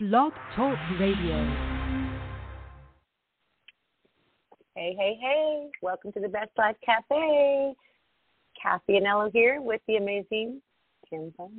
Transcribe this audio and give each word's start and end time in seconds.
Blog 0.00 0.32
Talk 0.56 0.78
Radio. 0.98 1.44
Hey, 4.74 4.96
hey, 4.98 5.18
hey. 5.20 5.68
Welcome 5.82 6.10
to 6.12 6.20
the 6.20 6.28
Best 6.28 6.48
Life 6.56 6.76
Cafe. 6.82 7.74
Cathy 8.62 8.94
Anello 8.94 9.30
here 9.30 9.60
with 9.60 9.82
the 9.86 9.96
amazing 9.96 10.62
Tim 11.10 11.34
Poma. 11.36 11.50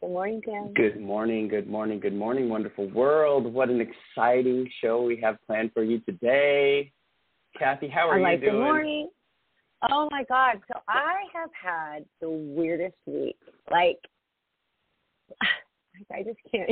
Good 0.00 0.10
morning, 0.10 0.42
Tim. 0.44 0.74
Good 0.74 1.00
morning, 1.00 1.48
good 1.48 1.66
morning, 1.66 1.98
good 1.98 2.14
morning, 2.14 2.48
wonderful 2.48 2.88
world. 2.90 3.52
What 3.52 3.68
an 3.68 3.80
exciting 3.80 4.70
show 4.80 5.02
we 5.02 5.20
have 5.20 5.36
planned 5.44 5.72
for 5.74 5.82
you 5.82 5.98
today. 6.08 6.92
Cathy, 7.58 7.88
how 7.88 8.08
are 8.08 8.12
I'm 8.12 8.20
you 8.20 8.26
like, 8.26 8.40
doing? 8.42 8.52
Good 8.52 8.60
morning. 8.60 9.10
Oh 9.90 10.06
my 10.12 10.22
God. 10.28 10.60
So 10.68 10.78
I 10.86 11.24
have 11.34 11.50
had 11.60 12.04
the 12.20 12.30
weirdest 12.30 12.94
week. 13.06 13.38
Like, 13.72 13.98
I 16.12 16.22
just 16.22 16.38
can't. 16.52 16.70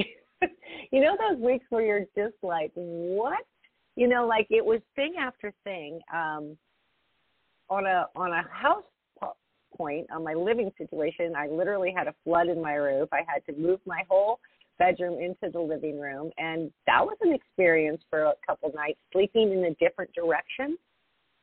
you 0.93 1.01
know 1.01 1.17
those 1.29 1.41
weeks 1.41 1.65
where 1.71 1.85
you're 1.85 2.07
just 2.17 2.37
like, 2.43 2.73
what? 2.75 3.47
You 3.97 4.09
know, 4.09 4.27
like 4.27 4.47
it 4.51 4.65
was 4.65 4.81
thing 4.97 5.15
after 5.21 5.53
thing. 5.65 6.01
Um, 6.13 6.57
on 7.71 7.87
a 7.87 8.07
on 8.15 8.33
a 8.33 8.43
house 8.51 8.85
po- 9.21 9.37
point 9.77 10.07
on 10.13 10.23
my 10.23 10.35
living 10.35 10.71
situation, 10.77 11.35
I 11.37 11.49
literally 11.49 11.93
had 11.97 12.09
a 12.09 12.15
flood 12.25 12.49
in 12.49 12.61
my 12.61 12.75
roof. 12.75 13.09
I 13.13 13.23
had 13.27 13.45
to 13.47 13.59
move 13.59 13.81
my 13.87 14.03
whole 14.09 14.41
bedroom 14.79 15.21
into 15.21 15.53
the 15.53 15.61
living 15.61 16.01
room, 16.01 16.31
and 16.37 16.71
that 16.87 17.05
was 17.05 17.17
an 17.23 17.33
experience 17.33 18.03
for 18.11 18.25
a 18.25 18.35
couple 18.47 18.73
nights, 18.75 18.99
sleeping 19.13 19.53
in 19.53 19.65
a 19.65 19.75
different 19.75 20.13
direction. 20.15 20.77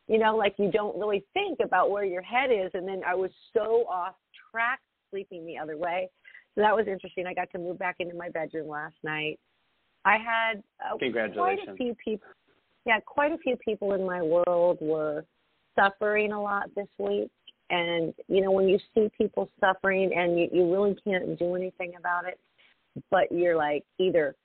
You 0.07 0.19
know, 0.19 0.35
like 0.35 0.55
you 0.57 0.69
don't 0.69 0.97
really 0.99 1.23
think 1.33 1.59
about 1.63 1.89
where 1.89 2.03
your 2.03 2.21
head 2.21 2.51
is, 2.51 2.71
and 2.73 2.87
then 2.87 3.01
I 3.07 3.15
was 3.15 3.31
so 3.53 3.85
off 3.89 4.15
track 4.51 4.79
sleeping 5.09 5.45
the 5.45 5.57
other 5.57 5.77
way. 5.77 6.09
So 6.55 6.61
that 6.61 6.75
was 6.75 6.87
interesting. 6.87 7.25
I 7.27 7.33
got 7.33 7.49
to 7.51 7.59
move 7.59 7.79
back 7.79 7.97
into 7.99 8.15
my 8.15 8.29
bedroom 8.29 8.67
last 8.67 8.95
night. 9.03 9.39
I 10.03 10.17
had 10.17 10.63
uh, 10.83 10.97
quite 11.33 11.59
a 11.67 11.75
few 11.75 11.95
people. 12.03 12.27
Yeah, 12.85 12.99
quite 13.05 13.31
a 13.31 13.37
few 13.37 13.55
people 13.57 13.93
in 13.93 14.05
my 14.05 14.21
world 14.21 14.79
were 14.81 15.23
suffering 15.75 16.31
a 16.31 16.41
lot 16.41 16.73
this 16.75 16.87
week. 16.97 17.29
And 17.69 18.13
you 18.27 18.41
know, 18.41 18.51
when 18.51 18.67
you 18.67 18.79
see 18.93 19.09
people 19.17 19.49
suffering 19.59 20.11
and 20.15 20.37
you, 20.37 20.49
you 20.51 20.71
really 20.71 20.95
can't 21.05 21.37
do 21.39 21.55
anything 21.55 21.93
about 21.97 22.25
it, 22.25 22.39
but 23.09 23.31
you're 23.31 23.55
like 23.55 23.83
either 23.99 24.35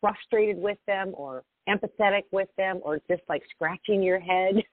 frustrated 0.00 0.58
with 0.58 0.78
them 0.86 1.12
or 1.16 1.42
empathetic 1.68 2.22
with 2.30 2.48
them 2.56 2.80
or 2.82 3.00
just 3.10 3.22
like 3.28 3.42
scratching 3.54 4.02
your 4.02 4.20
head. 4.20 4.54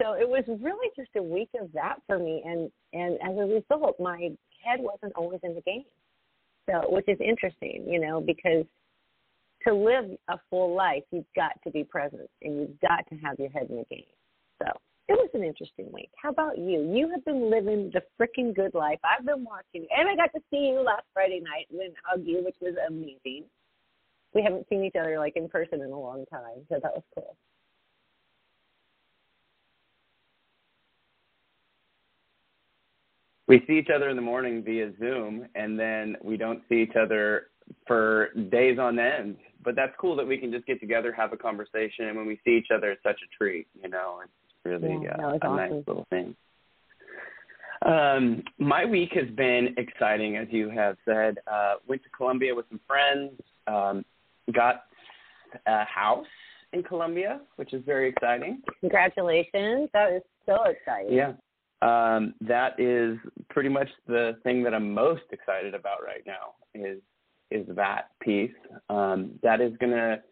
So 0.00 0.14
it 0.14 0.28
was 0.28 0.42
really 0.60 0.88
just 0.96 1.10
a 1.16 1.22
week 1.22 1.50
of 1.60 1.70
that 1.74 1.96
for 2.08 2.18
me 2.18 2.42
and 2.44 2.72
and 2.92 3.14
as 3.22 3.38
a 3.38 3.46
result 3.46 4.00
my 4.00 4.30
head 4.64 4.80
wasn't 4.80 5.12
always 5.14 5.38
in 5.44 5.54
the 5.54 5.60
game. 5.60 5.84
So 6.68 6.84
which 6.88 7.08
is 7.08 7.18
interesting, 7.20 7.84
you 7.88 8.00
know, 8.00 8.20
because 8.20 8.64
to 9.66 9.74
live 9.74 10.16
a 10.28 10.38
full 10.50 10.74
life 10.74 11.02
you've 11.10 11.24
got 11.36 11.52
to 11.64 11.70
be 11.70 11.84
present 11.84 12.28
and 12.42 12.60
you've 12.60 12.80
got 12.80 13.06
to 13.08 13.16
have 13.16 13.38
your 13.38 13.50
head 13.50 13.68
in 13.70 13.76
the 13.76 13.84
game. 13.90 14.04
So 14.62 14.68
it 15.08 15.14
was 15.14 15.30
an 15.34 15.42
interesting 15.42 15.90
week. 15.92 16.10
How 16.20 16.30
about 16.30 16.58
you? 16.58 16.90
You 16.94 17.10
have 17.10 17.24
been 17.24 17.50
living 17.50 17.92
the 17.92 18.02
freaking 18.18 18.54
good 18.54 18.74
life. 18.74 18.98
I've 19.04 19.26
been 19.26 19.44
watching, 19.44 19.86
and 19.96 20.08
I 20.08 20.16
got 20.16 20.32
to 20.34 20.40
see 20.50 20.68
you 20.68 20.82
last 20.82 21.04
Friday 21.12 21.40
night 21.40 21.66
and 21.70 21.94
hug 22.04 22.22
you, 22.24 22.42
which 22.44 22.56
was 22.60 22.74
amazing. 22.88 23.44
We 24.34 24.42
haven't 24.42 24.66
seen 24.68 24.84
each 24.84 24.94
other 24.98 25.18
like 25.18 25.36
in 25.36 25.48
person 25.48 25.82
in 25.82 25.90
a 25.90 26.00
long 26.00 26.24
time, 26.26 26.64
so 26.68 26.78
that 26.82 26.92
was 26.94 27.02
cool. 27.14 27.36
We 33.52 33.62
see 33.66 33.78
each 33.78 33.90
other 33.94 34.08
in 34.08 34.16
the 34.16 34.22
morning 34.22 34.62
via 34.64 34.92
Zoom, 34.98 35.46
and 35.54 35.78
then 35.78 36.16
we 36.22 36.38
don't 36.38 36.62
see 36.70 36.76
each 36.76 36.96
other 36.98 37.48
for 37.86 38.30
days 38.50 38.78
on 38.78 38.98
end. 38.98 39.36
But 39.62 39.76
that's 39.76 39.92
cool 40.00 40.16
that 40.16 40.26
we 40.26 40.38
can 40.38 40.50
just 40.50 40.64
get 40.64 40.80
together, 40.80 41.12
have 41.12 41.34
a 41.34 41.36
conversation, 41.36 42.06
and 42.06 42.16
when 42.16 42.26
we 42.26 42.40
see 42.46 42.52
each 42.52 42.68
other, 42.74 42.90
it's 42.92 43.02
such 43.02 43.20
a 43.22 43.28
treat. 43.36 43.66
You 43.82 43.90
know, 43.90 44.20
it's 44.24 44.32
really 44.64 45.04
Yeah, 45.04 45.16
uh, 45.18 45.32
a 45.32 45.36
awesome. 45.36 45.56
nice 45.56 45.86
little 45.86 46.06
thing. 46.08 46.34
Um, 47.84 48.42
my 48.56 48.86
week 48.86 49.12
has 49.12 49.28
been 49.36 49.74
exciting, 49.76 50.38
as 50.38 50.48
you 50.50 50.70
have 50.70 50.96
said. 51.04 51.36
Uh, 51.46 51.74
went 51.86 52.02
to 52.04 52.08
Colombia 52.08 52.54
with 52.54 52.64
some 52.70 52.80
friends. 52.86 53.32
Um, 53.66 54.02
got 54.54 54.84
a 55.66 55.84
house 55.84 56.26
in 56.72 56.82
Colombia, 56.82 57.42
which 57.56 57.74
is 57.74 57.84
very 57.84 58.08
exciting. 58.08 58.62
Congratulations! 58.80 59.90
That 59.92 60.10
is 60.10 60.22
so 60.46 60.62
exciting. 60.64 61.12
Yeah. 61.12 61.32
Um, 61.82 62.34
that 62.40 62.78
is 62.78 63.18
pretty 63.50 63.68
much 63.68 63.88
the 64.06 64.36
thing 64.44 64.62
that 64.62 64.72
I'm 64.72 64.94
most 64.94 65.24
excited 65.32 65.74
about 65.74 66.02
right 66.04 66.22
now 66.26 66.54
is 66.74 67.00
is 67.50 67.66
that 67.76 68.08
piece. 68.22 68.50
Um, 68.88 69.32
that 69.42 69.60
is 69.60 69.76
going 69.78 69.92
to 69.92 70.22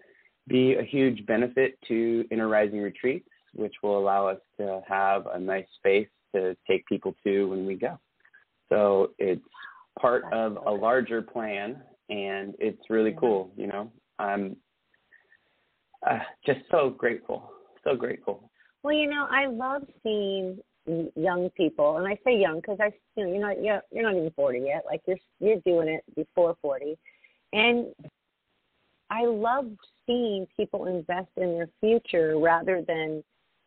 be 0.48 0.76
a 0.76 0.82
huge 0.82 1.26
benefit 1.26 1.78
to 1.88 2.24
Inner 2.30 2.48
Rising 2.48 2.80
retreats, 2.80 3.28
which 3.52 3.74
will 3.82 3.98
allow 3.98 4.26
us 4.26 4.38
to 4.58 4.80
have 4.88 5.26
a 5.26 5.38
nice 5.38 5.66
space 5.76 6.08
to 6.34 6.56
take 6.66 6.86
people 6.86 7.14
to 7.24 7.48
when 7.48 7.66
we 7.66 7.74
go. 7.74 7.98
So 8.70 9.10
it's 9.18 9.44
part 10.00 10.24
of 10.32 10.56
a 10.64 10.70
larger 10.70 11.20
plan, 11.20 11.82
and 12.08 12.54
it's 12.58 12.88
really 12.88 13.14
cool. 13.18 13.50
You 13.56 13.66
know, 13.66 13.92
I'm 14.18 14.56
uh, 16.08 16.20
just 16.46 16.60
so 16.70 16.90
grateful, 16.90 17.50
so 17.84 17.96
grateful. 17.96 18.50
Well, 18.82 18.94
you 18.94 19.08
know, 19.10 19.26
I 19.30 19.46
love 19.46 19.82
seeing 20.02 20.58
young 21.16 21.50
people, 21.56 21.98
and 21.98 22.06
I 22.06 22.18
say 22.24 22.38
young 22.38 22.56
because 22.56 22.78
I, 22.80 22.92
you 23.16 23.24
know, 23.24 23.32
you're 23.32 23.40
not 23.40 23.62
you're, 23.62 23.82
you're 23.92 24.02
not 24.02 24.16
even 24.16 24.30
forty 24.32 24.60
yet. 24.60 24.84
Like 24.86 25.02
you're 25.06 25.18
you're 25.38 25.60
doing 25.64 25.88
it 25.88 26.02
before 26.14 26.56
forty, 26.62 26.98
and 27.52 27.86
I 29.10 29.24
love 29.26 29.66
seeing 30.06 30.46
people 30.56 30.86
invest 30.86 31.28
in 31.36 31.52
their 31.54 31.68
future 31.80 32.38
rather 32.38 32.82
than 32.86 33.24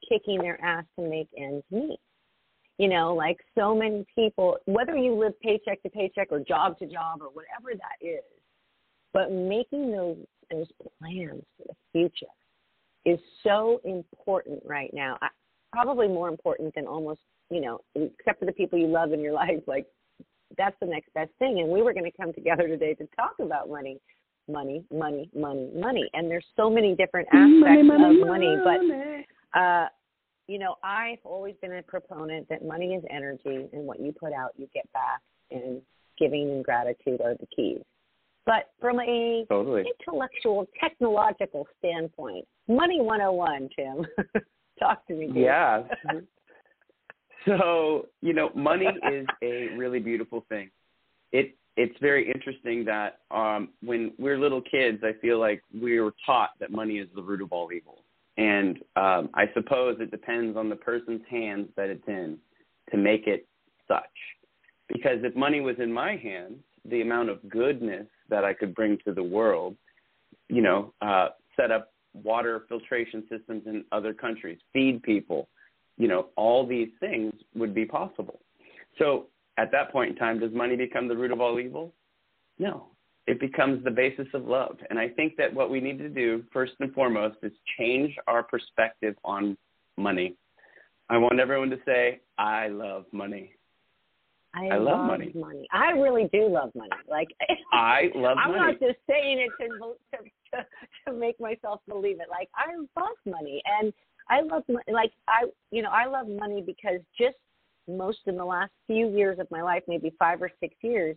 kicking 0.07 0.39
their 0.39 0.63
ass 0.63 0.85
to 0.97 1.07
make 1.07 1.28
ends 1.38 1.66
meet. 1.72 2.00
You 2.78 2.89
know, 2.89 3.13
like 3.13 3.38
so 3.55 3.75
many 3.75 4.05
people, 4.16 4.57
whether 4.66 4.97
you 4.97 5.13
live 5.13 5.40
paycheck 5.41 5.84
to 5.84 5.90
paycheck 5.90 6.29
or 6.31 6.40
job 6.40 6.79
to 6.79 6.88
job 6.88 7.22
or 7.22 7.28
whatever 7.28 7.78
that 7.78 8.05
is, 8.05 8.23
but 9.13 9.31
making 9.31 9.91
those 9.91 10.17
those 10.51 10.67
plans 11.00 11.44
for 11.57 11.67
the 11.67 11.75
future 11.91 12.31
is 13.05 13.19
so 13.44 13.81
important 13.84 14.61
right 14.66 14.91
now. 14.94 15.17
I, 15.22 15.28
probably 15.73 16.07
more 16.07 16.29
important 16.29 16.73
than 16.75 16.88
almost, 16.88 17.19
you 17.50 17.61
know, 17.61 17.79
except 17.95 18.39
for 18.39 18.45
the 18.45 18.51
people 18.51 18.78
you 18.79 18.88
love 18.88 19.11
in 19.11 19.19
your 19.19 19.34
life. 19.44 19.61
Like 19.67 19.85
that's 20.57 20.75
the 20.79 20.85
next 20.85 21.13
best 21.13 21.31
thing. 21.39 21.59
And 21.59 21.69
we 21.69 21.81
were 21.81 21.94
going 21.94 22.09
to 22.09 22.17
come 22.17 22.34
together 22.34 22.67
today 22.67 22.94
to 22.95 23.07
talk 23.16 23.35
about 23.41 23.69
money, 23.69 24.00
money, 24.47 24.84
money, 24.91 25.29
money, 25.35 25.69
money. 25.75 26.09
And 26.13 26.29
there's 26.29 26.45
so 26.56 26.69
many 26.69 26.95
different 26.95 27.28
aspects 27.34 27.85
money, 27.85 28.19
of 28.22 28.28
money, 28.28 28.57
but 28.63 29.59
uh, 29.59 29.88
you 30.47 30.59
know, 30.59 30.75
I've 30.84 31.19
always 31.23 31.56
been 31.61 31.73
a 31.73 31.81
proponent 31.81 32.50
that 32.50 32.66
money 32.66 32.95
is 32.95 33.03
energy, 33.09 33.69
and 33.72 33.85
what 33.85 34.01
you 34.01 34.11
put 34.11 34.34
out, 34.34 34.51
you 34.57 34.67
get 34.73 34.91
back. 34.91 35.22
And 35.51 35.81
giving 36.17 36.50
and 36.51 36.63
gratitude 36.63 37.22
are 37.22 37.35
the 37.35 37.47
keys. 37.55 37.81
But 38.45 38.72
from 38.79 39.00
a 39.00 39.45
Totally. 39.47 39.85
intellectual, 40.00 40.67
technological 40.79 41.66
standpoint, 41.79 42.45
money 42.67 43.01
101, 43.01 43.69
Tim. 43.75 44.05
Talk 44.84 45.08
to 45.08 45.14
me. 45.14 45.28
dude. 45.28 45.36
Yeah. 45.38 45.84
so, 47.46 48.08
you 48.22 48.34
know, 48.34 48.50
money 48.56 48.88
is 49.12 49.26
a 49.42 49.70
really 49.78 50.00
beautiful 50.00 50.46
thing. 50.50 50.70
It 51.32 51.56
it's 51.76 51.96
very 52.02 52.32
interesting 52.32 52.86
that 52.86 53.20
um 53.32 53.70
when 53.84 54.12
we're 54.20 54.38
little 54.38 54.62
kids, 54.62 55.00
I 55.04 55.14
feel 55.22 55.40
like 55.40 55.62
we 55.74 56.00
were 56.00 56.14
taught 56.26 56.52
that 56.60 56.72
money 56.72 56.96
is 56.96 57.08
the 57.16 57.22
root 57.22 57.42
of 57.42 57.52
all 57.52 57.72
evil. 57.72 58.04
And 58.38 58.78
um 58.96 59.30
I 59.34 59.46
suppose 59.54 59.98
it 60.00 60.12
depends 60.12 60.58
on 60.58 60.70
the 60.70 60.76
person's 60.76 61.22
hands 61.30 61.70
that 61.76 61.90
it's 61.90 62.08
in 62.08 62.38
to 62.92 62.98
make 62.98 63.28
it 63.28 63.48
such. 63.88 64.04
Because 64.88 65.20
if 65.24 65.36
money 65.36 65.62
was 65.62 65.78
in 65.80 65.92
my 65.92 66.18
hands, 66.18 66.58
the 66.86 67.02
amount 67.02 67.30
of 67.30 67.50
goodness 67.50 68.08
that 68.30 68.44
I 68.44 68.54
could 68.54 68.76
bring 68.76 68.98
to 69.06 69.14
the 69.14 69.24
world, 69.24 69.76
you 70.50 70.62
know, 70.62 70.94
uh 71.02 71.29
set 71.56 71.72
up 71.72 71.92
water 72.14 72.66
filtration 72.70 73.24
systems 73.30 73.64
in 73.66 73.84
other 73.92 74.14
countries, 74.14 74.60
feed 74.72 75.02
people, 75.04 75.48
you 75.98 76.08
know, 76.08 76.28
all 76.36 76.66
these 76.66 76.90
things 77.00 77.34
would 77.56 77.74
be 77.74 77.86
possible. 77.86 78.40
So 78.98 79.28
at 79.58 79.72
that 79.72 79.92
point 79.92 80.12
in 80.12 80.16
time, 80.16 80.40
does 80.40 80.54
money 80.54 80.76
become 80.76 81.08
the 81.08 81.18
root 81.18 81.32
of 81.32 81.42
all 81.42 81.60
evil? 81.60 81.94
No. 82.60 82.88
It 83.26 83.40
becomes 83.40 83.84
the 83.84 83.92
basis 83.92 84.28
of 84.34 84.46
love. 84.46 84.78
And 84.90 85.00
I 85.00 85.08
think 85.08 85.38
that 85.38 85.54
what 85.54 85.70
we 85.70 85.80
need 85.80 85.98
to 86.00 86.10
do, 86.10 86.44
first 86.52 86.74
and 86.80 86.94
foremost, 86.94 87.38
is 87.42 87.54
change 87.78 88.14
our 88.28 88.44
perspective 88.44 89.16
on 89.24 89.58
money. 89.98 90.36
I 91.10 91.18
want 91.18 91.40
everyone 91.40 91.70
to 91.70 91.80
say, 91.86 92.20
I 92.38 92.68
love 92.68 93.06
money. 93.12 93.54
I, 94.56 94.68
I 94.68 94.78
love 94.78 95.00
love 95.00 95.08
money. 95.08 95.32
money. 95.36 95.68
I 95.72 95.92
really 95.92 96.30
do 96.32 96.48
love 96.48 96.72
money. 96.76 96.92
Like 97.10 97.30
I 97.74 98.12
love 98.14 98.38
money. 98.38 98.60
I'm 98.60 98.74
not 98.74 98.80
just 98.80 99.00
saying 99.10 99.40
it 99.40 99.52
to, 99.60 99.68
to 100.18 100.24
to 101.08 101.14
make 101.14 101.40
myself 101.40 101.82
believe 101.88 102.20
it. 102.20 102.28
Like 102.29 102.50
I 102.55 102.76
love 103.00 103.16
money, 103.26 103.61
and 103.66 103.94
I 104.29 104.41
love. 104.41 104.64
Like 104.91 105.11
I, 105.28 105.46
you 105.72 105.82
know, 105.82 105.91
I 105.91 106.05
love 106.05 106.28
money 106.28 106.61
because 106.66 107.00
just 107.17 107.38
most 107.88 108.20
in 108.28 108.38
the 108.38 108.46
last 108.46 108.72
few 108.88 109.09
years 109.09 109.40
of 109.40 109.47
my 109.52 109.61
life, 109.61 109.84
maybe 109.88 110.14
five 110.17 110.41
or 110.41 110.50
six 110.59 110.76
years, 110.82 111.16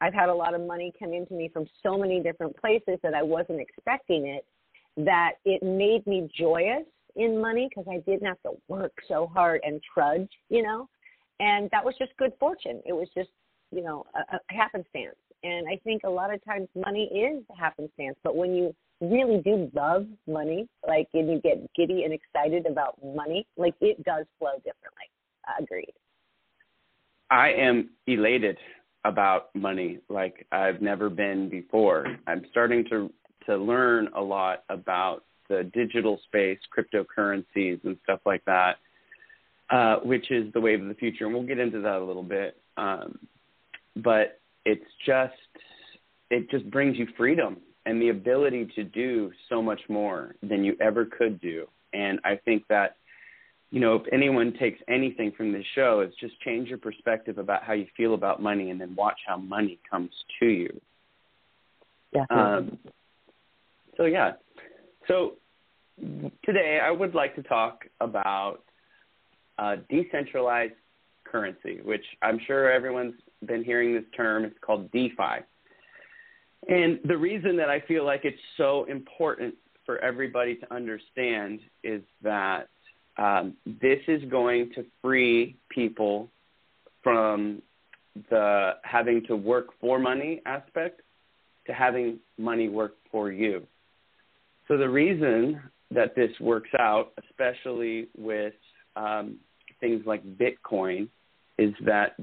I've 0.00 0.14
had 0.14 0.28
a 0.28 0.34
lot 0.34 0.54
of 0.54 0.60
money 0.60 0.92
come 0.98 1.12
into 1.12 1.34
me 1.34 1.48
from 1.52 1.66
so 1.82 1.96
many 1.96 2.20
different 2.20 2.56
places 2.56 2.98
that 3.02 3.14
I 3.14 3.22
wasn't 3.22 3.60
expecting 3.60 4.26
it. 4.26 4.44
That 4.96 5.34
it 5.44 5.62
made 5.62 6.06
me 6.06 6.28
joyous 6.36 6.84
in 7.16 7.40
money 7.40 7.68
because 7.68 7.86
I 7.90 7.98
didn't 8.10 8.26
have 8.26 8.42
to 8.42 8.52
work 8.68 8.92
so 9.08 9.30
hard 9.32 9.60
and 9.64 9.80
trudge, 9.94 10.28
you 10.48 10.62
know. 10.62 10.88
And 11.38 11.70
that 11.70 11.84
was 11.84 11.94
just 11.98 12.12
good 12.18 12.32
fortune. 12.38 12.82
It 12.84 12.92
was 12.92 13.08
just, 13.16 13.30
you 13.70 13.82
know, 13.82 14.04
a, 14.14 14.36
a 14.36 14.54
happenstance. 14.54 15.16
And 15.42 15.66
I 15.68 15.76
think 15.84 16.02
a 16.04 16.10
lot 16.10 16.32
of 16.32 16.44
times 16.44 16.68
money 16.74 17.04
is 17.04 17.42
happenstance, 17.58 18.16
but 18.22 18.36
when 18.36 18.54
you 18.54 18.74
really 19.00 19.38
do 19.38 19.70
love 19.74 20.06
money, 20.26 20.68
like, 20.86 21.08
and 21.14 21.30
you 21.30 21.40
get 21.40 21.58
giddy 21.74 22.04
and 22.04 22.12
excited 22.12 22.66
about 22.66 22.96
money, 23.02 23.46
like 23.56 23.74
it 23.80 24.02
does 24.04 24.26
flow 24.38 24.56
differently. 24.56 25.08
Agreed. 25.58 25.94
I 27.30 27.50
am 27.52 27.90
elated 28.06 28.58
about 29.04 29.54
money 29.54 29.98
like 30.08 30.46
I've 30.52 30.82
never 30.82 31.08
been 31.08 31.48
before. 31.48 32.06
I'm 32.26 32.44
starting 32.50 32.84
to 32.90 33.10
to 33.46 33.56
learn 33.56 34.08
a 34.14 34.20
lot 34.20 34.64
about 34.68 35.24
the 35.48 35.70
digital 35.72 36.20
space, 36.26 36.58
cryptocurrencies, 36.76 37.82
and 37.84 37.96
stuff 38.04 38.20
like 38.26 38.44
that, 38.44 38.76
uh, 39.70 39.96
which 40.00 40.30
is 40.30 40.52
the 40.52 40.60
wave 40.60 40.82
of 40.82 40.88
the 40.88 40.94
future. 40.94 41.24
And 41.24 41.34
we'll 41.34 41.46
get 41.46 41.58
into 41.58 41.80
that 41.80 41.96
a 41.96 42.04
little 42.04 42.22
bit. 42.22 42.60
Um, 42.76 43.18
but 43.96 44.39
it's 44.64 44.84
just 45.06 45.34
it 46.30 46.50
just 46.50 46.70
brings 46.70 46.96
you 46.96 47.06
freedom 47.16 47.58
and 47.86 48.00
the 48.00 48.10
ability 48.10 48.70
to 48.76 48.84
do 48.84 49.32
so 49.48 49.62
much 49.62 49.80
more 49.88 50.34
than 50.42 50.64
you 50.64 50.76
ever 50.80 51.04
could 51.04 51.40
do. 51.40 51.66
And 51.92 52.20
I 52.24 52.36
think 52.44 52.64
that 52.68 52.96
you 53.70 53.78
know, 53.78 53.94
if 53.94 54.02
anyone 54.12 54.52
takes 54.58 54.80
anything 54.88 55.32
from 55.36 55.52
this 55.52 55.64
show, 55.74 56.00
it's 56.00 56.16
just 56.16 56.40
change 56.40 56.68
your 56.68 56.78
perspective 56.78 57.38
about 57.38 57.62
how 57.62 57.72
you 57.72 57.86
feel 57.96 58.14
about 58.14 58.42
money 58.42 58.70
and 58.70 58.80
then 58.80 58.94
watch 58.96 59.18
how 59.26 59.36
money 59.36 59.78
comes 59.88 60.10
to 60.40 60.46
you. 60.46 60.80
Yeah. 62.12 62.24
Um, 62.30 62.78
so, 63.96 64.06
yeah. 64.06 64.32
So, 65.06 65.34
today 66.44 66.80
I 66.82 66.90
would 66.90 67.14
like 67.14 67.36
to 67.36 67.42
talk 67.44 67.84
about 68.00 68.58
uh, 69.58 69.76
decentralized 69.88 70.72
which 71.82 72.04
I'm 72.22 72.38
sure 72.46 72.70
everyone's 72.70 73.14
been 73.46 73.64
hearing 73.64 73.94
this 73.94 74.04
term. 74.16 74.44
It's 74.44 74.58
called 74.60 74.90
DeFi. 74.92 75.44
And 76.68 77.00
the 77.04 77.16
reason 77.16 77.56
that 77.56 77.70
I 77.70 77.80
feel 77.80 78.04
like 78.04 78.24
it's 78.24 78.38
so 78.56 78.84
important 78.84 79.54
for 79.86 79.98
everybody 79.98 80.56
to 80.56 80.74
understand 80.74 81.60
is 81.82 82.02
that 82.22 82.68
um, 83.16 83.54
this 83.66 84.00
is 84.08 84.22
going 84.30 84.70
to 84.74 84.84
free 85.02 85.56
people 85.68 86.28
from 87.02 87.62
the 88.28 88.72
having 88.82 89.24
to 89.26 89.36
work 89.36 89.68
for 89.80 89.98
money 89.98 90.42
aspect 90.46 91.00
to 91.66 91.72
having 91.72 92.18
money 92.38 92.68
work 92.68 92.96
for 93.10 93.30
you. 93.30 93.66
So 94.68 94.76
the 94.76 94.88
reason 94.88 95.60
that 95.90 96.14
this 96.14 96.30
works 96.40 96.70
out, 96.78 97.12
especially 97.28 98.08
with 98.16 98.54
um, 98.96 99.36
things 99.80 100.02
like 100.06 100.22
Bitcoin, 100.36 101.08
is 101.60 101.74
that 101.84 102.16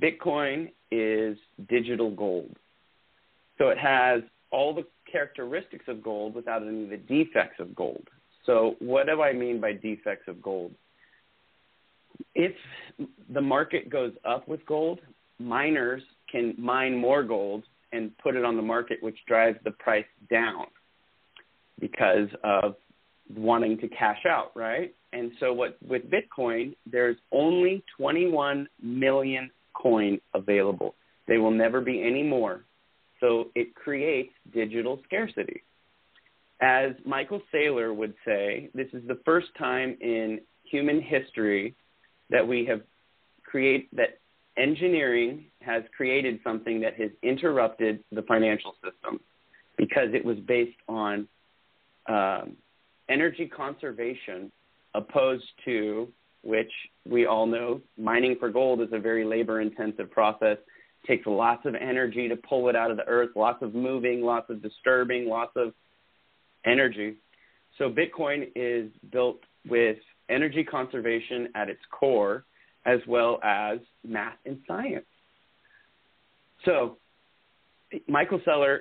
Bitcoin 0.00 0.70
is 0.90 1.36
digital 1.68 2.10
gold. 2.10 2.56
So 3.58 3.68
it 3.68 3.78
has 3.78 4.22
all 4.50 4.74
the 4.74 4.86
characteristics 5.10 5.84
of 5.88 6.02
gold 6.02 6.34
without 6.34 6.66
any 6.66 6.84
of 6.84 6.90
the 6.90 6.96
defects 6.96 7.60
of 7.60 7.74
gold. 7.74 8.08
So, 8.46 8.76
what 8.78 9.06
do 9.06 9.20
I 9.20 9.34
mean 9.34 9.60
by 9.60 9.74
defects 9.74 10.26
of 10.26 10.40
gold? 10.40 10.72
If 12.34 12.52
the 13.28 13.42
market 13.42 13.90
goes 13.90 14.12
up 14.24 14.48
with 14.48 14.64
gold, 14.64 15.00
miners 15.38 16.02
can 16.30 16.54
mine 16.56 16.96
more 16.96 17.22
gold 17.22 17.64
and 17.92 18.16
put 18.18 18.36
it 18.36 18.44
on 18.44 18.56
the 18.56 18.62
market, 18.62 19.02
which 19.02 19.18
drives 19.26 19.58
the 19.64 19.72
price 19.72 20.06
down 20.30 20.66
because 21.78 22.28
of 22.42 22.76
wanting 23.34 23.78
to 23.78 23.88
cash 23.88 24.24
out, 24.28 24.52
right? 24.54 24.94
And 25.12 25.32
so, 25.40 25.52
what 25.52 25.78
with 25.86 26.02
Bitcoin, 26.10 26.74
there's 26.90 27.16
only 27.32 27.84
21 27.96 28.68
million 28.82 29.50
coin 29.74 30.20
available. 30.34 30.94
They 31.26 31.38
will 31.38 31.50
never 31.50 31.80
be 31.80 32.02
any 32.02 32.22
more. 32.22 32.64
So 33.20 33.50
it 33.54 33.74
creates 33.74 34.32
digital 34.52 35.00
scarcity. 35.04 35.62
As 36.60 36.92
Michael 37.04 37.40
Saylor 37.54 37.94
would 37.94 38.14
say, 38.24 38.70
this 38.74 38.88
is 38.92 39.06
the 39.06 39.18
first 39.24 39.48
time 39.58 39.96
in 40.00 40.40
human 40.64 41.00
history 41.00 41.74
that 42.30 42.46
we 42.46 42.64
have 42.66 42.82
create 43.44 43.88
that 43.96 44.18
engineering 44.56 45.46
has 45.62 45.82
created 45.96 46.40
something 46.44 46.80
that 46.80 46.94
has 47.00 47.10
interrupted 47.22 48.02
the 48.12 48.22
financial 48.22 48.74
system 48.84 49.20
because 49.76 50.08
it 50.12 50.24
was 50.24 50.36
based 50.40 50.76
on 50.88 51.28
um, 52.08 52.56
energy 53.08 53.46
conservation 53.46 54.50
opposed 54.94 55.44
to 55.64 56.08
which 56.42 56.70
we 57.08 57.26
all 57.26 57.46
know 57.46 57.80
mining 57.98 58.36
for 58.38 58.48
gold 58.48 58.80
is 58.80 58.88
a 58.92 58.98
very 58.98 59.24
labor 59.24 59.60
intensive 59.60 60.10
process 60.10 60.56
takes 61.06 61.26
lots 61.26 61.64
of 61.64 61.74
energy 61.74 62.28
to 62.28 62.36
pull 62.36 62.68
it 62.68 62.76
out 62.76 62.90
of 62.90 62.96
the 62.96 63.06
earth 63.06 63.30
lots 63.36 63.62
of 63.62 63.74
moving 63.74 64.22
lots 64.22 64.50
of 64.50 64.62
disturbing 64.62 65.28
lots 65.28 65.52
of 65.56 65.72
energy. 66.64 67.16
So 67.78 67.90
Bitcoin 67.90 68.50
is 68.54 68.90
built 69.12 69.40
with 69.68 69.98
energy 70.28 70.64
conservation 70.64 71.48
at 71.54 71.68
its 71.68 71.80
core, 71.90 72.44
as 72.86 73.00
well 73.06 73.40
as 73.42 73.78
math 74.06 74.36
and 74.46 74.58
science. 74.66 75.06
So 76.64 76.98
Michael 78.08 78.40
Saylor, 78.46 78.80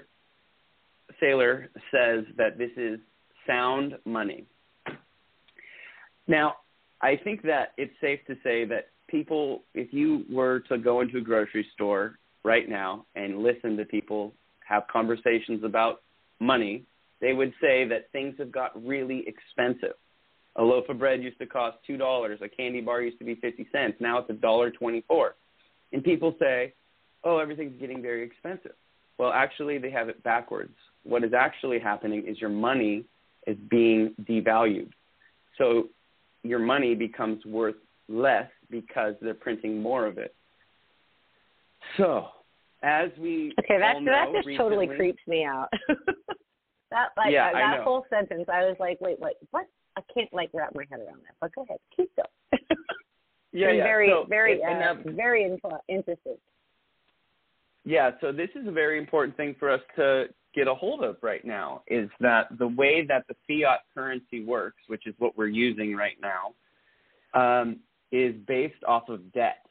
Saylor 1.21 1.67
says 1.91 2.25
that 2.37 2.57
this 2.57 2.71
is 2.75 2.99
sound 3.47 3.97
money. 4.05 4.45
Now, 6.27 6.57
I 7.01 7.15
think 7.15 7.41
that 7.43 7.73
it's 7.77 7.93
safe 8.01 8.19
to 8.27 8.35
say 8.43 8.65
that 8.65 8.89
people, 9.07 9.63
if 9.73 9.93
you 9.93 10.25
were 10.29 10.59
to 10.69 10.77
go 10.77 11.01
into 11.01 11.17
a 11.17 11.21
grocery 11.21 11.65
store 11.73 12.19
right 12.43 12.67
now 12.67 13.05
and 13.15 13.39
listen 13.39 13.77
to 13.77 13.85
people 13.85 14.33
have 14.67 14.83
conversations 14.91 15.63
about 15.63 16.01
money, 16.39 16.83
they 17.21 17.33
would 17.33 17.53
say 17.61 17.87
that 17.87 18.11
things 18.11 18.35
have 18.37 18.51
got 18.51 18.71
really 18.85 19.25
expensive. 19.25 19.95
A 20.57 20.63
loaf 20.63 20.89
of 20.89 20.99
bread 20.99 21.21
used 21.23 21.39
to 21.39 21.45
cost 21.45 21.77
two 21.85 21.97
dollars. 21.97 22.39
A 22.41 22.49
candy 22.49 22.81
bar 22.81 23.01
used 23.01 23.19
to 23.19 23.25
be 23.25 23.35
fifty 23.35 23.67
cents. 23.71 23.95
Now 23.99 24.19
it's 24.19 24.29
a 24.29 24.33
dollar 24.33 24.71
twenty-four. 24.71 25.35
And 25.93 26.03
people 26.03 26.35
say, 26.39 26.73
"Oh, 27.23 27.37
everything's 27.37 27.79
getting 27.79 28.01
very 28.01 28.23
expensive." 28.23 28.73
Well, 29.17 29.31
actually, 29.31 29.77
they 29.77 29.91
have 29.91 30.09
it 30.09 30.21
backwards. 30.23 30.75
What 31.03 31.23
is 31.23 31.33
actually 31.33 31.79
happening 31.79 32.25
is 32.27 32.41
your 32.41 32.49
money 32.49 33.05
is 33.47 33.57
being 33.69 34.13
devalued. 34.23 34.91
So 35.57 35.87
your 36.43 36.59
money 36.59 36.93
becomes 36.93 37.43
worth 37.45 37.75
less 38.07 38.49
because 38.69 39.15
they're 39.21 39.33
printing 39.33 39.81
more 39.81 40.05
of 40.05 40.17
it. 40.17 40.35
So, 41.97 42.27
as 42.83 43.09
we 43.17 43.53
okay, 43.59 43.79
that 43.79 44.01
know, 44.01 44.11
that 44.11 44.27
just 44.33 44.47
recently, 44.47 44.57
totally 44.57 44.97
creeps 44.97 45.21
me 45.27 45.43
out. 45.43 45.69
That 46.89 47.09
like 47.17 47.33
Yeah, 47.33 47.49
uh, 47.49 47.53
that 47.53 47.83
whole 47.83 48.05
sentence, 48.09 48.45
I 48.47 48.63
was 48.63 48.77
like, 48.79 49.01
wait, 49.01 49.19
wait, 49.19 49.35
what? 49.51 49.65
I 49.97 50.01
can't 50.13 50.31
like 50.31 50.49
wrap 50.53 50.73
my 50.73 50.85
head 50.89 50.99
around 50.99 51.21
that. 51.23 51.35
But 51.41 51.53
go 51.53 51.63
ahead, 51.63 51.79
keep 51.95 52.09
going. 52.15 52.63
Yeah, 53.53 53.71
yeah. 53.71 53.83
very, 53.83 54.09
so, 54.09 54.25
very, 54.29 54.61
and 54.61 54.83
uh, 54.83 55.11
very 55.15 55.43
interested. 55.87 56.37
Yeah, 57.85 58.11
so 58.21 58.31
this 58.31 58.49
is 58.55 58.67
a 58.67 58.71
very 58.71 58.99
important 58.99 59.35
thing 59.35 59.55
for 59.57 59.71
us 59.71 59.79
to 59.95 60.25
get 60.57 60.67
a 60.67 60.73
hold 60.73 61.03
of 61.03 61.17
right 61.21 61.45
now 61.45 61.83
is 61.87 62.09
that 62.19 62.47
the 62.57 62.67
way 62.67 63.05
that 63.07 63.25
the 63.27 63.35
fiat 63.47 63.81
currency 63.93 64.43
works, 64.43 64.81
which 64.87 65.05
is 65.05 65.13
what 65.19 65.37
we're 65.37 65.45
using 65.47 65.95
right 65.95 66.17
now, 66.19 66.53
um, 67.39 67.77
is 68.11 68.33
based 68.47 68.83
off 68.87 69.07
of 69.07 69.31
debt. 69.33 69.63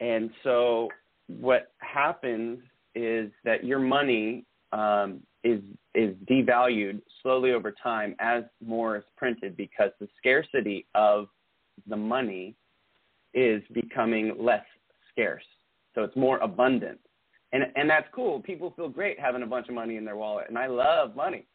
And 0.00 0.30
so 0.42 0.88
what 1.28 1.72
happens 1.78 2.58
is 2.96 3.30
that 3.44 3.64
your 3.64 3.78
money 3.78 4.44
um, 4.72 5.20
is 5.44 5.60
is 5.94 6.14
devalued 6.28 7.00
slowly 7.22 7.52
over 7.52 7.72
time 7.72 8.16
as 8.18 8.42
more 8.64 8.96
is 8.96 9.04
printed 9.16 9.56
because 9.56 9.90
the 10.00 10.08
scarcity 10.18 10.86
of 10.94 11.28
the 11.86 11.96
money 11.96 12.56
is 13.34 13.62
becoming 13.72 14.34
less 14.38 14.64
scarce. 15.12 15.44
So 15.94 16.02
it's 16.02 16.16
more 16.16 16.38
abundant 16.38 17.00
and 17.52 17.64
and 17.76 17.88
that's 17.88 18.06
cool. 18.14 18.40
People 18.40 18.72
feel 18.76 18.88
great 18.88 19.18
having 19.18 19.42
a 19.42 19.46
bunch 19.46 19.68
of 19.68 19.74
money 19.74 19.96
in 19.96 20.04
their 20.04 20.16
wallet, 20.16 20.46
and 20.48 20.58
I 20.58 20.66
love 20.66 21.16
money. 21.16 21.46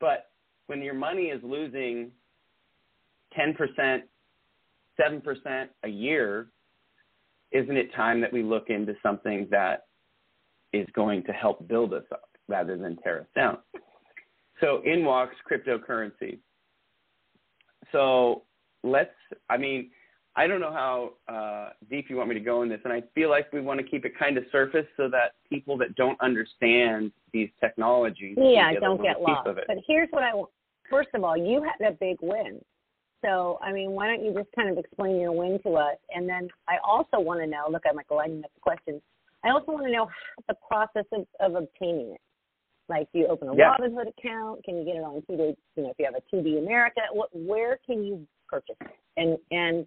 But 0.00 0.30
when 0.66 0.82
your 0.82 0.94
money 0.94 1.24
is 1.24 1.42
losing 1.42 2.10
ten 3.34 3.54
percent, 3.54 4.04
seven 5.00 5.20
percent 5.20 5.70
a 5.82 5.88
year, 5.88 6.48
isn't 7.52 7.76
it 7.76 7.94
time 7.94 8.20
that 8.20 8.32
we 8.32 8.42
look 8.42 8.70
into 8.70 8.94
something 9.02 9.46
that 9.50 9.86
is 10.72 10.86
going 10.94 11.22
to 11.24 11.32
help 11.32 11.66
build 11.68 11.92
us 11.92 12.04
up 12.10 12.30
rather 12.48 12.76
than 12.76 12.96
tear 12.96 13.20
us 13.20 13.26
down? 13.34 13.58
So 14.60 14.80
in 14.84 15.04
walks 15.04 15.36
cryptocurrency. 15.50 16.38
So 17.92 18.44
let's. 18.82 19.10
I 19.50 19.58
mean, 19.58 19.90
I 20.36 20.46
don't 20.46 20.60
know 20.60 20.72
how 20.72 21.12
uh, 21.32 21.70
deep 21.88 22.06
you 22.08 22.16
want 22.16 22.28
me 22.28 22.34
to 22.34 22.40
go 22.40 22.62
in 22.62 22.68
this, 22.68 22.80
and 22.84 22.92
I 22.92 23.02
feel 23.14 23.30
like 23.30 23.52
we 23.52 23.60
want 23.60 23.78
to 23.80 23.86
keep 23.86 24.04
it 24.04 24.18
kind 24.18 24.36
of 24.36 24.44
surface 24.50 24.86
so 24.96 25.08
that 25.10 25.34
people 25.48 25.76
that 25.78 25.94
don't 25.94 26.20
understand 26.20 27.12
these 27.32 27.50
technologies 27.60 28.36
yeah 28.40 28.72
get 28.72 28.80
don't 28.80 29.02
get 29.02 29.20
lost. 29.20 29.44
But 29.44 29.76
here's 29.86 30.08
what 30.10 30.24
I 30.24 30.34
want. 30.34 30.50
First 30.90 31.10
of 31.14 31.24
all, 31.24 31.36
you 31.36 31.62
had 31.62 31.86
a 31.86 31.92
big 31.92 32.18
win. 32.20 32.60
So, 33.24 33.58
I 33.62 33.72
mean, 33.72 33.92
why 33.92 34.06
don't 34.06 34.22
you 34.22 34.34
just 34.34 34.50
kind 34.54 34.68
of 34.68 34.76
explain 34.76 35.18
your 35.18 35.32
win 35.32 35.58
to 35.62 35.76
us? 35.76 35.96
And 36.14 36.28
then 36.28 36.48
I 36.68 36.76
also 36.84 37.18
want 37.18 37.40
to 37.40 37.46
know, 37.46 37.64
look, 37.70 37.82
I'm 37.88 37.96
like 37.96 38.10
lining 38.10 38.44
up 38.44 38.50
the 38.54 38.60
questions. 38.60 39.00
I 39.42 39.50
also 39.50 39.72
want 39.72 39.86
to 39.86 39.92
know 39.92 40.08
the 40.46 40.54
process 40.68 41.06
of, 41.12 41.26
of 41.40 41.54
obtaining 41.54 42.12
it. 42.12 42.20
Like, 42.88 43.10
do 43.12 43.20
you 43.20 43.26
open 43.28 43.48
a 43.48 43.56
yeah. 43.56 43.74
Robinhood 43.78 44.08
account? 44.18 44.62
Can 44.64 44.76
you 44.76 44.84
get 44.84 44.96
it 44.96 45.04
on 45.04 45.22
TD? 45.22 45.56
You 45.76 45.82
know, 45.84 45.90
if 45.90 45.96
you 45.98 46.04
have 46.04 46.14
a 46.14 46.36
TD 46.36 46.58
America, 46.58 47.00
what, 47.12 47.30
where 47.32 47.78
can 47.86 48.04
you 48.04 48.26
purchase 48.46 48.76
it? 48.82 48.90
And 49.16 49.38
and 49.50 49.86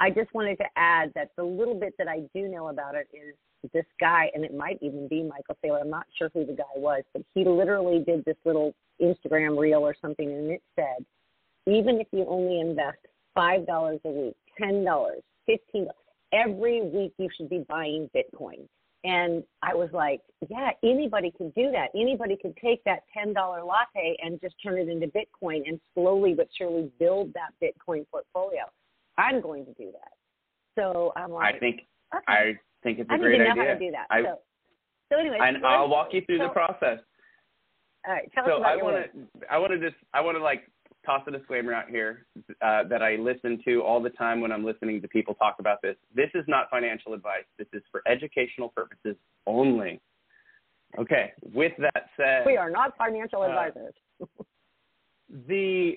I 0.00 0.10
just 0.10 0.32
wanted 0.32 0.56
to 0.58 0.66
add 0.76 1.12
that 1.14 1.30
the 1.36 1.42
little 1.42 1.74
bit 1.74 1.94
that 1.98 2.08
I 2.08 2.20
do 2.34 2.48
know 2.48 2.68
about 2.68 2.94
it 2.94 3.08
is 3.12 3.34
this 3.72 3.84
guy, 4.00 4.30
and 4.34 4.44
it 4.44 4.54
might 4.54 4.78
even 4.80 5.08
be 5.08 5.22
Michael 5.22 5.56
Saylor. 5.64 5.80
I'm 5.80 5.90
not 5.90 6.06
sure 6.16 6.30
who 6.32 6.46
the 6.46 6.52
guy 6.52 6.64
was, 6.76 7.02
but 7.12 7.22
he 7.34 7.44
literally 7.44 8.04
did 8.06 8.24
this 8.24 8.36
little 8.44 8.74
Instagram 9.02 9.58
reel 9.58 9.80
or 9.80 9.96
something, 10.00 10.30
and 10.30 10.50
it 10.50 10.62
said, 10.76 11.04
even 11.66 12.00
if 12.00 12.06
you 12.12 12.24
only 12.28 12.60
invest 12.60 12.98
five 13.34 13.66
dollars 13.66 14.00
a 14.04 14.10
week, 14.10 14.36
ten 14.56 14.84
dollars, 14.84 15.22
fifteen 15.46 15.84
dollars, 15.84 15.96
every 16.32 16.82
week 16.82 17.12
you 17.18 17.28
should 17.36 17.50
be 17.50 17.64
buying 17.68 18.08
Bitcoin. 18.14 18.66
And 19.04 19.44
I 19.62 19.74
was 19.74 19.90
like, 19.92 20.20
yeah, 20.50 20.70
anybody 20.82 21.32
can 21.36 21.50
do 21.50 21.70
that. 21.70 21.88
Anybody 21.94 22.36
could 22.40 22.56
take 22.56 22.82
that 22.84 23.04
$10 23.16 23.32
latte 23.34 24.16
and 24.22 24.40
just 24.40 24.56
turn 24.62 24.76
it 24.76 24.88
into 24.88 25.06
Bitcoin 25.06 25.62
and 25.66 25.80
slowly 25.94 26.34
but 26.34 26.48
surely 26.56 26.90
build 26.98 27.32
that 27.34 27.52
Bitcoin 27.62 28.04
portfolio. 28.10 28.64
I'm 29.18 29.40
going 29.40 29.66
to 29.66 29.72
do 29.74 29.92
that. 29.92 30.80
So 30.80 31.12
I'm 31.16 31.32
like, 31.32 31.56
I 31.56 31.58
think 31.58 31.80
okay. 32.14 32.22
I 32.28 32.54
think 32.82 33.00
it's 33.00 33.10
a 33.10 33.14
I 33.14 33.18
great 33.18 33.40
idea. 33.40 33.48
I 33.48 33.50
even 33.50 33.56
know 33.56 33.68
how 33.68 33.74
to 33.74 33.78
do 33.78 33.90
that. 33.90 34.06
I, 34.10 34.22
so, 34.22 34.38
so 35.12 35.18
anyway, 35.18 35.38
and 35.40 35.66
I'll 35.66 35.88
walk 35.88 36.08
you 36.12 36.22
through 36.24 36.38
so, 36.38 36.44
the 36.44 36.50
process. 36.50 37.00
All 38.06 38.14
right, 38.14 38.30
tell 38.34 38.44
so 38.46 38.52
us 38.54 38.58
about 38.60 38.72
I 38.72 38.76
your 38.76 39.02
to, 39.02 39.08
I 39.50 39.58
want 39.58 39.72
to 39.72 39.78
just, 39.78 40.00
I 40.14 40.20
want 40.20 40.38
to 40.38 40.42
like 40.42 40.62
toss 41.04 41.22
a 41.26 41.30
disclaimer 41.30 41.74
out 41.74 41.88
here 41.88 42.26
uh, 42.62 42.84
that 42.88 43.02
I 43.02 43.16
listen 43.16 43.60
to 43.64 43.82
all 43.82 44.00
the 44.00 44.10
time 44.10 44.40
when 44.40 44.52
I'm 44.52 44.64
listening 44.64 45.02
to 45.02 45.08
people 45.08 45.34
talk 45.34 45.56
about 45.58 45.82
this. 45.82 45.96
This 46.14 46.30
is 46.34 46.44
not 46.46 46.70
financial 46.70 47.14
advice. 47.14 47.44
This 47.58 47.68
is 47.72 47.82
for 47.90 48.02
educational 48.06 48.68
purposes 48.68 49.16
only. 49.46 50.00
Okay. 50.98 51.32
With 51.52 51.72
that 51.78 52.06
said, 52.16 52.46
we 52.46 52.56
are 52.56 52.70
not 52.70 52.96
financial 52.96 53.42
uh, 53.42 53.46
advisors. 53.46 53.94
the 55.48 55.94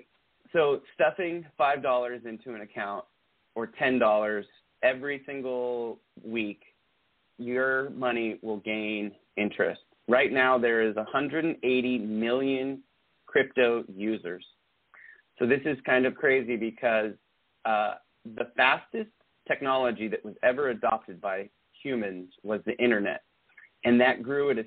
so 0.53 0.81
stuffing 0.93 1.45
five 1.57 1.81
dollars 1.81 2.21
into 2.25 2.53
an 2.53 2.61
account 2.61 3.05
or 3.55 3.67
ten 3.67 3.99
dollars 3.99 4.45
every 4.83 5.21
single 5.25 5.99
week, 6.23 6.61
your 7.37 7.89
money 7.91 8.37
will 8.41 8.57
gain 8.57 9.11
interest. 9.37 9.81
Right 10.07 10.31
now, 10.31 10.57
there 10.57 10.81
is 10.81 10.95
180 10.95 11.97
million 11.99 12.81
crypto 13.27 13.83
users. 13.93 14.45
So 15.39 15.45
this 15.45 15.61
is 15.65 15.77
kind 15.85 16.05
of 16.05 16.15
crazy 16.15 16.55
because 16.55 17.13
uh, 17.65 17.95
the 18.35 18.51
fastest 18.55 19.09
technology 19.47 20.07
that 20.07 20.23
was 20.23 20.35
ever 20.43 20.69
adopted 20.69 21.21
by 21.21 21.49
humans 21.81 22.29
was 22.43 22.61
the 22.65 22.77
internet, 22.77 23.23
and 23.85 23.99
that 24.01 24.21
grew 24.21 24.51
at 24.51 24.57
a 24.57 24.65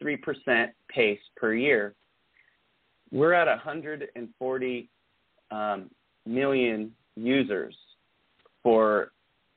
63% 0.00 0.68
pace 0.88 1.20
per 1.36 1.54
year. 1.54 1.94
We're 3.12 3.32
at 3.32 3.46
140 3.46 4.90
um, 5.50 5.90
million 6.26 6.92
users 7.16 7.74
for 8.68 9.12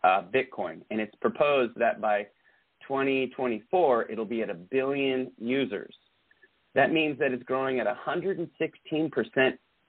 uh, 0.06 0.24
Bitcoin, 0.34 0.80
and 0.90 1.02
it's 1.02 1.14
proposed 1.16 1.74
that 1.76 2.00
by 2.00 2.24
2024 2.88 4.10
it'll 4.10 4.24
be 4.24 4.42
at 4.42 4.50
a 4.50 4.54
billion 4.54 5.30
users. 5.38 5.94
That 6.76 6.94
means 6.94 7.20
that 7.20 7.34
it's 7.34 7.44
growing 7.44 7.82
at 7.82 7.88
116% 7.88 8.48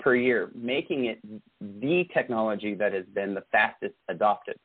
per 0.00 0.16
year, 0.16 0.50
making 0.56 1.04
it 1.04 1.20
the 1.60 2.04
technology 2.12 2.74
that 2.74 2.92
has 2.92 3.04
been 3.14 3.32
the 3.32 3.44
fastest 3.52 3.94
adopted. 4.08 4.56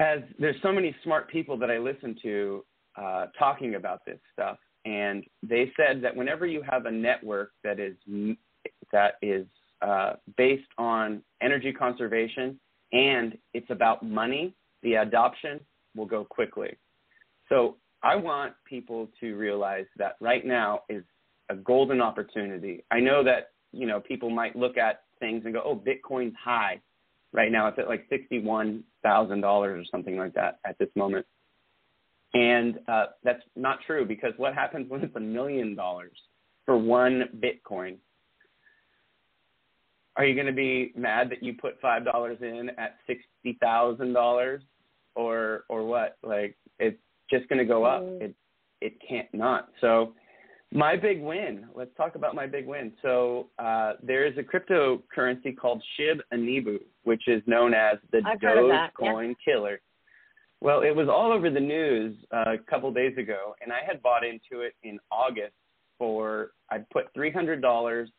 As 0.00 0.18
there's 0.40 0.60
so 0.60 0.72
many 0.72 0.92
smart 1.04 1.30
people 1.30 1.56
that 1.58 1.70
I 1.70 1.78
listen 1.78 2.16
to 2.22 2.64
uh, 3.00 3.26
talking 3.38 3.76
about 3.76 4.00
this 4.04 4.18
stuff, 4.32 4.58
and 4.84 5.22
they 5.44 5.70
said 5.76 6.02
that 6.02 6.16
whenever 6.16 6.46
you 6.46 6.62
have 6.68 6.86
a 6.86 6.90
network 6.90 7.52
that 7.62 7.78
is 7.78 7.94
that 8.90 9.14
is 9.22 9.46
uh, 9.82 10.14
based 10.36 10.66
on 10.78 11.22
energy 11.40 11.72
conservation 11.72 12.58
and 12.94 13.36
it's 13.52 13.68
about 13.70 14.02
money, 14.02 14.54
the 14.82 14.94
adoption 14.94 15.60
will 15.94 16.06
go 16.06 16.24
quickly. 16.24 16.78
So 17.48 17.76
I 18.02 18.16
want 18.16 18.54
people 18.64 19.08
to 19.20 19.34
realize 19.34 19.86
that 19.98 20.16
right 20.20 20.46
now 20.46 20.80
is 20.88 21.02
a 21.50 21.56
golden 21.56 22.00
opportunity. 22.00 22.84
I 22.90 23.00
know 23.00 23.22
that 23.24 23.50
you 23.72 23.86
know 23.86 24.00
people 24.00 24.30
might 24.30 24.56
look 24.56 24.78
at 24.78 25.02
things 25.20 25.42
and 25.44 25.52
go, 25.52 25.62
"Oh, 25.64 25.76
Bitcoin's 25.76 26.34
high." 26.42 26.80
Right 27.32 27.50
now, 27.50 27.66
it's 27.66 27.78
at 27.78 27.88
like 27.88 28.06
sixty-one 28.08 28.84
thousand 29.02 29.40
dollars 29.40 29.84
or 29.84 29.88
something 29.90 30.16
like 30.16 30.34
that 30.34 30.60
at 30.64 30.78
this 30.78 30.88
moment, 30.94 31.26
and 32.32 32.78
uh, 32.86 33.06
that's 33.24 33.42
not 33.56 33.78
true 33.86 34.06
because 34.06 34.32
what 34.36 34.54
happens 34.54 34.88
when 34.88 35.02
it's 35.02 35.16
a 35.16 35.20
million 35.20 35.74
dollars 35.74 36.16
for 36.64 36.78
one 36.78 37.24
Bitcoin? 37.42 37.96
Are 40.16 40.24
you 40.24 40.34
going 40.34 40.46
to 40.46 40.52
be 40.52 40.92
mad 40.96 41.28
that 41.30 41.42
you 41.42 41.54
put 41.54 41.80
five 41.80 42.04
dollars 42.04 42.38
in 42.40 42.70
at 42.78 42.96
sixty 43.06 43.58
thousand 43.60 44.12
dollars, 44.12 44.62
or 45.14 45.64
or 45.68 45.84
what? 45.84 46.18
Like 46.22 46.56
it's 46.78 46.98
just 47.30 47.48
going 47.48 47.58
to 47.58 47.64
go 47.64 47.84
up. 47.84 48.02
Mm. 48.02 48.22
It 48.22 48.34
it 48.80 48.94
can't 49.06 49.32
not. 49.32 49.70
So 49.80 50.14
my 50.72 50.96
big 50.96 51.22
win. 51.22 51.66
Let's 51.74 51.94
talk 51.96 52.16
about 52.16 52.34
my 52.34 52.46
big 52.46 52.66
win. 52.66 52.92
So 53.00 53.48
uh, 53.58 53.94
there 54.02 54.26
is 54.26 54.34
a 54.36 54.42
cryptocurrency 54.42 55.56
called 55.56 55.82
Shiba 55.96 56.22
Inu, 56.32 56.78
which 57.04 57.22
is 57.28 57.42
known 57.46 57.74
as 57.74 57.98
the 58.12 58.20
I've 58.26 58.40
Dogecoin 58.40 59.28
yeah. 59.28 59.34
killer. 59.44 59.80
Well, 60.60 60.82
it 60.82 60.94
was 60.94 61.08
all 61.08 61.32
over 61.32 61.50
the 61.50 61.60
news 61.60 62.16
uh, 62.32 62.54
a 62.54 62.58
couple 62.70 62.90
days 62.92 63.16
ago, 63.18 63.54
and 63.60 63.72
I 63.72 63.80
had 63.86 64.02
bought 64.02 64.24
into 64.24 64.62
it 64.62 64.74
in 64.82 64.98
August 65.10 65.54
for 65.98 66.52
I 66.70 66.78
put 66.92 67.12
three 67.14 67.30
hundred 67.30 67.62
dollars 67.62 68.10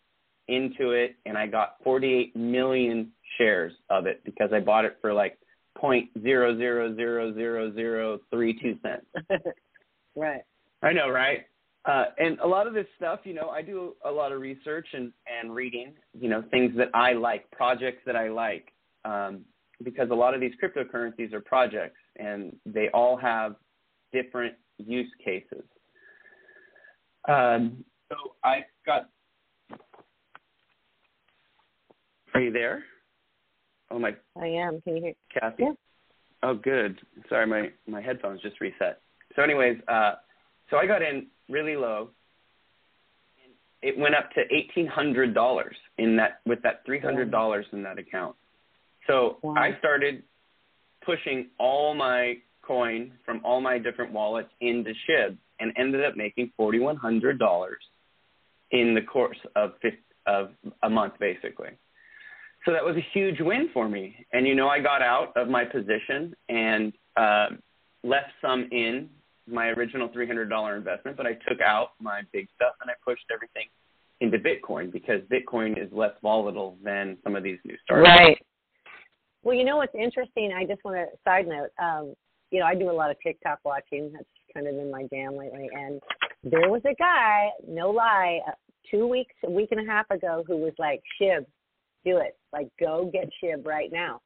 into 0.47 0.91
it, 0.91 1.15
and 1.25 1.37
I 1.37 1.47
got 1.47 1.77
forty 1.83 2.13
eight 2.13 2.35
million 2.35 3.11
shares 3.37 3.73
of 3.89 4.05
it 4.05 4.21
because 4.23 4.51
I 4.53 4.59
bought 4.59 4.85
it 4.85 4.97
for 5.01 5.13
like 5.13 5.37
point 5.77 6.09
zero 6.21 6.57
zero 6.57 6.95
zero 6.95 7.33
zero 7.33 7.73
zero 7.73 8.19
three 8.31 8.59
two 8.59 8.77
cents. 8.81 9.05
right. 10.15 10.41
I 10.81 10.93
know, 10.93 11.09
right? 11.09 11.45
Uh, 11.85 12.05
and 12.17 12.39
a 12.39 12.47
lot 12.47 12.65
of 12.65 12.73
this 12.73 12.87
stuff, 12.97 13.19
you 13.25 13.33
know, 13.33 13.49
I 13.49 13.61
do 13.61 13.95
a 14.05 14.11
lot 14.11 14.31
of 14.31 14.41
research 14.41 14.87
and, 14.93 15.11
and 15.41 15.53
reading, 15.53 15.93
you 16.19 16.29
know, 16.29 16.43
things 16.49 16.75
that 16.77 16.89
I 16.95 17.13
like, 17.13 17.49
projects 17.51 18.01
that 18.07 18.15
I 18.15 18.29
like, 18.29 18.73
um, 19.03 19.41
because 19.83 20.09
a 20.09 20.15
lot 20.15 20.33
of 20.33 20.41
these 20.41 20.53
cryptocurrencies 20.61 21.31
are 21.31 21.41
projects 21.41 21.99
and 22.17 22.55
they 22.65 22.89
all 22.91 23.15
have 23.17 23.55
different 24.11 24.55
use 24.77 25.11
cases. 25.23 25.63
Um, 27.27 27.83
so 28.09 28.15
I 28.43 28.65
got. 28.85 29.09
Are 32.35 32.41
you 32.41 32.51
there? 32.51 32.83
Oh 33.89 33.97
my. 33.97 34.11
I 34.39 34.47
am. 34.47 34.81
Can 34.81 34.97
you 34.97 35.01
hear? 35.03 35.13
Cathy. 35.33 35.63
Yeah. 35.63 35.71
Oh, 36.43 36.53
good. 36.53 36.99
Sorry, 37.29 37.47
my 37.47 37.69
my 37.87 38.01
headphones 38.01 38.41
just 38.41 38.59
reset. 38.59 38.99
So, 39.35 39.41
anyways, 39.41 39.77
uh, 39.87 40.15
so 40.69 40.75
I 40.77 40.85
got 40.85 41.01
in 41.01 41.27
really 41.49 41.77
low. 41.77 42.09
And 43.41 43.53
It 43.81 43.97
went 43.97 44.15
up 44.15 44.31
to 44.31 44.41
eighteen 44.53 44.85
hundred 44.85 45.33
dollars 45.33 45.77
in 45.97 46.17
that 46.17 46.41
with 46.45 46.61
that 46.63 46.81
three 46.85 46.99
hundred 46.99 47.31
dollars 47.31 47.65
in 47.71 47.83
that 47.83 47.97
account. 47.97 48.35
So 49.07 49.37
Wow. 49.41 49.55
I 49.55 49.77
started 49.79 50.23
pushing 51.05 51.47
all 51.57 51.93
my 51.93 52.33
coin 52.63 53.13
from 53.23 53.39
all 53.45 53.61
my 53.61 53.77
different 53.77 54.11
wallets 54.11 54.49
into 54.59 54.91
Shib 55.07 55.37
and 55.61 55.71
ended 55.77 56.03
up 56.03 56.17
making 56.17 56.51
forty 56.57 56.79
one 56.79 56.97
hundred 56.97 57.39
dollars 57.39 57.79
in 58.71 58.93
the 58.93 59.01
course 59.01 59.37
of 59.55 59.71
fif- 59.81 59.93
of 60.27 60.49
a 60.83 60.89
month, 60.89 61.13
basically. 61.17 61.69
So 62.65 62.71
that 62.71 62.83
was 62.83 62.95
a 62.95 63.05
huge 63.13 63.39
win 63.39 63.69
for 63.73 63.87
me. 63.87 64.15
And 64.33 64.47
you 64.47 64.55
know, 64.55 64.67
I 64.67 64.79
got 64.79 65.01
out 65.01 65.35
of 65.35 65.47
my 65.47 65.63
position 65.65 66.35
and 66.49 66.93
uh, 67.15 67.47
left 68.03 68.31
some 68.41 68.67
in 68.71 69.09
my 69.47 69.67
original 69.67 70.09
$300 70.09 70.77
investment, 70.77 71.17
but 71.17 71.27
I 71.27 71.33
took 71.47 71.61
out 71.61 71.89
my 72.01 72.21
big 72.33 72.47
stuff 72.55 72.73
and 72.81 72.89
I 72.89 72.93
pushed 73.05 73.25
everything 73.31 73.67
into 74.21 74.37
Bitcoin 74.39 74.91
because 74.91 75.21
Bitcoin 75.31 75.81
is 75.81 75.91
less 75.91 76.13
volatile 76.21 76.77
than 76.83 77.17
some 77.23 77.35
of 77.35 77.43
these 77.43 77.59
new 77.65 77.75
startups. 77.83 78.09
Right. 78.19 78.37
Well, 79.43 79.55
you 79.55 79.63
know 79.63 79.77
what's 79.77 79.93
interesting? 79.93 80.51
I 80.55 80.65
just 80.65 80.83
want 80.83 80.97
to 80.97 81.05
side 81.23 81.47
note. 81.47 81.69
Um, 81.79 82.15
you 82.49 82.59
know, 82.59 82.65
I 82.65 82.73
do 82.73 82.89
a 82.89 82.91
lot 82.91 83.11
of 83.11 83.17
TikTok 83.21 83.59
watching. 83.63 84.11
That's 84.13 84.25
kind 84.53 84.67
of 84.67 84.75
been 84.75 84.89
my 84.89 85.03
jam 85.13 85.35
lately. 85.35 85.69
And 85.71 86.01
there 86.43 86.69
was 86.69 86.81
a 86.85 86.95
guy, 86.95 87.49
no 87.67 87.91
lie, 87.91 88.39
uh, 88.47 88.51
two 88.89 89.05
weeks, 89.05 89.35
a 89.43 89.51
week 89.51 89.69
and 89.71 89.87
a 89.87 89.91
half 89.91 90.09
ago, 90.09 90.43
who 90.47 90.57
was 90.57 90.73
like, 90.79 91.03
"Shib, 91.21 91.45
do 92.05 92.17
it. 92.17 92.37
Like, 92.53 92.67
go 92.79 93.09
get 93.11 93.29
Shib 93.43 93.65
right 93.65 93.91
now." 93.91 94.21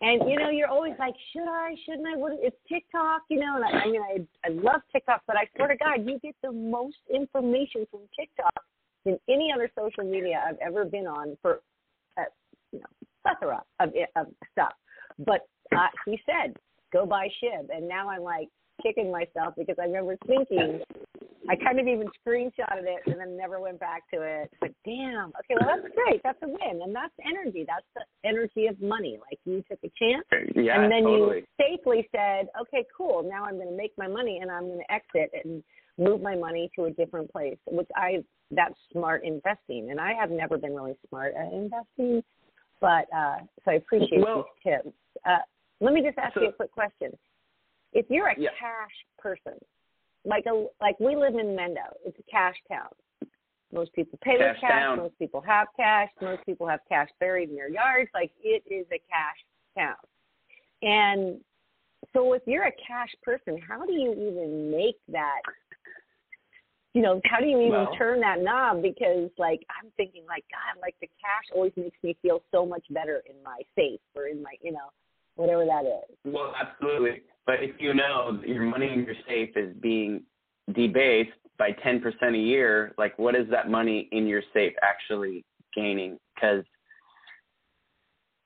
And 0.00 0.28
you 0.28 0.38
know, 0.38 0.50
you're 0.50 0.68
always 0.68 0.94
like, 0.98 1.14
should 1.32 1.48
I? 1.48 1.74
Shouldn't 1.86 2.06
I? 2.06 2.16
What? 2.16 2.32
It's 2.40 2.56
TikTok, 2.68 3.22
you 3.30 3.40
know. 3.40 3.56
And 3.56 3.64
I, 3.64 3.68
I 3.68 3.86
mean, 3.86 4.02
I 4.02 4.46
I 4.46 4.50
love 4.50 4.80
TikTok, 4.92 5.22
but 5.26 5.36
I 5.36 5.46
swear 5.56 5.68
to 5.68 5.76
God, 5.76 6.06
you 6.06 6.18
get 6.18 6.34
the 6.42 6.52
most 6.52 6.98
information 7.12 7.86
from 7.90 8.00
TikTok 8.18 8.64
than 9.04 9.18
any 9.28 9.50
other 9.54 9.70
social 9.78 10.04
media 10.04 10.42
I've 10.46 10.58
ever 10.60 10.84
been 10.84 11.06
on 11.06 11.36
for, 11.40 11.60
uh, 12.18 12.24
you 12.72 12.80
know, 12.80 12.86
plethora 13.22 13.62
of 13.80 13.90
of 14.16 14.26
stuff. 14.52 14.72
But 15.18 15.46
uh, 15.72 15.88
he 16.06 16.20
said, 16.26 16.54
go 16.92 17.06
buy 17.06 17.28
Shib, 17.42 17.68
and 17.74 17.88
now 17.88 18.10
I'm 18.10 18.22
like 18.22 18.48
kicking 18.82 19.10
myself 19.10 19.54
because 19.56 19.76
I 19.80 19.84
remember 19.84 20.16
thinking 20.26 20.80
I 21.48 21.56
kind 21.56 21.78
of 21.78 21.86
even 21.86 22.08
screenshotted 22.26 22.84
it 22.84 23.02
and 23.06 23.20
then 23.20 23.36
never 23.36 23.60
went 23.60 23.78
back 23.80 24.08
to 24.12 24.22
it. 24.22 24.50
But 24.60 24.70
damn, 24.84 25.28
okay, 25.40 25.54
well 25.60 25.68
that's 25.76 25.94
great. 25.94 26.22
That's 26.22 26.38
a 26.42 26.48
win, 26.48 26.80
and 26.82 26.94
that's 26.94 27.12
energy. 27.24 27.64
That's 27.66 27.86
the 27.94 28.28
energy 28.28 28.66
of 28.66 28.80
money. 28.80 29.18
Like 29.20 29.38
you 29.44 29.62
took 29.70 29.78
a 29.84 29.90
chance, 29.98 30.24
Yeah, 30.56 30.80
and 30.82 30.90
then 30.90 31.02
totally. 31.04 31.38
you 31.38 31.46
safely 31.60 32.08
said, 32.12 32.48
okay, 32.62 32.84
cool. 32.96 33.22
Now 33.22 33.44
I'm 33.44 33.56
going 33.56 33.68
to 33.68 33.76
make 33.76 33.92
my 33.98 34.08
money, 34.08 34.38
and 34.40 34.50
I'm 34.50 34.66
going 34.68 34.80
to 34.80 34.92
exit 34.92 35.30
and 35.44 35.62
move 35.98 36.20
my 36.22 36.34
money 36.34 36.70
to 36.76 36.84
a 36.86 36.90
different 36.90 37.30
place. 37.30 37.58
Which 37.66 37.88
I 37.96 38.24
that's 38.50 38.74
smart 38.92 39.24
investing, 39.24 39.90
and 39.90 40.00
I 40.00 40.12
have 40.14 40.30
never 40.30 40.56
been 40.58 40.74
really 40.74 40.96
smart 41.08 41.34
at 41.38 41.52
investing. 41.52 42.22
But 42.80 43.06
uh, 43.14 43.38
so 43.64 43.70
I 43.72 43.74
appreciate 43.74 44.22
Well- 44.22 44.46
these 44.64 44.72
tips. 44.74 44.96
Uh, 45.26 45.38
let 45.80 45.92
me 45.92 46.02
just 46.02 46.18
ask 46.18 46.34
So- 46.34 46.42
you 46.42 46.48
a 46.48 46.52
quick 46.52 46.72
question. 46.72 47.16
If 47.92 48.06
you're 48.10 48.26
a 48.28 48.34
Yeah. 48.38 48.50
cash 48.58 48.90
person, 49.18 49.54
like 50.24 50.44
a 50.46 50.66
like 50.80 50.98
we 51.00 51.16
live 51.16 51.34
in 51.34 51.48
Mendo, 51.56 51.92
it's 52.04 52.18
a 52.18 52.30
cash 52.30 52.56
town. 52.68 52.88
Most 53.72 53.92
people 53.92 54.18
pay 54.22 54.32
with 54.32 54.40
Cash 54.40 54.60
cash. 54.60 54.70
town. 54.70 54.98
Most 54.98 55.18
people 55.18 55.40
have 55.40 55.66
cash. 55.76 56.08
Most 56.22 56.44
people 56.46 56.66
have 56.68 56.80
cash 56.88 57.08
buried 57.18 57.50
in 57.50 57.56
their 57.56 57.68
yards. 57.68 58.08
Like 58.14 58.30
it 58.42 58.62
is 58.72 58.86
a 58.92 59.00
cash 59.10 59.38
town. 59.76 59.96
And 60.82 61.40
so, 62.12 62.34
if 62.34 62.42
you're 62.46 62.64
a 62.66 62.72
cash 62.86 63.08
person, 63.22 63.58
how 63.66 63.84
do 63.84 63.92
you 63.92 64.12
even 64.12 64.70
make 64.70 64.96
that? 65.08 65.40
You 66.92 67.02
know, 67.02 67.20
how 67.24 67.40
do 67.40 67.46
you 67.46 67.58
even 67.58 67.70
Well- 67.72 67.96
turn 67.96 68.20
that 68.20 68.40
knob? 68.40 68.82
Because, 68.82 69.30
like, 69.36 69.64
I'm 69.70 69.90
thinking, 69.92 70.24
like, 70.26 70.44
God, 70.52 70.80
like 70.80 70.94
the 71.00 71.08
cash 71.20 71.50
always 71.52 71.72
makes 71.76 72.00
me 72.04 72.14
feel 72.22 72.40
so 72.52 72.64
much 72.64 72.84
better 72.90 73.20
in 73.28 73.42
my 73.42 73.62
safe 73.74 74.00
or 74.14 74.28
in 74.28 74.40
my, 74.42 74.54
you 74.60 74.70
know, 74.70 74.90
whatever 75.36 75.64
that 75.64 75.84
is. 75.84 76.16
Well, 76.24 76.52
absolutely. 76.60 77.22
But 77.46 77.62
if 77.62 77.76
you 77.78 77.94
know 77.94 78.40
your 78.46 78.62
money 78.62 78.92
in 78.92 79.04
your 79.04 79.14
safe 79.28 79.50
is 79.56 79.74
being 79.80 80.22
debased 80.74 81.30
by 81.58 81.70
10% 81.84 82.02
a 82.34 82.36
year, 82.36 82.94
like 82.98 83.18
what 83.18 83.34
is 83.34 83.46
that 83.50 83.70
money 83.70 84.08
in 84.12 84.26
your 84.26 84.42
safe 84.52 84.72
actually 84.82 85.44
gaining? 85.74 86.18
Because, 86.34 86.64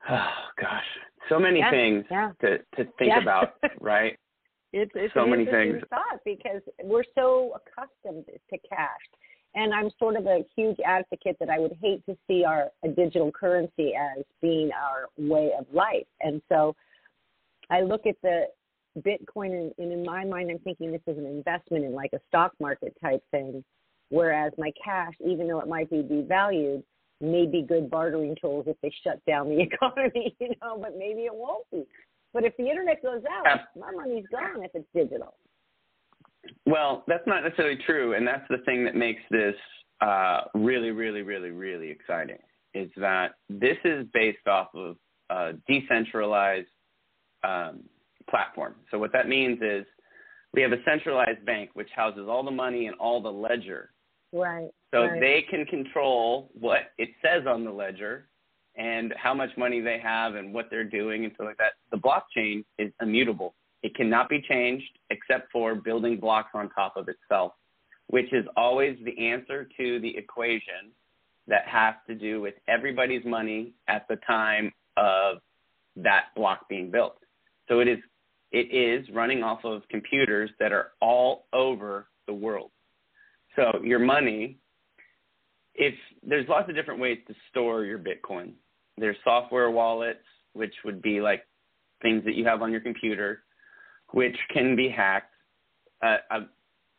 oh 0.10 0.28
gosh, 0.60 0.84
so 1.28 1.38
many 1.38 1.60
Yeah, 1.60 1.70
things 1.70 2.04
yeah. 2.10 2.32
to 2.40 2.58
to 2.58 2.84
think 2.98 3.10
Yeah. 3.10 3.20
about, 3.22 3.54
right? 3.80 4.18
It's, 4.72 4.92
it's 4.94 5.14
So 5.14 5.24
an 5.24 5.30
many 5.30 5.46
things. 5.46 5.82
thought 5.88 6.20
because 6.24 6.60
we're 6.82 7.04
so 7.14 7.54
accustomed 7.56 8.26
to 8.26 8.58
cash, 8.68 9.00
and 9.54 9.72
I'm 9.74 9.90
sort 9.98 10.16
of 10.16 10.26
a 10.26 10.44
huge 10.56 10.76
advocate 10.84 11.36
that 11.40 11.50
I 11.50 11.58
would 11.58 11.76
hate 11.80 12.04
to 12.06 12.16
see 12.26 12.44
our 12.44 12.68
a 12.84 12.88
digital 12.88 13.32
currency 13.32 13.94
as 13.94 14.24
being 14.40 14.70
our 14.72 15.08
way 15.16 15.52
of 15.58 15.66
life, 15.72 16.06
and 16.20 16.40
so 16.48 16.74
I 17.70 17.82
look 17.82 18.06
at 18.06 18.16
the 18.22 18.46
Bitcoin, 18.98 19.52
and, 19.52 19.72
and 19.78 19.92
in 19.92 20.04
my 20.04 20.24
mind, 20.24 20.50
I'm 20.50 20.58
thinking 20.60 20.90
this 20.90 21.00
is 21.06 21.18
an 21.18 21.26
investment 21.26 21.84
in 21.84 21.92
like 21.92 22.10
a 22.14 22.20
stock 22.28 22.52
market 22.60 22.96
type 23.00 23.22
thing, 23.30 23.64
whereas 24.08 24.52
my 24.58 24.72
cash, 24.82 25.12
even 25.24 25.48
though 25.48 25.60
it 25.60 25.68
might 25.68 25.90
be 25.90 25.98
devalued, 26.02 26.82
may 27.20 27.46
be 27.46 27.62
good 27.62 27.90
bartering 27.90 28.36
tools 28.40 28.64
if 28.68 28.76
they 28.82 28.92
shut 29.04 29.24
down 29.26 29.48
the 29.48 29.60
economy, 29.72 30.34
you 30.40 30.48
know, 30.62 30.78
but 30.80 30.96
maybe 30.96 31.22
it 31.22 31.34
won't 31.34 31.68
be. 31.70 31.84
But 32.32 32.44
if 32.44 32.56
the 32.56 32.68
internet 32.68 33.02
goes 33.02 33.22
out, 33.30 33.60
my 33.78 33.90
money's 33.90 34.26
gone 34.30 34.62
if 34.62 34.70
it's 34.74 34.86
digital. 34.94 35.34
Well, 36.66 37.04
that's 37.06 37.26
not 37.26 37.42
necessarily 37.42 37.78
true, 37.86 38.14
and 38.14 38.26
that's 38.26 38.46
the 38.48 38.58
thing 38.64 38.84
that 38.84 38.94
makes 38.94 39.22
this 39.30 39.54
uh, 40.00 40.42
really, 40.54 40.90
really, 40.90 41.22
really, 41.22 41.50
really 41.50 41.90
exciting. 41.90 42.38
Is 42.74 42.90
that 42.96 43.32
this 43.48 43.76
is 43.84 44.06
based 44.12 44.46
off 44.46 44.68
of 44.74 44.96
a 45.30 45.52
decentralized 45.66 46.68
um, 47.44 47.80
platform. 48.28 48.74
So 48.90 48.98
what 48.98 49.12
that 49.12 49.28
means 49.28 49.58
is 49.62 49.84
we 50.52 50.62
have 50.62 50.72
a 50.72 50.82
centralized 50.84 51.44
bank 51.44 51.70
which 51.74 51.88
houses 51.94 52.26
all 52.28 52.44
the 52.44 52.50
money 52.50 52.86
and 52.86 52.96
all 52.98 53.20
the 53.20 53.32
ledger. 53.32 53.90
Right. 54.32 54.68
So 54.92 55.02
right. 55.02 55.20
they 55.20 55.44
can 55.48 55.64
control 55.66 56.50
what 56.58 56.92
it 56.98 57.10
says 57.22 57.46
on 57.46 57.64
the 57.64 57.70
ledger 57.70 58.28
and 58.76 59.12
how 59.16 59.34
much 59.34 59.50
money 59.56 59.80
they 59.80 59.98
have 59.98 60.34
and 60.34 60.54
what 60.54 60.66
they're 60.70 60.84
doing 60.84 61.24
and 61.24 61.32
stuff 61.34 61.46
like 61.46 61.58
that. 61.58 61.72
The 61.90 61.98
blockchain 61.98 62.64
is 62.78 62.92
immutable. 63.02 63.54
It 63.82 63.94
cannot 63.94 64.28
be 64.28 64.42
changed 64.48 64.98
except 65.10 65.52
for 65.52 65.74
building 65.74 66.18
blocks 66.18 66.50
on 66.54 66.68
top 66.70 66.96
of 66.96 67.08
itself, 67.08 67.52
which 68.08 68.32
is 68.32 68.44
always 68.56 68.98
the 69.04 69.28
answer 69.28 69.68
to 69.76 70.00
the 70.00 70.16
equation 70.16 70.92
that 71.46 71.66
has 71.66 71.94
to 72.06 72.14
do 72.14 72.40
with 72.40 72.54
everybody's 72.68 73.24
money 73.24 73.72
at 73.88 74.06
the 74.08 74.16
time 74.26 74.72
of 74.96 75.38
that 75.96 76.26
block 76.36 76.68
being 76.68 76.90
built. 76.90 77.18
So 77.68 77.80
it 77.80 77.88
is 77.88 77.98
it 78.50 78.74
is 78.74 79.06
running 79.14 79.42
off 79.42 79.64
of 79.64 79.82
computers 79.90 80.50
that 80.58 80.72
are 80.72 80.92
all 81.02 81.46
over 81.52 82.08
the 82.26 82.32
world. 82.32 82.70
So 83.56 83.80
your 83.82 83.98
money 83.98 84.58
if 85.78 85.94
there's 86.26 86.48
lots 86.48 86.68
of 86.68 86.74
different 86.74 87.00
ways 87.00 87.18
to 87.28 87.34
store 87.50 87.84
your 87.84 87.98
Bitcoin. 87.98 88.52
There's 88.98 89.16
software 89.22 89.70
wallets, 89.70 90.24
which 90.52 90.74
would 90.84 91.00
be 91.00 91.20
like 91.20 91.46
things 92.02 92.24
that 92.24 92.34
you 92.34 92.44
have 92.44 92.62
on 92.62 92.72
your 92.72 92.80
computer, 92.80 93.44
which 94.12 94.36
can 94.52 94.76
be 94.76 94.88
hacked. 94.88 95.32
Uh, 96.02 96.16
uh, 96.30 96.40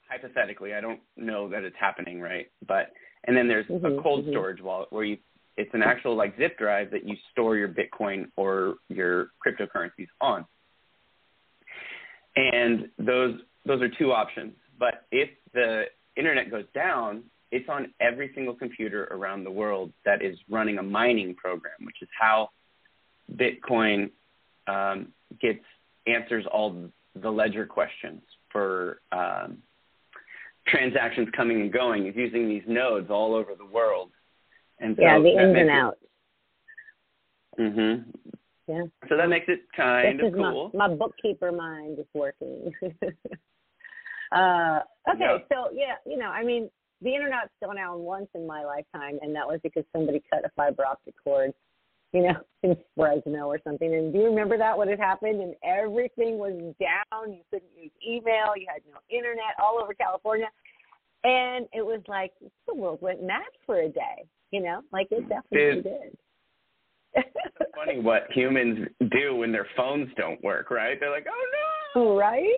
hypothetically, 0.10 0.74
I 0.74 0.82
don't 0.82 1.00
know 1.15 1.50
that 1.50 1.63
it's 1.63 1.76
happening, 1.80 2.19
right? 2.19 2.48
But 2.67 2.93
and 3.26 3.36
then 3.36 3.48
there's 3.48 3.67
Mhm, 3.67 4.00
a 4.00 4.02
cold 4.02 4.26
mhm. 4.26 4.32
storage 4.32 4.62
wallet 4.62 4.91
where 4.91 5.04
you 5.04 5.17
it's 5.58 5.74
an 5.74 5.84
actual 5.84 6.15
like 6.15 6.38
zip 6.38 6.58
drive 6.58 6.89
that 6.91 7.04
you 7.04 7.17
store 7.32 7.58
your 7.58 7.67
Bitcoin 7.67 8.32
or 8.38 8.78
your 8.88 9.32
cryptocurrencies 9.45 10.08
on. 10.22 10.45
And 12.36 12.89
those 12.98 13.41
those 13.65 13.82
are 13.82 13.89
two 13.89 14.13
options. 14.13 14.54
But 14.78 15.06
if 15.12 15.30
the 15.54 15.86
internet 16.15 16.50
goes 16.50 16.65
down, 16.74 17.24
it's 17.52 17.67
on 17.67 17.93
every 18.00 18.32
single 18.34 18.54
computer 18.56 19.06
around 19.12 19.43
the 19.43 19.52
world 19.52 19.91
that 20.06 20.22
is 20.22 20.38
running 20.50 20.78
a 20.78 20.84
mining 20.84 21.36
program, 21.36 21.74
which 21.82 22.02
is 22.02 22.10
how 22.17 22.50
Bitcoin 23.36 24.12
um, 24.67 25.12
gets 25.41 25.63
answers 26.08 26.45
all 26.52 26.89
the 27.15 27.30
ledger 27.30 27.65
questions 27.65 28.22
for 28.52 29.02
um, 29.12 29.58
transactions 30.67 31.28
coming 31.36 31.62
and 31.62 31.72
going. 31.72 32.08
Is 32.08 32.15
using 32.15 32.48
these 32.48 32.63
nodes 32.67 33.10
all 33.10 33.34
over 33.36 33.56
the 33.56 33.65
world, 33.65 34.12
and 34.80 34.95
so 34.95 35.02
yeah, 35.02 35.19
the 35.19 35.30
ins 35.30 35.58
and 35.58 35.69
outs. 35.69 35.98
Mhm. 37.60 38.06
Yeah. 38.67 38.84
So 39.10 39.17
that 39.17 39.30
makes 39.30 39.48
it 39.48 39.62
kind 39.76 40.19
this 40.19 40.28
of 40.28 40.34
cool. 40.34 40.72
my, 40.74 40.88
my 40.88 40.95
bookkeeper 40.95 41.52
mind 41.52 41.98
is 42.00 42.06
working. 42.13 42.72
uh, 44.32 44.80
okay, 45.10 45.19
Yeah. 45.19 45.38
so 45.52 45.69
yeah, 45.74 45.95
you 46.06 46.17
know, 46.17 46.28
I 46.30 46.43
mean, 46.43 46.69
the 47.02 47.15
internet's 47.15 47.50
gone 47.63 47.78
down 47.78 48.00
once 48.00 48.28
in 48.36 48.45
my 48.45 48.63
lifetime, 48.63 49.17
and 49.22 49.36
that 49.36 49.48
was 49.48 49.60
because 49.63 49.84
somebody 49.91 50.22
cut 50.32 50.45
a 50.45 50.50
fiber 50.56 50.86
optic 50.86 51.15
cord, 51.24 51.52
you 52.13 52.24
know, 52.24 52.36
in 52.63 52.76
Fresno 52.95 53.48
or 53.48 53.60
something. 53.63 53.93
And 53.93 54.12
do 54.12 54.19
you 54.19 54.26
remember 54.26 54.58
that 54.58 54.78
when 54.78 54.89
it 54.89 55.00
happened? 55.00 55.41
And 55.41 55.56
everything 55.63 56.38
was 56.38 56.54
down. 56.80 57.34
You 57.34 57.41
couldn't 57.52 57.69
use 57.76 57.91
email. 58.06 58.54
You 58.56 58.67
had 58.67 58.82
no 58.91 59.00
internet 59.10 59.56
all 59.62 59.80
over 59.82 59.93
California. 59.93 60.48
And 61.24 61.67
it 61.74 61.86
was 61.86 62.02
like 62.08 62.32
the 62.67 62.74
world 62.74 63.00
went 63.02 63.22
mad 63.22 63.41
for 63.65 63.82
a 63.82 63.89
day, 63.89 64.26
you 64.52 64.62
know, 64.62 64.82
like 64.93 65.08
it 65.12 65.28
definitely 65.28 65.82
did. 65.82 66.17
It's 67.13 67.72
funny 67.76 68.00
what 68.00 68.28
humans 68.32 68.88
do 69.12 69.36
when 69.36 69.52
their 69.52 69.67
phones 69.76 70.10
don't 70.15 70.41
work, 70.43 70.72
right? 70.72 70.98
They're 71.00 71.10
like, 71.10 71.26
"Oh 71.30 71.45
no!" 71.95 72.15
right? 72.15 72.56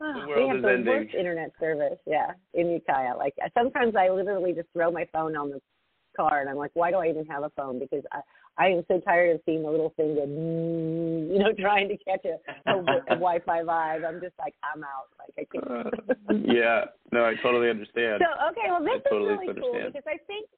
The 0.00 0.06
Oh, 0.06 0.28
world 0.28 0.42
we 0.42 0.48
have 0.48 0.56
is 0.58 0.62
the 0.62 0.70
ending. 0.70 0.86
worst 0.86 1.14
internet 1.14 1.50
service, 1.60 1.98
yeah, 2.06 2.32
in 2.54 2.70
Ukiah. 2.70 3.16
Like 3.16 3.34
sometimes 3.56 3.94
I 3.96 4.08
literally 4.08 4.52
just 4.52 4.68
throw 4.72 4.90
my 4.90 5.06
phone 5.12 5.36
on 5.36 5.50
the 5.50 5.60
car, 6.16 6.40
and 6.40 6.48
I'm 6.48 6.56
like, 6.56 6.70
why 6.74 6.90
do 6.90 6.96
I 6.96 7.08
even 7.08 7.26
have 7.26 7.42
a 7.42 7.50
phone? 7.50 7.78
Because 7.78 8.02
I 8.12 8.20
I 8.56 8.68
am 8.68 8.84
so 8.86 9.00
tired 9.00 9.34
of 9.34 9.40
seeing 9.44 9.62
the 9.62 9.70
little 9.70 9.92
thing 9.96 10.14
that 10.14 10.28
you 11.34 11.38
know 11.38 11.52
trying 11.58 11.88
to 11.88 11.96
catch 11.98 12.24
a, 12.24 12.70
a, 12.70 12.78
a 12.78 13.00
Wi-Fi 13.18 13.62
vibe. 13.62 14.06
I'm 14.06 14.20
just 14.20 14.34
like, 14.38 14.54
I'm 14.62 14.84
out. 14.84 15.10
Like 15.18 15.34
I 15.38 15.44
can't. 15.50 15.86
Uh, 15.86 16.52
yeah, 16.52 16.84
no, 17.12 17.24
I 17.24 17.34
totally 17.42 17.70
understand. 17.70 18.22
So 18.22 18.50
okay, 18.50 18.70
well 18.70 18.82
this 18.82 19.02
I 19.06 19.08
totally 19.08 19.34
is 19.34 19.40
really 19.40 19.60
cool 19.60 19.80
because 19.86 20.06
I 20.06 20.18
think 20.26 20.48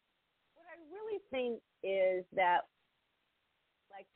what 0.55 0.67
I 0.69 0.77
really 0.93 1.21
think 1.31 1.61
is 1.83 2.25
that 2.35 2.69
like 3.91 4.07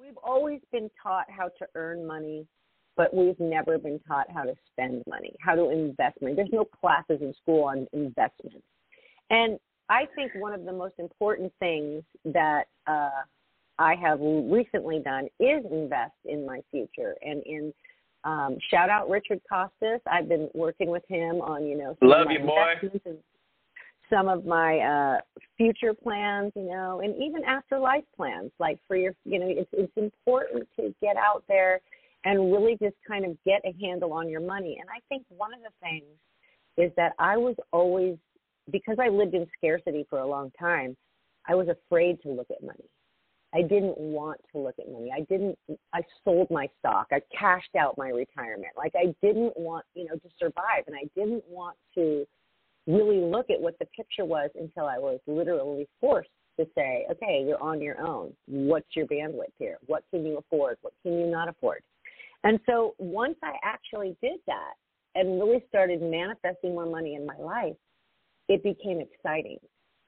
we've 0.00 0.18
always 0.22 0.60
been 0.70 0.90
taught 1.02 1.26
how 1.28 1.48
to 1.48 1.66
earn 1.74 2.06
money, 2.06 2.46
but 2.96 3.12
we've 3.12 3.40
never 3.40 3.78
been 3.78 3.98
taught 4.06 4.30
how 4.32 4.44
to 4.44 4.54
spend 4.70 5.02
money, 5.08 5.34
how 5.40 5.56
to 5.56 5.70
invest 5.70 6.18
money. 6.22 6.34
There's 6.36 6.48
no 6.52 6.64
classes 6.64 7.18
in 7.20 7.34
school 7.42 7.64
on 7.64 7.88
investment. 7.92 8.62
And 9.30 9.58
I 9.88 10.06
think 10.14 10.32
one 10.36 10.52
of 10.52 10.64
the 10.64 10.72
most 10.72 10.94
important 10.98 11.52
things 11.60 12.02
that 12.24 12.64
uh 12.86 13.22
I 13.78 13.96
have 13.96 14.20
recently 14.20 15.00
done 15.00 15.26
is 15.40 15.64
invest 15.70 16.14
in 16.24 16.46
my 16.46 16.60
future 16.70 17.16
and 17.22 17.42
in 17.44 17.72
um, 18.24 18.56
shout 18.70 18.88
out 18.88 19.10
Richard 19.10 19.40
Costas. 19.50 20.00
I've 20.10 20.28
been 20.28 20.48
working 20.54 20.88
with 20.88 21.02
him 21.08 21.42
on, 21.42 21.66
you 21.66 21.76
know, 21.76 21.96
love 22.00 22.28
you, 22.30 22.38
boy. 22.38 22.72
And 23.04 23.18
some 24.10 24.28
of 24.28 24.46
my 24.46 24.78
uh 24.78 25.20
future 25.56 25.92
plans, 25.94 26.52
you 26.54 26.64
know, 26.64 27.00
and 27.02 27.14
even 27.22 27.44
after 27.44 27.78
life 27.78 28.04
plans. 28.16 28.50
Like 28.58 28.78
for 28.86 28.96
your, 28.96 29.12
you 29.24 29.38
know, 29.38 29.46
it's 29.48 29.70
it's 29.72 29.92
important 29.96 30.68
to 30.78 30.94
get 31.02 31.16
out 31.16 31.44
there 31.48 31.80
and 32.24 32.52
really 32.52 32.76
just 32.80 32.96
kind 33.06 33.24
of 33.24 33.36
get 33.44 33.60
a 33.64 33.74
handle 33.84 34.12
on 34.12 34.28
your 34.28 34.40
money. 34.40 34.78
And 34.80 34.88
I 34.88 35.00
think 35.08 35.24
one 35.28 35.52
of 35.52 35.60
the 35.60 35.70
things 35.80 36.04
is 36.76 36.92
that 36.96 37.12
I 37.18 37.36
was 37.36 37.56
always 37.72 38.16
because 38.70 38.96
I 39.00 39.08
lived 39.08 39.34
in 39.34 39.46
scarcity 39.56 40.06
for 40.08 40.18
a 40.20 40.26
long 40.26 40.50
time, 40.58 40.96
I 41.46 41.54
was 41.54 41.68
afraid 41.68 42.20
to 42.22 42.30
look 42.30 42.48
at 42.50 42.62
money. 42.62 42.88
I 43.54 43.62
didn't 43.62 43.96
want 43.96 44.40
to 44.52 44.58
look 44.58 44.74
at 44.80 44.90
money. 44.90 45.10
I 45.14 45.20
didn't 45.20 45.56
I 45.92 46.00
sold 46.24 46.50
my 46.50 46.68
stock. 46.80 47.06
I 47.12 47.20
cashed 47.38 47.76
out 47.78 47.96
my 47.96 48.08
retirement. 48.08 48.72
Like 48.76 48.92
I 48.96 49.14
didn't 49.22 49.56
want, 49.56 49.84
you 49.94 50.06
know, 50.06 50.14
to 50.16 50.28
survive 50.38 50.84
and 50.88 50.96
I 50.96 51.08
didn't 51.14 51.44
want 51.48 51.76
to 51.94 52.26
really 52.86 53.20
look 53.20 53.50
at 53.50 53.60
what 53.60 53.78
the 53.78 53.86
picture 53.86 54.24
was 54.24 54.50
until 54.56 54.86
I 54.86 54.98
was 54.98 55.20
literally 55.26 55.86
forced 56.00 56.30
to 56.58 56.66
say, 56.74 57.06
okay, 57.10 57.44
you're 57.46 57.62
on 57.62 57.80
your 57.80 58.00
own. 58.00 58.32
What's 58.46 58.88
your 58.94 59.06
bandwidth 59.06 59.52
here? 59.58 59.78
What 59.86 60.04
can 60.10 60.26
you 60.26 60.38
afford? 60.38 60.78
What 60.82 60.92
can 61.02 61.18
you 61.18 61.26
not 61.26 61.48
afford? 61.48 61.82
And 62.42 62.58
so 62.66 62.94
once 62.98 63.36
I 63.42 63.54
actually 63.62 64.16
did 64.22 64.38
that 64.46 64.74
and 65.14 65.40
really 65.40 65.64
started 65.68 66.02
manifesting 66.02 66.74
more 66.74 66.86
money 66.86 67.14
in 67.14 67.24
my 67.24 67.36
life, 67.38 67.76
it 68.48 68.62
became 68.62 69.00
exciting. 69.00 69.58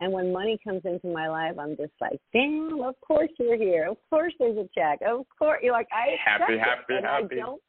And 0.01 0.13
when 0.13 0.33
money 0.33 0.59
comes 0.63 0.83
into 0.85 1.09
my 1.09 1.29
life, 1.29 1.55
I'm 1.59 1.77
just 1.77 1.93
like, 2.01 2.21
damn, 2.33 2.83
of 2.83 2.95
course 3.01 3.31
you're 3.39 3.57
here. 3.57 3.89
Of 3.91 3.97
course 4.11 4.35
there's 4.39 4.59
a 4.59 4.69
check. 4.75 5.01
Of 5.07 5.25
course 5.39 5.61
you're 5.63 5.73
like, 5.73 5.89
I 5.91 6.17
happy, 6.23 6.59
happy. 6.59 6.95
And 6.97 7.07
happy. 7.07 7.37
I 7.37 7.39
don't, 7.39 7.63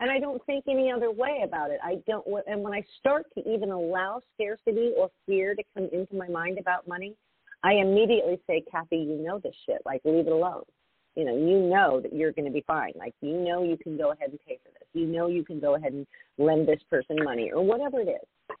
and 0.00 0.10
I 0.10 0.18
don't 0.18 0.44
think 0.46 0.64
any 0.68 0.90
other 0.90 1.10
way 1.10 1.42
about 1.44 1.70
it. 1.70 1.78
I 1.84 1.96
don't. 2.06 2.26
And 2.46 2.62
when 2.62 2.72
I 2.72 2.82
start 2.98 3.26
to 3.36 3.48
even 3.50 3.70
allow 3.70 4.20
scarcity 4.34 4.92
or 4.96 5.10
fear 5.26 5.54
to 5.54 5.62
come 5.74 5.88
into 5.92 6.16
my 6.16 6.28
mind 6.28 6.58
about 6.58 6.88
money, 6.88 7.14
I 7.62 7.74
immediately 7.74 8.40
say, 8.46 8.62
Cathy, 8.70 8.96
you 8.96 9.22
know 9.22 9.38
this 9.38 9.54
shit. 9.66 9.82
Like, 9.84 10.00
leave 10.04 10.26
it 10.26 10.32
alone. 10.32 10.62
You 11.16 11.24
know, 11.24 11.36
you 11.36 11.60
know 11.60 12.00
that 12.02 12.14
you're 12.14 12.32
going 12.32 12.44
to 12.44 12.50
be 12.50 12.64
fine. 12.66 12.92
Like, 12.94 13.14
you 13.22 13.38
know 13.38 13.62
you 13.62 13.78
can 13.78 13.96
go 13.96 14.12
ahead 14.12 14.30
and 14.30 14.38
pay 14.46 14.58
for 14.62 14.70
this. 14.70 14.88
You 14.92 15.06
know 15.06 15.28
you 15.28 15.44
can 15.44 15.60
go 15.60 15.74
ahead 15.74 15.92
and 15.92 16.06
lend 16.36 16.68
this 16.68 16.80
person 16.90 17.16
money 17.22 17.50
or 17.52 17.64
whatever 17.64 18.00
it 18.00 18.08
is. 18.08 18.56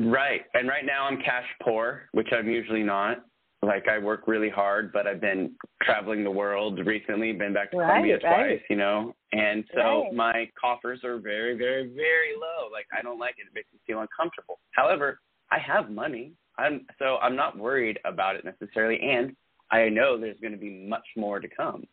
Right. 0.00 0.42
And 0.54 0.68
right 0.68 0.84
now 0.84 1.04
I'm 1.04 1.18
cash 1.18 1.44
poor, 1.62 2.08
which 2.12 2.28
I'm 2.32 2.48
usually 2.48 2.82
not. 2.82 3.24
Like 3.64 3.86
I 3.86 3.98
work 3.98 4.26
really 4.26 4.48
hard, 4.48 4.92
but 4.92 5.06
I've 5.06 5.20
been 5.20 5.52
traveling 5.82 6.24
the 6.24 6.30
world 6.30 6.80
recently, 6.84 7.32
been 7.32 7.52
back 7.52 7.70
to 7.70 7.76
right, 7.76 7.86
Colombia 7.86 8.18
right. 8.24 8.48
twice, 8.48 8.60
you 8.68 8.74
know. 8.74 9.14
And 9.30 9.64
so 9.72 10.04
right. 10.04 10.14
my 10.14 10.50
coffers 10.60 11.04
are 11.04 11.18
very, 11.18 11.56
very, 11.56 11.86
very 11.88 12.34
low. 12.34 12.68
Like 12.72 12.86
I 12.96 13.02
don't 13.02 13.20
like 13.20 13.36
it. 13.38 13.42
It 13.42 13.54
makes 13.54 13.68
me 13.72 13.78
feel 13.86 14.00
uncomfortable. 14.00 14.58
However, 14.72 15.20
I 15.52 15.58
have 15.58 15.90
money. 15.90 16.32
I'm 16.58 16.86
so 16.98 17.18
I'm 17.22 17.36
not 17.36 17.56
worried 17.56 18.00
about 18.04 18.34
it 18.34 18.44
necessarily 18.44 18.98
and 19.00 19.36
I 19.70 19.88
know 19.88 20.20
there's 20.20 20.38
going 20.40 20.52
to 20.52 20.58
be 20.58 20.86
much 20.86 21.06
more 21.16 21.40
to 21.40 21.48
come. 21.48 21.86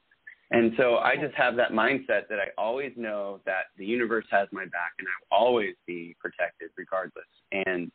And 0.52 0.74
so 0.78 0.98
I 0.98 1.16
just 1.16 1.36
have 1.36 1.56
that 1.58 1.72
mindset 1.72 2.28
that 2.30 2.40
I 2.40 2.48
always 2.58 2.92
know 2.96 3.40
that 3.46 3.66
the 3.78 3.86
universe 3.86 4.26
has 4.32 4.48
my 4.52 4.64
back 4.66 4.94
and 4.98 5.08
I 5.08 5.12
will 5.22 5.46
always 5.46 5.76
be 5.86 6.16
protected 6.20 6.72
regardless. 6.76 7.26
And 7.52 7.92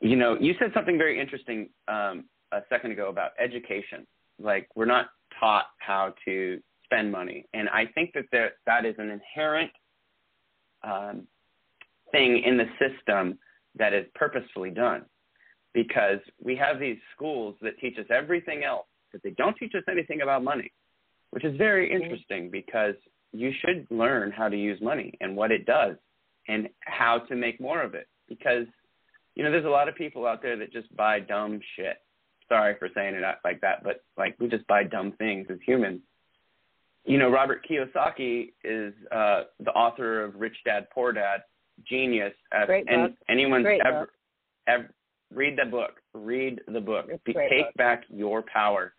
you 0.00 0.16
know, 0.16 0.36
you 0.38 0.54
said 0.58 0.72
something 0.74 0.98
very 0.98 1.18
interesting 1.18 1.70
um, 1.88 2.24
a 2.52 2.60
second 2.68 2.92
ago 2.92 3.08
about 3.08 3.30
education. 3.42 4.06
Like 4.38 4.68
we're 4.74 4.84
not 4.84 5.06
taught 5.40 5.66
how 5.78 6.14
to 6.26 6.60
spend 6.84 7.10
money, 7.10 7.46
and 7.54 7.68
I 7.70 7.86
think 7.94 8.12
that 8.14 8.26
there, 8.30 8.52
that 8.66 8.84
is 8.84 8.94
an 8.98 9.10
inherent 9.10 9.72
um, 10.84 11.26
thing 12.12 12.42
in 12.44 12.56
the 12.56 12.66
system 12.78 13.38
that 13.76 13.92
is 13.92 14.06
purposefully 14.14 14.70
done, 14.70 15.04
because 15.74 16.20
we 16.42 16.54
have 16.56 16.78
these 16.78 16.98
schools 17.14 17.56
that 17.62 17.78
teach 17.80 17.98
us 17.98 18.06
everything 18.10 18.62
else, 18.64 18.86
but 19.12 19.22
they 19.22 19.30
don't 19.30 19.56
teach 19.56 19.74
us 19.74 19.82
anything 19.90 20.20
about 20.20 20.44
money, 20.44 20.70
which 21.30 21.44
is 21.44 21.56
very 21.56 21.92
interesting 21.92 22.50
because 22.50 22.94
you 23.32 23.52
should 23.60 23.86
learn 23.90 24.30
how 24.30 24.48
to 24.48 24.56
use 24.56 24.80
money 24.80 25.12
and 25.20 25.36
what 25.36 25.50
it 25.50 25.66
does 25.66 25.96
and 26.48 26.68
how 26.80 27.18
to 27.18 27.34
make 27.34 27.60
more 27.60 27.82
of 27.82 27.94
it 27.94 28.08
because 28.28 28.66
you 29.36 29.44
know, 29.44 29.50
there's 29.50 29.66
a 29.66 29.68
lot 29.68 29.88
of 29.88 29.94
people 29.94 30.26
out 30.26 30.42
there 30.42 30.56
that 30.56 30.72
just 30.72 30.94
buy 30.96 31.20
dumb 31.20 31.60
shit. 31.76 31.98
Sorry 32.48 32.74
for 32.78 32.88
saying 32.94 33.14
it 33.14 33.22
like 33.44 33.60
that, 33.60 33.84
but 33.84 34.02
like 34.16 34.34
we 34.40 34.48
just 34.48 34.66
buy 34.66 34.82
dumb 34.84 35.12
things 35.18 35.46
as 35.50 35.58
humans. 35.64 36.00
You 37.04 37.18
know, 37.18 37.28
Robert 37.28 37.64
Kiyosaki 37.68 38.52
is 38.64 38.94
uh, 39.12 39.42
the 39.60 39.70
author 39.72 40.24
of 40.24 40.34
Rich 40.36 40.56
Dad 40.64 40.86
Poor 40.92 41.12
Dad, 41.12 41.42
genius. 41.86 42.32
Uh, 42.50 42.66
Great 42.66 42.86
and 42.88 43.10
book. 43.10 43.18
anyone's 43.28 43.64
Great 43.64 43.80
ever, 43.86 44.00
book. 44.00 44.10
ever 44.66 44.90
read 45.32 45.58
the 45.62 45.70
book. 45.70 46.00
Read 46.14 46.60
the 46.72 46.80
book. 46.80 47.08
Be, 47.24 47.32
take 47.34 47.66
book. 47.66 47.74
back 47.76 48.04
your 48.08 48.42
power. 48.42 48.94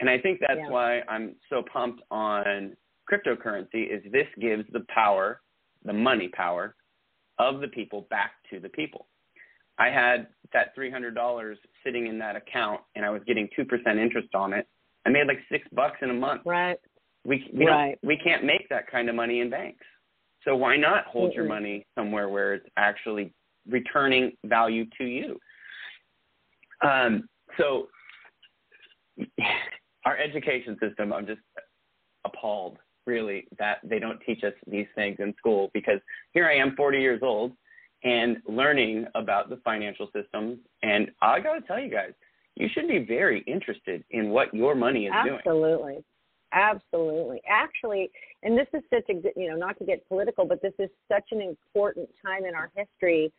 And 0.00 0.10
I 0.10 0.18
think 0.18 0.40
that's 0.40 0.58
Yeah. 0.58 0.68
why 0.68 1.02
I'm 1.08 1.36
so 1.48 1.62
pumped 1.62 2.02
on 2.10 2.76
cryptocurrency. 3.10 3.88
Is 3.88 4.02
this 4.12 4.28
gives 4.38 4.68
the 4.72 4.80
power, 4.88 5.40
the 5.84 5.92
money 5.92 6.28
power, 6.28 6.74
of 7.38 7.60
the 7.60 7.68
people 7.68 8.02
back 8.02 8.32
to 8.50 8.60
the 8.60 8.68
people. 8.68 9.08
I 9.78 9.90
had 9.90 10.28
that 10.52 10.74
three 10.74 10.90
hundred 10.90 11.14
dollars 11.14 11.58
sitting 11.84 12.06
in 12.06 12.18
that 12.18 12.36
account, 12.36 12.80
and 12.94 13.04
I 13.04 13.10
was 13.10 13.22
getting 13.24 13.48
two 13.54 13.64
percent 13.64 13.98
interest 13.98 14.34
on 14.34 14.52
it. 14.52 14.66
I 15.04 15.10
made 15.10 15.26
like 15.26 15.40
six 15.50 15.66
bucks 15.72 15.98
in 16.02 16.10
a 16.10 16.14
month. 16.14 16.42
Right. 16.44 16.78
We 17.24 17.48
we 17.52 17.66
Right. 17.66 17.98
we 18.02 18.16
can't 18.16 18.44
make 18.44 18.68
that 18.68 18.86
kind 18.86 19.08
of 19.08 19.14
money 19.14 19.40
in 19.40 19.50
banks. 19.50 19.84
So 20.44 20.56
why 20.56 20.76
not 20.76 21.06
hold 21.06 21.34
your 21.34 21.44
money 21.44 21.84
somewhere 21.94 22.28
where 22.28 22.54
it's 22.54 22.68
actually 22.76 23.34
returning 23.68 24.36
value 24.44 24.86
to 24.96 25.04
you? 25.04 25.40
Um, 26.82 27.28
so 27.58 27.88
our 30.06 30.16
education 30.16 30.78
system, 30.80 31.12
I'm 31.12 31.26
just 31.26 31.40
appalled, 32.24 32.78
really, 33.06 33.46
that 33.58 33.78
they 33.84 33.98
don't 33.98 34.20
teach 34.24 34.44
us 34.44 34.54
these 34.66 34.86
things 34.94 35.16
in 35.18 35.34
school 35.36 35.70
because 35.74 36.00
here 36.32 36.46
I 36.46 36.56
am, 36.56 36.74
40 36.76 36.98
years 36.98 37.20
old, 37.22 37.52
and 38.04 38.38
learning 38.48 39.06
about 39.14 39.50
the 39.50 39.56
financial 39.64 40.08
system. 40.14 40.60
And 40.82 41.10
I 41.20 41.40
got 41.40 41.54
to 41.54 41.60
tell 41.62 41.80
you 41.80 41.90
guys, 41.90 42.12
you 42.54 42.68
should 42.72 42.88
be 42.88 43.00
very 43.00 43.42
interested 43.42 44.04
in 44.10 44.30
what 44.30 44.54
your 44.54 44.74
money 44.74 45.06
is 45.06 45.12
doing. 45.24 45.38
Absolutely. 45.38 46.04
Absolutely. 46.52 47.42
Actually, 47.48 48.10
and 48.44 48.56
this 48.56 48.68
is 48.72 48.82
such 48.88 49.10
a 49.10 49.14
you 49.38 49.50
know, 49.50 49.56
not 49.56 49.76
to 49.78 49.84
get 49.84 50.08
political, 50.08 50.46
but 50.46 50.62
this 50.62 50.72
is 50.78 50.88
such 51.10 51.24
an 51.32 51.42
important 51.42 52.08
time 52.24 52.44
in 52.44 52.54
our 52.54 52.70
history 52.74 53.32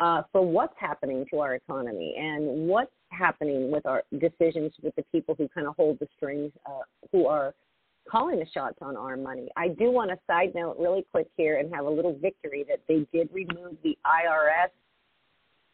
uh, 0.00 0.22
for 0.32 0.46
what's 0.46 0.74
happening 0.78 1.26
to 1.30 1.40
our 1.40 1.54
economy 1.54 2.14
and 2.18 2.68
what's 2.68 2.92
happening 3.10 3.70
with 3.70 3.84
our 3.86 4.02
decisions 4.18 4.72
with 4.82 4.94
the 4.96 5.04
people 5.12 5.34
who 5.36 5.48
kind 5.48 5.66
of 5.66 5.74
hold 5.76 5.98
the 5.98 6.06
strings, 6.16 6.52
uh, 6.66 6.80
who 7.10 7.26
are 7.26 7.54
calling 8.10 8.38
the 8.38 8.46
shots 8.52 8.76
on 8.80 8.96
our 8.96 9.16
money. 9.16 9.48
I 9.56 9.68
do 9.68 9.90
want 9.90 10.10
to 10.10 10.18
side 10.26 10.52
note 10.54 10.76
really 10.78 11.04
quick 11.10 11.28
here 11.36 11.58
and 11.58 11.72
have 11.74 11.84
a 11.84 11.90
little 11.90 12.16
victory 12.18 12.64
that 12.68 12.80
they 12.88 13.06
did 13.12 13.28
remove 13.32 13.76
the 13.82 13.96
IRS 14.06 14.70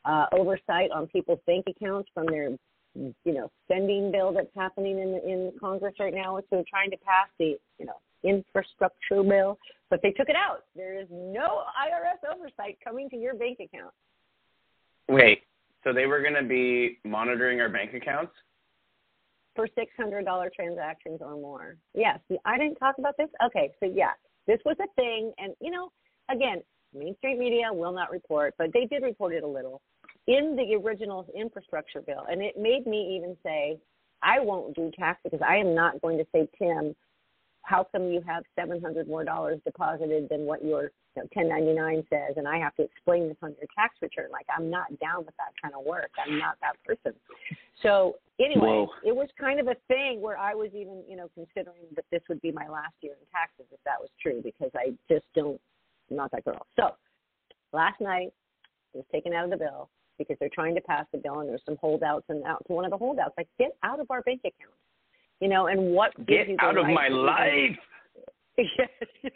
uh, 0.05 0.27
oversight 0.33 0.91
on 0.93 1.07
people's 1.07 1.41
bank 1.47 1.67
accounts 1.69 2.09
from 2.13 2.27
their 2.27 2.51
you 2.95 3.33
know 3.35 3.51
spending 3.65 4.13
bill 4.13 4.33
that's 4.33 4.55
happening 4.57 5.01
in 5.01 5.13
the, 5.13 5.29
in 5.29 5.53
Congress 5.61 5.95
right 5.99 6.15
now. 6.15 6.39
So 6.39 6.47
they're 6.51 6.65
trying 6.69 6.91
to 6.91 6.97
pass 6.99 7.29
the 7.39 7.57
you 7.79 7.87
know 7.87 7.97
infrastructure 8.23 9.23
bill, 9.23 9.59
but 9.91 10.01
they 10.03 10.11
took 10.11 10.29
it 10.29 10.37
out. 10.37 10.65
There 10.75 10.99
is 11.01 11.07
no 11.11 11.63
IRS 11.81 12.35
oversight 12.35 12.79
coming 12.83 13.11
to 13.11 13.17
your 13.17 13.35
bank 13.35 13.59
account. 13.61 13.93
Wait, 15.09 15.43
so 15.83 15.93
they 15.93 16.07
were 16.07 16.21
going 16.21 16.35
to 16.35 16.43
be 16.43 16.99
monitoring 17.05 17.61
our 17.61 17.69
bank 17.69 17.95
accounts? 17.95 18.33
for 19.55 19.69
six 19.75 19.93
hundred 19.97 20.25
dollar 20.25 20.51
transactions 20.55 21.21
or 21.21 21.35
more. 21.35 21.77
Yes, 21.95 22.19
I 22.45 22.59
didn't 22.59 22.77
talk 22.77 22.97
about 22.99 23.17
this. 23.17 23.29
Okay, 23.47 23.73
so 23.81 23.91
yeah, 23.93 24.13
this 24.47 24.59
was 24.65 24.77
a 24.81 24.89
thing, 24.95 25.33
and 25.39 25.55
you 25.61 25.71
know, 25.71 25.91
again, 26.31 26.63
mainstream 26.95 27.39
media 27.39 27.73
will 27.73 27.93
not 27.93 28.11
report, 28.11 28.55
but 28.59 28.73
they 28.73 28.87
did 28.87 29.03
report 29.03 29.33
it 29.33 29.45
a 29.45 29.47
little 29.47 29.81
in 30.27 30.57
the 30.57 30.75
original 30.77 31.27
infrastructure 31.37 32.01
bill, 32.01 32.25
and 32.31 32.43
it 32.43 32.57
made 32.59 32.87
me 32.87 33.17
even 33.17 33.37
say, 33.43 33.79
I 34.23 34.41
won't 34.41 34.75
do 34.75 34.91
tax 34.99 35.21
because 35.23 35.41
I 35.47 35.57
am 35.57 35.75
not 35.75 36.01
going 36.01 36.17
to 36.19 36.27
say, 36.33 36.49
Tim, 36.59 36.95
how 37.65 37.87
come 37.91 38.09
you 38.09 38.21
have 38.27 38.45
seven 38.55 38.81
hundred 38.81 39.09
more 39.09 39.25
dollars 39.25 39.59
deposited 39.65 40.29
than 40.29 40.41
what 40.41 40.65
your 40.65 40.91
you 41.17 41.23
know, 41.23 41.29
1099 41.33 42.05
says, 42.11 42.35
and 42.37 42.47
I 42.47 42.59
have 42.59 42.75
to 42.77 42.83
explain 42.83 43.29
this 43.29 43.37
on 43.43 43.55
your 43.59 43.69
tax 43.75 43.97
return. 44.03 44.31
Like 44.31 44.47
I'm 44.55 44.71
not 44.71 44.89
down 45.01 45.25
with 45.25 45.35
that 45.39 45.53
kind 45.61 45.75
of 45.75 45.85
work. 45.85 46.11
I'm 46.25 46.39
not 46.39 46.57
that 46.61 46.77
person. 46.85 47.19
So 47.83 48.17
anyway, 48.39 48.85
Whoa. 48.85 48.89
it 49.05 49.15
was 49.15 49.29
kind 49.41 49.61
of 49.61 49.69
a 49.69 49.77
thing 49.89 50.21
where 50.21 50.37
I 50.37 50.55
was 50.55 50.71
even, 50.75 51.03
you 51.09 51.17
know, 51.17 51.29
considering 51.35 51.89
that 51.97 52.05
this 52.11 52.23
would 52.29 52.41
be 52.43 52.53
my 52.53 52.69
last 52.69 52.95
year 53.01 53.13
in 53.13 53.27
taxes 53.33 53.67
if 53.73 53.81
that 53.85 54.01
was 54.01 54.11
true 54.21 54.41
because 54.43 54.71
I 54.75 54.93
just 55.09 55.27
don't, 55.35 55.61
I'm 56.11 56.17
not 56.17 56.31
that 56.33 56.45
girl. 56.45 56.67
So 56.77 56.91
last 57.73 58.01
night 58.01 58.33
it 58.93 58.99
was 58.99 59.07
taken 59.11 59.33
out 59.33 59.45
of 59.45 59.51
the 59.51 59.57
bill 59.57 59.89
because 60.19 60.37
they're 60.39 60.51
trying 60.55 60.75
to 60.75 60.81
pass 60.81 61.07
the 61.13 61.19
bill 61.19 61.41
and 61.41 61.49
there's 61.49 61.63
some 61.65 61.77
holdouts 61.81 62.27
and 62.29 62.45
out 62.45 62.65
to 62.67 62.73
one 62.73 62.85
of 62.85 62.91
the 62.91 62.97
holdouts 62.97 63.35
like 63.37 63.49
get 63.59 63.77
out 63.83 64.01
of 64.01 64.11
our 64.11 64.23
bank 64.23 64.41
account. 64.41 64.75
You 65.41 65.49
know, 65.49 65.67
and 65.67 65.93
what 65.93 66.13
get 66.27 66.49
out 66.61 66.79
of 66.79 66.87
my 66.87 67.09
life. 67.09 67.77
yes. 68.59 68.89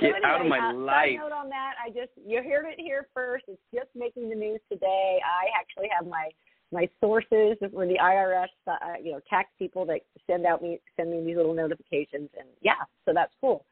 Get 0.00 0.12
so 0.12 0.16
anyway, 0.16 0.28
out 0.28 0.40
of 0.42 0.46
my 0.46 0.58
uh, 0.60 0.74
life. 0.74 1.18
Note 1.18 1.32
on 1.32 1.48
that, 1.48 1.72
I 1.84 1.88
just 1.88 2.12
you 2.24 2.40
heard 2.40 2.66
it 2.66 2.78
here 2.78 3.08
first. 3.12 3.46
It's 3.48 3.60
just 3.74 3.88
making 3.96 4.28
the 4.28 4.36
news 4.36 4.60
today. 4.70 5.18
I 5.24 5.46
actually 5.58 5.88
have 5.96 6.06
my 6.06 6.28
my 6.70 6.88
sources 7.00 7.56
for 7.72 7.86
the 7.86 7.96
IRS, 8.00 8.46
uh, 8.68 8.76
you 9.02 9.12
know, 9.12 9.20
tax 9.28 9.48
people 9.58 9.84
that 9.86 10.00
send 10.28 10.46
out 10.46 10.62
me 10.62 10.78
send 10.96 11.10
me 11.10 11.24
these 11.24 11.36
little 11.36 11.54
notifications, 11.54 12.30
and 12.38 12.48
yeah, 12.60 12.74
so 13.04 13.12
that's 13.12 13.32
cool. 13.40 13.64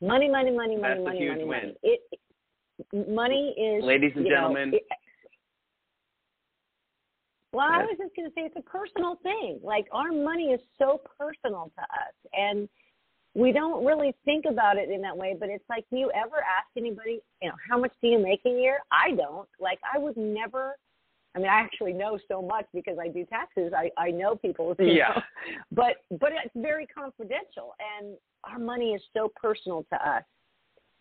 Money, 0.00 0.28
money, 0.28 0.50
money, 0.50 0.76
money, 0.76 0.94
That's 0.94 1.00
a 1.00 1.04
money, 1.04 1.18
huge 1.18 1.30
money, 1.30 1.44
win. 1.44 1.60
money. 1.60 1.76
It, 1.84 3.08
money 3.08 3.54
is 3.56 3.84
Ladies 3.84 4.12
and 4.16 4.24
you 4.24 4.32
know, 4.32 4.48
gentlemen. 4.48 4.74
it- 4.74 4.82
well, 7.52 7.66
I 7.70 7.78
was 7.82 7.96
just 7.98 8.14
going 8.16 8.28
to 8.28 8.34
say 8.34 8.42
it's 8.42 8.56
a 8.56 8.62
personal 8.62 9.16
thing. 9.22 9.60
Like 9.62 9.86
our 9.92 10.10
money 10.12 10.46
is 10.46 10.60
so 10.78 11.00
personal 11.18 11.70
to 11.76 11.82
us, 11.82 12.14
and 12.32 12.68
we 13.34 13.52
don't 13.52 13.84
really 13.84 14.14
think 14.24 14.44
about 14.48 14.76
it 14.76 14.90
in 14.90 15.00
that 15.02 15.16
way. 15.16 15.36
But 15.38 15.48
it's 15.48 15.64
like, 15.68 15.84
do 15.90 15.96
you 15.98 16.10
ever 16.14 16.36
ask 16.36 16.66
anybody, 16.76 17.20
you 17.40 17.48
know, 17.48 17.54
how 17.68 17.78
much 17.78 17.92
do 18.02 18.08
you 18.08 18.18
make 18.18 18.40
a 18.46 18.50
year? 18.50 18.78
I 18.90 19.12
don't. 19.12 19.48
Like, 19.60 19.78
I 19.92 19.98
would 19.98 20.16
never. 20.16 20.76
I 21.34 21.38
mean, 21.38 21.48
I 21.48 21.54
actually 21.60 21.94
know 21.94 22.18
so 22.28 22.42
much 22.42 22.66
because 22.74 22.98
I 23.00 23.08
do 23.08 23.24
taxes. 23.24 23.72
I 23.76 23.90
I 23.96 24.10
know 24.10 24.36
people. 24.36 24.74
You 24.78 24.86
Yeah. 24.86 25.08
Know? 25.14 25.22
But 25.72 25.96
but 26.20 26.30
it's 26.32 26.54
very 26.56 26.86
confidential, 26.86 27.74
and 27.98 28.16
our 28.44 28.58
money 28.58 28.92
is 28.92 29.02
so 29.14 29.30
personal 29.34 29.84
to 29.92 30.08
us 30.08 30.24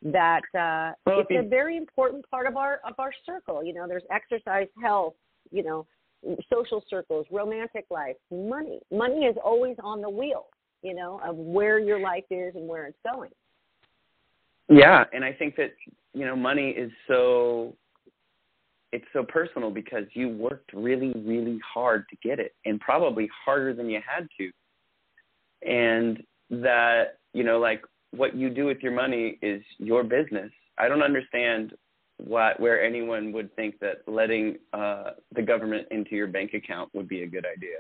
that 0.04 0.42
uh, 0.56 0.94
Well, 1.06 1.20
it's 1.20 1.30
you- 1.30 1.40
a 1.40 1.44
very 1.44 1.76
important 1.78 2.30
part 2.30 2.48
of 2.48 2.56
our 2.58 2.80
of 2.86 2.94
our 2.98 3.12
circle. 3.26 3.64
You 3.64 3.74
know, 3.74 3.88
there's 3.88 4.04
exercise, 4.12 4.68
health. 4.82 5.16
You 5.52 5.64
know, 5.64 5.86
social 6.52 6.84
circles, 6.90 7.26
romantic 7.32 7.86
life, 7.90 8.16
money. 8.32 8.80
Money 8.92 9.26
is 9.26 9.36
always 9.44 9.76
on 9.84 10.02
the 10.02 10.10
wheel, 10.10 10.48
you 10.82 10.94
know, 10.94 11.20
of 11.26 11.36
where 11.36 11.80
your 11.80 12.00
life 12.00 12.26
is 12.30 12.56
and 12.56 12.68
where 12.68 12.86
it's 12.86 12.98
going. 13.12 13.32
Yeah, 14.70 15.04
and 15.14 15.26
I 15.26 15.34
think 15.34 15.56
that 15.58 15.74
you 16.14 16.26
know 16.26 16.36
money 16.36 16.70
is 16.70 16.92
so 17.08 17.76
it's 18.92 19.06
so 19.14 19.24
personal 19.24 19.72
because 19.72 20.04
you 20.14 20.30
worked 20.30 20.72
really 20.74 21.14
really 21.26 21.60
hard 21.74 22.06
to 22.10 22.16
get 22.24 22.40
it 22.40 22.54
and 22.66 22.80
probably 22.80 23.30
harder 23.46 23.74
than 23.74 23.90
you 23.90 24.00
had 24.06 24.28
to. 24.38 24.52
And 25.70 26.24
that, 26.50 27.18
you 27.34 27.44
know, 27.44 27.60
like 27.60 27.84
what 28.12 28.36
you 28.36 28.50
do 28.50 28.66
with 28.66 28.80
your 28.82 28.92
money 28.92 29.38
is 29.42 29.62
your 29.78 30.04
business. 30.04 30.52
I 30.78 30.88
don't 30.88 31.04
understand 31.04 31.74
what 32.24 32.60
where 32.60 32.82
anyone 32.84 33.32
would 33.32 33.54
think 33.56 33.80
that 33.80 34.02
letting 34.08 34.58
uh 34.74 35.12
the 35.36 35.42
government 35.42 35.88
into 35.92 36.16
your 36.16 36.28
bank 36.28 36.54
account 36.54 36.90
would 36.94 37.08
be 37.08 37.24
a 37.24 37.28
good 37.28 37.46
idea. 37.46 37.78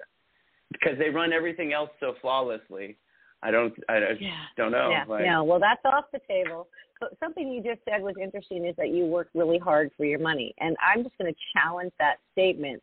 Because 0.71 0.97
they 0.97 1.09
run 1.09 1.31
everything 1.33 1.73
else 1.73 1.89
so 1.99 2.15
flawlessly. 2.21 2.97
I 3.43 3.51
don't 3.51 3.73
I 3.89 3.99
just 3.99 4.21
Yeah. 4.21 4.45
don't 4.57 4.71
know. 4.71 4.89
yeah, 4.89 5.03
like, 5.07 5.23
yeah. 5.25 5.41
Well, 5.41 5.59
that's 5.59 5.81
off 5.85 6.05
the 6.11 6.19
table. 6.27 6.67
But 6.99 7.17
something 7.19 7.51
you 7.51 7.63
just 7.63 7.81
said 7.89 8.01
was 8.03 8.15
interesting 8.21 8.65
is 8.65 8.75
that 8.77 8.89
you 8.89 9.05
work 9.05 9.29
really 9.33 9.57
hard 9.57 9.89
for 9.97 10.05
your 10.05 10.19
money, 10.19 10.53
and 10.59 10.77
I'm 10.81 11.03
just 11.03 11.17
going 11.17 11.33
to 11.33 11.39
challenge 11.51 11.91
that 11.97 12.17
statement 12.31 12.81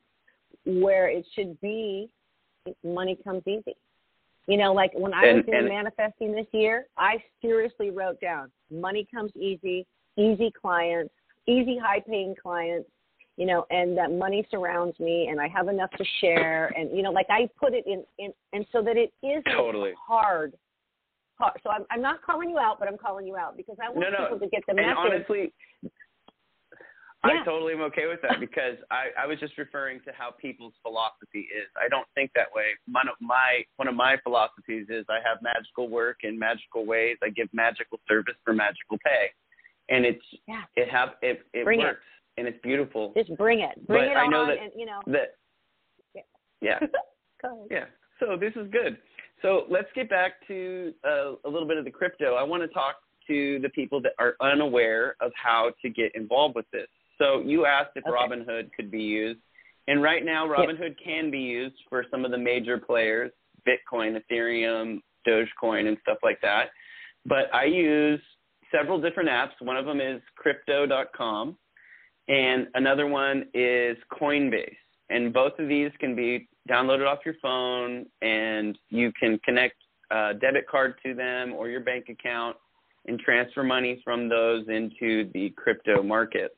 where 0.66 1.09
it 1.09 1.25
should 1.35 1.61
be 1.61 2.11
money 2.83 3.16
comes 3.23 3.42
easy. 3.47 3.77
You 4.49 4.57
know, 4.57 4.73
like 4.73 4.92
when 4.94 5.14
I 5.14 5.21
was 5.27 5.37
And- 5.37 5.47
doing 5.47 5.59
and- 5.59 5.68
manifesting 5.68 6.33
this 6.33 6.47
year, 6.53 6.87
I 6.97 7.23
seriously 7.40 7.90
wrote 7.90 8.21
down 8.21 8.51
money 8.71 9.07
comes 9.14 9.31
easy, 9.37 9.87
easy 10.16 10.51
clients, 10.51 11.14
easy 11.49 11.79
high 11.79 12.01
paying 12.01 12.35
clients, 12.41 12.89
you 13.37 13.47
know, 13.47 13.65
and 13.71 13.97
that 13.97 14.13
money 14.13 14.47
surrounds 14.51 14.99
me 15.01 15.29
and 15.31 15.41
I 15.41 15.49
have 15.49 15.69
enough 15.69 15.91
to 15.93 16.05
share 16.21 16.67
and 16.77 16.95
you 16.97 17.03
know, 17.03 17.11
like 17.11 17.27
I 17.31 17.49
put 17.59 17.73
it 17.75 17.85
in, 17.87 18.05
in 18.19 18.33
and 18.53 18.67
so 18.73 18.83
that 18.83 18.97
it 18.97 19.13
isn't 19.23 19.57
Totally. 19.57 19.93
hard. 20.07 20.55
hard. 21.39 21.61
So 21.63 21.71
I'm 21.71 21.85
I'm 21.91 22.03
not 22.03 22.23
calling 22.23 22.51
you 22.51 22.59
out, 22.59 22.79
but 22.79 22.89
I'm 22.89 22.99
calling 22.99 23.27
you 23.27 23.37
out 23.37 23.57
because 23.57 23.77
I 23.83 23.89
want 23.89 24.01
No, 24.01 24.11
no. 24.11 24.25
people 24.25 24.41
to 24.41 24.49
get 24.49 24.63
the 24.67 24.73
and 24.73 24.87
message. 24.87 24.97
honestly, 24.99 25.53
I 27.25 27.43
totally 27.45 27.73
am 27.73 27.81
okay 27.83 28.07
with 28.07 28.21
that 28.23 28.39
because 28.41 28.77
I, 28.91 29.09
I 29.19 29.27
was 29.27 29.41
just 29.41 29.59
referring 29.59 30.01
to 30.07 30.13
how 30.13 30.31
people's 30.31 30.75
philosophy 30.83 31.49
is. 31.51 31.67
I 31.77 31.89
don't 31.89 32.07
think 32.15 32.31
that 32.35 32.47
way. 32.55 32.79
One 32.91 33.09
of 33.09 33.17
my 33.21 33.65
one 33.77 33.89
of 33.89 33.95
my 33.95 34.17
philosophies 34.23 34.87
is 34.89 35.05
I 35.09 35.19
have 35.27 35.43
magical 35.43 35.89
work 35.89 36.19
in 36.23 36.39
magical 36.39 36.87
ways. 36.87 37.17
I 37.23 37.31
give 37.31 37.49
magical 37.53 37.99
service 38.07 38.37
for 38.45 38.53
magical 38.53 38.99
pay, 39.05 39.31
and 39.88 40.05
it's 40.05 40.24
Yeah. 40.46 40.62
it 40.77 40.88
have 40.90 41.11
it 41.22 41.42
it 41.53 41.64
Bring 41.64 41.81
it. 41.81 41.85
works 41.85 42.05
and 42.37 42.46
it's 42.46 42.59
beautiful. 42.62 43.12
just 43.16 43.35
bring 43.37 43.61
it. 43.61 43.87
Bring 43.87 44.03
But 44.05 44.12
it 44.12 44.16
I 44.16 44.24
on 44.24 44.31
know 44.31 44.46
that- 44.46 44.59
and 44.59 44.72
you 44.77 44.87
know 44.87 45.01
That 45.07 45.35
Yeah. 46.14 46.22
yeah 46.61 46.79
yeah. 47.70 47.85
So 48.20 48.37
this 48.37 48.53
is 48.57 48.68
good. 48.70 48.98
So 49.42 49.66
let's 49.68 49.88
get 49.94 50.09
back 50.11 50.44
to 50.48 50.92
uh, 51.05 51.35
a 51.44 51.48
little 51.48 51.68
bit 51.68 51.77
of 51.77 51.85
the 51.85 51.90
crypto. 51.90 52.35
I 52.35 52.42
want 52.42 52.62
to 52.62 52.68
talk 52.68 52.96
to 53.29 53.59
the 53.61 53.68
people 53.70 54.01
that 54.03 54.12
are 54.18 54.35
unaware 54.40 55.14
of 55.20 55.31
how 55.37 55.70
to 55.83 55.88
get 55.90 56.12
involved 56.16 56.57
with 56.57 56.66
this. 56.72 56.88
So 57.18 57.40
you 57.42 57.64
asked 57.66 57.90
if 57.96 58.05
Okay. 58.05 58.11
Robinhood 58.12 58.72
could 58.72 58.90
be 58.90 59.03
used, 59.03 59.40
and 59.87 60.03
right 60.03 60.24
now 60.24 60.46
Robinhood 60.48 60.96
can 61.03 61.31
be 61.31 61.38
used 61.38 61.77
for 61.88 62.05
some 62.11 62.24
of 62.24 62.31
the 62.33 62.38
major 62.38 62.79
players, 62.79 63.31
Bitcoin, 63.66 64.20
Ethereum, 64.20 65.01
Dogecoin, 65.27 65.87
and 65.87 65.96
stuff 66.03 66.18
like 66.24 66.40
that. 66.40 66.70
But 67.27 67.53
I 67.55 67.64
use 67.64 68.20
several 68.73 69.01
different 69.01 69.29
apps. 69.29 69.53
One 69.61 69.77
of 69.77 69.87
them 69.87 70.01
is 70.01 70.21
Crypto.com, 70.37 71.57
and 72.29 72.67
another 72.75 73.07
one 73.07 73.47
is 73.55 73.97
Coinbase. 74.13 74.77
And 75.11 75.33
both 75.33 75.59
of 75.59 75.69
these 75.69 75.91
can 75.99 76.15
be 76.15 76.49
downloaded 76.69 77.07
off 77.07 77.21
your 77.25 77.35
phone, 77.41 78.07
and 78.21 78.79
you 78.91 79.13
can 79.19 79.39
connect 79.45 79.77
a 80.11 80.35
debit 80.35 80.67
card 80.69 80.95
to 81.05 81.15
them 81.15 81.53
or 81.53 81.69
your 81.69 81.81
bank 81.81 82.07
account 82.09 82.57
and 83.07 83.19
transfer 83.19 83.63
money 83.63 84.01
from 84.05 84.29
those 84.29 84.67
into 84.69 85.31
the 85.33 85.51
crypto 85.57 86.03
markets. 86.03 86.55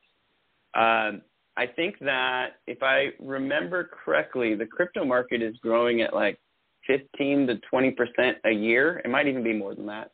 Um, 0.75 1.23
I 1.57 1.67
think 1.67 1.97
that 2.01 2.57
if 2.67 2.83
I 2.83 3.09
remember 3.21 3.91
correctly, 4.05 4.55
the 4.55 4.67
crypto 4.67 5.05
market 5.05 5.43
is 5.43 5.57
growing 5.63 6.01
at 6.01 6.15
like 6.15 6.39
15 6.87 7.47
to 7.49 7.57
20 7.71 7.91
percent 7.93 8.39
a 8.45 8.51
year. 8.51 9.01
It 9.05 9.11
might 9.11 9.27
even 9.27 9.45
be 9.45 9.53
more 9.53 9.75
than 9.75 9.87
that. 9.87 10.11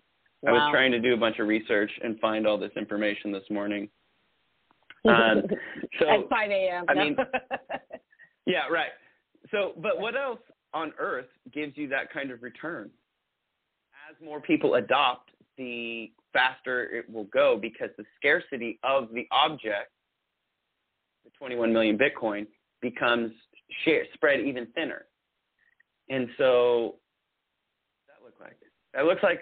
I 0.46 0.52
was 0.52 0.68
trying 0.72 0.92
to 0.92 1.00
do 1.00 1.14
a 1.14 1.16
bunch 1.16 1.38
of 1.38 1.48
research 1.48 1.90
and 2.02 2.18
find 2.20 2.46
all 2.46 2.58
this 2.58 2.70
information 2.76 3.32
this 3.32 3.44
morning. 3.50 3.88
Um, 5.06 5.42
so 6.00 6.08
at 6.08 6.28
5 6.28 6.50
a.m. 6.50 6.84
I 6.88 6.94
mean- 6.94 7.16
Yeah, 8.46 8.66
right. 8.68 8.90
So, 9.52 9.72
but 9.76 10.00
what 10.00 10.16
else 10.16 10.40
on 10.74 10.92
earth 10.98 11.28
gives 11.54 11.76
you 11.76 11.86
that 11.90 12.12
kind 12.12 12.32
of 12.32 12.42
return? 12.42 12.90
As 14.10 14.16
more 14.24 14.40
people 14.40 14.74
adopt, 14.74 15.30
the 15.58 16.10
faster 16.32 16.82
it 16.90 17.08
will 17.08 17.24
go 17.32 17.56
because 17.60 17.90
the 17.96 18.04
scarcity 18.16 18.80
of 18.82 19.08
the 19.14 19.28
object, 19.30 19.92
the 21.24 21.30
21 21.38 21.72
million 21.72 21.96
Bitcoin, 21.96 22.48
becomes 22.82 23.30
share, 23.84 24.02
spread 24.14 24.40
even 24.40 24.66
thinner. 24.74 25.04
And 26.08 26.28
so, 26.36 26.96
that 28.08 28.24
look 28.24 28.34
like? 28.40 28.56
That 28.92 29.04
looks 29.04 29.22
like, 29.22 29.40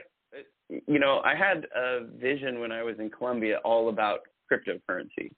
you 0.69 0.99
know, 0.99 1.21
I 1.25 1.35
had 1.35 1.67
a 1.75 2.07
vision 2.19 2.61
when 2.61 2.73
I 2.73 2.83
was 2.83 2.97
in 2.99 3.11
Colombia 3.11 3.59
all 3.65 3.89
about 3.89 4.21
cryptocurrency. 4.51 5.33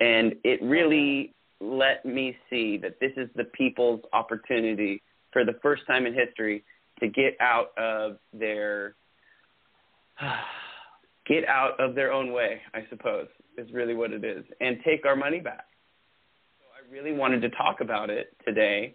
And 0.00 0.34
it 0.44 0.62
really 0.62 1.34
let 1.60 2.04
me 2.04 2.36
see 2.48 2.78
that 2.78 3.00
this 3.00 3.12
is 3.16 3.28
the 3.34 3.44
people's 3.44 4.00
opportunity 4.12 5.02
for 5.32 5.44
the 5.44 5.54
first 5.62 5.82
time 5.86 6.06
in 6.06 6.14
history 6.14 6.64
to 7.00 7.08
get 7.08 7.36
out 7.40 7.76
of 7.76 8.18
their 8.32 8.94
get 11.26 11.46
out 11.46 11.78
of 11.78 11.94
their 11.94 12.12
own 12.12 12.32
way, 12.32 12.60
I 12.74 12.86
suppose, 12.88 13.28
is 13.56 13.70
really 13.72 13.94
what 13.94 14.12
it 14.12 14.24
is, 14.24 14.44
and 14.60 14.78
take 14.84 15.04
our 15.04 15.16
money 15.16 15.40
back. 15.40 15.66
So 16.58 16.64
I 16.74 16.92
really 16.92 17.12
wanted 17.12 17.42
to 17.42 17.50
talk 17.50 17.80
about 17.80 18.08
it 18.08 18.34
today 18.46 18.94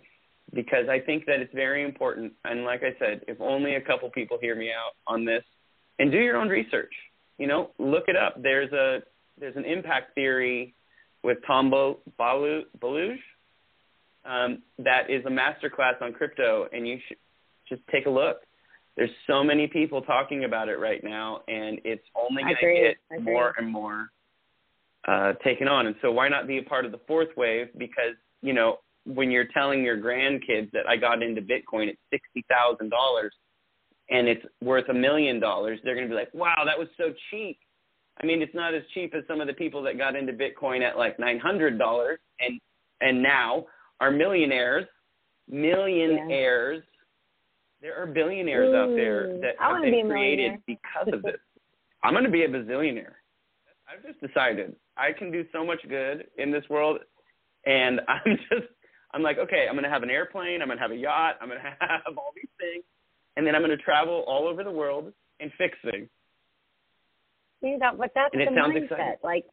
because 0.54 0.88
I 0.90 1.00
think 1.00 1.26
that 1.26 1.40
it's 1.40 1.54
very 1.54 1.84
important. 1.84 2.34
And 2.44 2.64
like 2.64 2.82
I 2.82 2.98
said, 3.00 3.22
if 3.28 3.40
only 3.40 3.76
a 3.76 3.82
couple 3.82 4.10
people 4.10 4.38
hear 4.42 4.56
me 4.56 4.72
out 4.72 4.94
on 5.08 5.26
this, 5.26 5.44
and 6.00 6.12
do 6.12 6.18
your 6.18 6.38
own 6.38 6.50
research. 6.50 6.94
You 7.38 7.48
know, 7.48 7.72
look 7.80 8.06
it 8.08 8.16
up. 8.16 8.42
There's 8.42 8.72
a 8.72 9.00
there's 9.40 9.56
an 9.56 9.66
impact 9.66 10.16
theory 10.16 10.76
with 11.24 11.38
Tom 11.48 11.70
Bo- 11.70 12.00
Balu- 12.20 12.66
Baluj 12.80 13.18
um, 14.26 14.62
that 14.80 15.10
is 15.10 15.26
a 15.26 15.30
master 15.30 15.70
class 15.70 15.96
on 16.02 16.14
crypto, 16.14 16.68
and 16.72 16.88
you 16.88 16.98
should 17.08 17.18
just 17.68 17.82
take 17.92 18.06
a 18.06 18.10
look. 18.10 18.38
There's 18.96 19.10
so 19.28 19.44
many 19.44 19.68
people 19.68 20.02
talking 20.02 20.44
about 20.44 20.70
it 20.70 20.78
right 20.78 21.04
now, 21.04 21.42
and 21.48 21.80
it's 21.84 22.06
only 22.16 22.44
going 22.44 22.56
to 22.56 22.94
get 23.10 23.24
more 23.24 23.54
and 23.58 23.68
more 23.70 24.10
uh, 25.08 25.34
taken 25.44 25.68
on. 25.68 25.88
And 25.88 25.96
so, 26.02 26.12
why 26.12 26.30
not 26.30 26.48
be 26.48 26.60
a 26.60 26.64
part 26.64 26.86
of 26.86 26.92
the 26.92 27.00
fourth 27.08 27.30
wave? 27.36 27.68
Because 27.78 28.16
you 28.42 28.54
know, 28.54 28.78
when 29.06 29.32
you're 29.32 29.48
telling 29.54 29.84
your 29.84 29.98
grandkids 29.98 30.72
that 30.72 30.88
I 30.88 30.96
got 30.98 31.24
into 31.24 31.42
Bitcoin 31.42 31.90
at 31.90 31.96
sixty 32.12 32.46
thousand 32.48 32.90
dollars, 32.92 33.34
and 34.14 34.28
it's 34.28 34.46
worth 34.62 34.88
a 34.90 34.94
million 34.94 35.40
dollars, 35.40 35.80
they're 35.84 35.96
going 35.96 36.08
to 36.08 36.14
be 36.14 36.16
like, 36.16 36.34
"Wow, 36.34 36.64
that 36.66 36.78
was 36.80 36.88
so 36.98 37.14
cheap." 37.30 37.58
I 38.22 38.26
mean, 38.26 38.42
it's 38.42 38.54
not 38.54 38.74
as 38.74 38.84
cheap 38.94 39.14
as 39.16 39.24
some 39.28 39.42
of 39.42 39.48
the 39.48 39.54
people 39.54 39.82
that 39.84 39.98
got 39.98 40.16
into 40.16 40.32
Bitcoin 40.34 40.82
at 40.88 40.98
like 40.98 41.20
nine 41.20 41.40
hundred 41.40 41.78
dollars, 41.78 42.20
and 42.40 42.62
and 43.02 43.22
now 43.22 43.66
are 44.00 44.12
millionaires, 44.12 44.86
millionaires 45.50 46.84
There 47.82 48.02
are 48.02 48.08
billionaires 48.08 48.74
out 48.74 48.96
there 48.96 49.38
that 49.40 49.56
have 49.60 49.72
wanna 49.72 49.86
be 49.86 49.92
been 49.92 50.10
created 50.10 50.52
because 50.66 51.08
of 51.12 51.22
this. 51.24 51.36
I'm 52.04 52.14
going 52.14 52.26
to 52.26 52.32
be 52.32 52.44
a 52.44 52.50
bazillionaire. 52.50 53.16
I've 53.88 54.04
just 54.06 54.22
decided 54.22 54.76
I 54.98 55.12
can 55.12 55.32
do 55.32 55.46
so 55.52 55.66
much 55.66 55.80
good 55.90 56.28
in 56.38 56.52
this 56.52 56.64
world, 56.70 57.00
and 57.66 58.00
I'm 58.08 58.38
just 58.50 58.68
I'm 59.14 59.22
like, 59.22 59.38
okay, 59.38 59.68
I'm 59.70 59.76
going 59.76 59.84
to 59.84 59.90
have 59.90 60.04
an 60.04 60.10
airplane, 60.10 60.62
I'm 60.62 60.68
going 60.68 60.78
to 60.78 60.82
have 60.82 60.92
a 60.92 60.96
yacht, 60.96 61.36
I'm 61.42 61.50
going 61.50 61.62
to 61.62 61.68
have 61.80 62.18
all 62.18 62.32
these 62.36 62.50
things, 62.60 62.84
and 63.38 63.46
then 63.46 63.56
I'm 63.56 63.62
going 63.62 63.76
to 63.76 63.84
travel 63.84 64.24
all 64.28 64.48
over 64.48 64.64
the 64.64 64.72
world 64.72 65.12
and 65.40 65.52
fix 65.58 65.78
things. 65.84 66.08
See 67.62 67.78
that, 67.80 67.98
but 67.98 68.12
that's 68.14 68.34
And 68.34 68.42
the 68.42 68.62
mindset. 68.62 68.84
exciting. 68.84 69.16
Like 69.24 69.46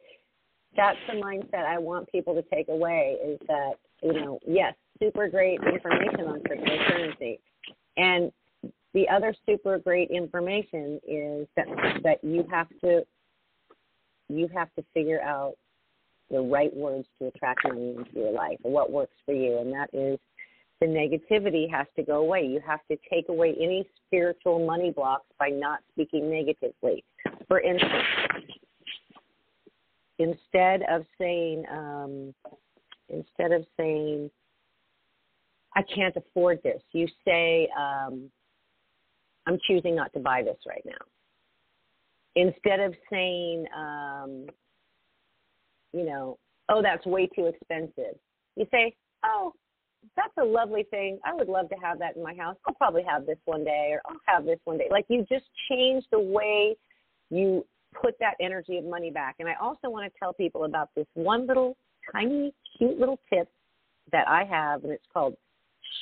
that's 0.77 0.99
the 1.09 1.15
mindset 1.15 1.65
I 1.67 1.79
want 1.79 2.11
people 2.11 2.35
to 2.35 2.43
take 2.55 2.69
away 2.69 3.17
is 3.25 3.39
that 3.49 3.75
you 4.03 4.13
know, 4.15 4.39
yes, 4.47 4.75
super 5.01 5.29
great 5.29 5.61
information 5.61 6.27
on 6.27 6.41
cryptocurrency, 6.41 7.39
and 7.97 8.33
the 8.95 9.09
other 9.09 9.35
super 9.47 9.79
great 9.79 10.11
information 10.11 11.01
is 11.07 11.47
that 11.57 11.67
that 12.03 12.19
you 12.23 12.45
have 12.51 12.69
to 12.83 13.03
you 14.29 14.49
have 14.55 14.73
to 14.75 14.85
figure 14.95 15.21
out 15.21 15.55
the 16.31 16.41
right 16.41 16.75
words 16.75 17.07
to 17.19 17.27
attract 17.27 17.61
money 17.65 17.97
into 17.97 18.11
your 18.15 18.33
life 18.33 18.59
or 18.63 18.71
what 18.71 18.91
works 18.91 19.15
for 19.27 19.35
you, 19.35 19.59
and 19.59 19.73
that 19.73 19.91
is 19.93 20.19
the 20.81 20.87
negativity 20.87 21.71
has 21.71 21.87
to 21.97 22.03
go 22.03 22.21
away. 22.21 22.47
You 22.47 22.61
have 22.67 22.81
to 22.91 22.97
take 23.13 23.29
away 23.29 23.55
any 23.61 23.87
spiritual 24.07 24.65
money 24.67 24.91
blocks 24.91 25.27
by 25.39 25.49
not 25.49 25.81
speaking 25.93 26.31
negatively. 26.31 27.05
For 27.49 27.61
instance, 27.61 28.05
instead 30.19 30.83
of 30.91 31.05
saying, 31.19 31.65
um, 31.71 32.35
instead 33.09 33.53
of 33.53 33.67
saying, 33.77 34.31
I 35.77 35.83
can't 35.95 36.17
afford 36.17 36.61
this, 36.63 36.83
you 36.93 37.07
say, 37.27 37.69
um, 37.79 38.31
I'm 39.47 39.59
choosing 39.67 39.95
not 39.95 40.13
to 40.15 40.21
buy 40.21 40.43
this 40.43 40.59
right 40.67 40.85
now. 40.85 40.93
Instead 42.37 42.81
of 42.81 42.95
saying, 43.11 43.67
um, 43.77 44.47
you 45.93 46.05
know, 46.05 46.39
oh, 46.69 46.81
that's 46.83 47.05
way 47.05 47.27
too 47.27 47.47
expensive, 47.47 48.17
you 48.57 48.67
say, 48.71 48.95
oh, 49.25 49.53
that's 50.17 50.33
a 50.39 50.45
lovely 50.45 50.85
thing. 50.91 51.19
I 51.25 51.35
would 51.35 51.49
love 51.49 51.69
to 51.71 51.77
have 51.77 51.99
that 51.99 52.17
in 52.17 52.23
my 52.23 52.35
house. 52.35 52.57
I'll 52.67 52.75
probably 52.75 53.03
have 53.03 53.27
this 53.27 53.39
one 53.45 53.65
day, 53.65 53.91
or 53.93 54.01
I'll 54.07 54.21
have 54.27 54.45
this 54.45 54.59
one 54.65 54.79
day. 54.79 54.89
Like 54.91 55.07
you 55.09 55.27
just 55.31 55.45
change 55.71 56.05
the 56.11 56.19
way 56.19 56.77
you 57.31 57.65
put 58.01 58.19
that 58.21 58.35
energy 58.41 58.79
of 58.79 58.85
money 58.85 59.11
back. 59.11 59.37
And 59.39 59.49
I 59.49 59.55
also 59.61 59.89
want 59.89 60.11
to 60.11 60.19
tell 60.19 60.33
people 60.33 60.65
about 60.65 60.91
this 60.95 61.07
one 61.15 61.47
little 61.47 61.77
tiny, 62.13 62.53
cute 62.77 62.99
little 62.99 63.19
tip 63.33 63.49
that 64.13 64.29
I 64.29 64.45
have, 64.45 64.85
and 64.85 64.93
it's 64.93 65.05
called 65.13 65.37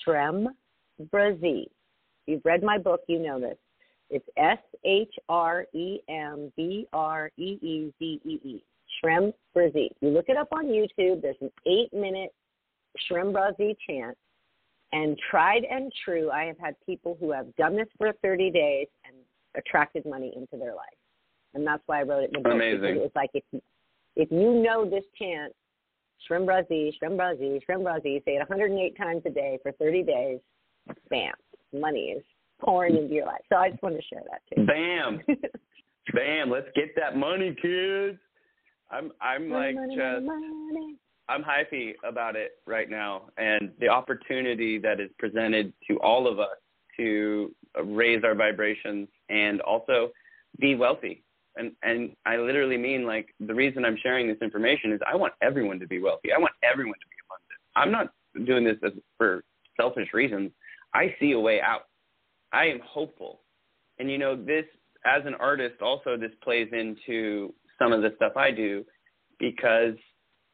Shreem 0.07 0.47
Brzee. 1.13 1.67
You've 2.27 2.45
read 2.45 2.63
my 2.63 2.79
book, 2.79 3.01
you 3.09 3.19
know 3.19 3.41
this. 3.41 3.57
It's 4.11 4.27
S 4.37 4.59
H 4.85 5.13
R 5.29 5.67
E 5.75 5.99
M 6.09 6.53
B 6.57 6.87
R 6.93 7.31
E 7.37 7.59
E 7.61 7.93
Z 7.99 8.21
E 8.25 8.41
E. 8.45 8.63
Shreem 9.03 9.33
Brzee. 9.55 9.91
You 10.01 10.09
look 10.09 10.27
it 10.29 10.37
up 10.37 10.49
on 10.53 10.67
YouTube. 10.67 11.23
There's 11.23 11.37
an 11.41 11.51
eight 11.67 11.93
minute 11.93 12.33
Shreem 13.11 13.33
Brzee 13.33 13.77
chant. 13.89 14.17
And 14.93 15.19
tried 15.31 15.65
and 15.71 15.93
true, 16.05 16.31
I 16.31 16.45
have 16.45 16.59
had 16.59 16.75
people 16.87 17.17
who 17.21 17.31
have 17.31 17.55
done 17.57 17.77
this 17.77 17.89
for 17.99 18.11
30 18.23 18.51
days 18.51 18.87
and 19.05 19.15
attracted 19.55 20.07
money 20.07 20.33
into 20.35 20.57
their 20.57 20.75
life. 20.75 20.87
And 21.55 21.67
that's 21.67 21.83
why 21.87 22.01
I 22.01 22.03
wrote 22.05 22.25
it 22.25 22.31
in 22.35 22.43
the 22.43 22.49
book. 22.49 22.55
Amazing. 22.55 22.81
because 22.81 23.03
It's 23.05 23.17
like 23.17 23.31
if 23.35 23.45
you, 23.53 23.61
if 24.17 24.31
you 24.31 24.63
know 24.63 24.89
this 24.89 25.05
chant, 25.19 25.53
Shreem 26.29 26.47
Brzee, 26.47 26.93
Shreem 27.01 27.17
Brzee, 27.17 27.61
Shreem 27.69 27.83
Brzee, 27.83 28.25
say 28.25 28.33
it 28.33 28.49
108 28.49 28.97
times 28.97 29.23
a 29.27 29.31
day 29.31 29.59
for 29.63 29.73
30 29.73 30.03
days, 30.03 30.39
bam, 31.11 31.35
money 31.73 32.15
is 32.17 32.23
pouring 32.61 32.97
into 32.97 33.15
your 33.15 33.27
life. 33.27 33.43
So 33.49 33.57
I 33.57 33.71
just 33.71 33.83
wanted 33.83 33.99
to 33.99 34.03
share 34.03 34.23
that 34.31 34.43
too. 34.55 34.67
Bam, 34.67 35.21
bam! 36.15 36.51
Let's 36.51 36.69
get 36.75 36.95
that 36.97 37.17
money, 37.17 37.55
kids. 37.61 38.19
I'm 38.91 39.13
I'm 39.21 39.51
like 39.51 39.75
money, 39.75 39.97
just 39.97 40.25
money, 40.25 40.49
money. 40.49 40.97
I'm 41.29 41.43
hypey 41.43 41.95
about 42.05 42.37
it 42.37 42.53
right 42.67 42.89
now, 42.89 43.25
and 43.37 43.71
the 43.81 43.89
opportunity 43.89 44.79
that 44.79 45.01
is 45.01 45.11
presented 45.19 45.73
to 45.89 45.99
all 46.01 46.27
of 46.27 46.39
us 46.39 46.57
to 46.97 47.55
raise 47.85 48.25
our 48.25 48.35
vibrations 48.35 49.09
and 49.29 49.61
also 49.61 50.11
be 50.59 50.75
wealthy. 50.75 51.23
And 51.57 51.73
and 51.83 52.13
I 52.25 52.37
literally 52.37 52.79
mean 52.79 53.07
like 53.07 53.35
the 53.41 53.55
reason 53.55 53.85
I'm 53.85 53.99
sharing 54.03 54.29
this 54.29 54.39
information 54.41 54.93
is 54.93 55.01
I 55.11 55.17
want 55.17 55.35
everyone 55.43 55.79
to 55.81 55.87
be 55.87 56.01
wealthy. 56.01 56.33
I 56.33 56.39
want 56.39 56.53
everyone 56.63 56.99
to 56.99 57.07
be 57.09 57.17
abundant. 57.27 57.61
I'm 57.77 57.93
not 57.93 58.47
doing 58.47 58.65
this 58.65 58.77
as, 58.85 58.93
for 59.17 59.45
selfish 59.79 60.09
reasons. 60.13 60.51
I 60.95 61.15
see 61.21 61.33
a 61.33 61.41
way 61.41 61.61
out. 61.61 61.83
I 62.53 62.67
am 62.67 62.81
hopeful. 62.85 63.41
And 63.99 64.11
you 64.11 64.19
know, 64.19 64.37
this 64.37 64.65
as 65.05 65.23
an 65.27 65.35
artist 65.35 65.83
also 65.83 66.17
this 66.17 66.33
plays 66.43 66.69
into 66.73 67.53
some 67.79 67.93
of 67.93 68.03
the 68.03 68.13
stuff 68.17 68.33
I 68.37 68.51
do 68.51 68.85
because 69.39 69.95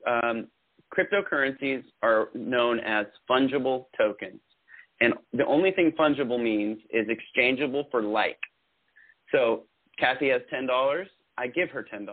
um, 0.06 0.48
cryptocurrencies 0.94 1.83
are 2.02 2.28
known 2.35 2.80
as 2.80 3.07
fungible 3.28 3.87
tokens. 3.96 4.40
And 5.00 5.14
the 5.33 5.44
only 5.46 5.72
thing 5.72 5.92
fungible 5.98 6.42
means 6.42 6.78
is 6.90 7.07
exchangeable 7.09 7.88
for 7.90 8.02
like. 8.02 8.38
So 9.33 9.64
Cathy 9.98 10.28
has 10.30 10.42
$10, 10.52 11.04
I 11.37 11.46
give 11.48 11.70
her 11.70 11.85
$10. 11.92 12.07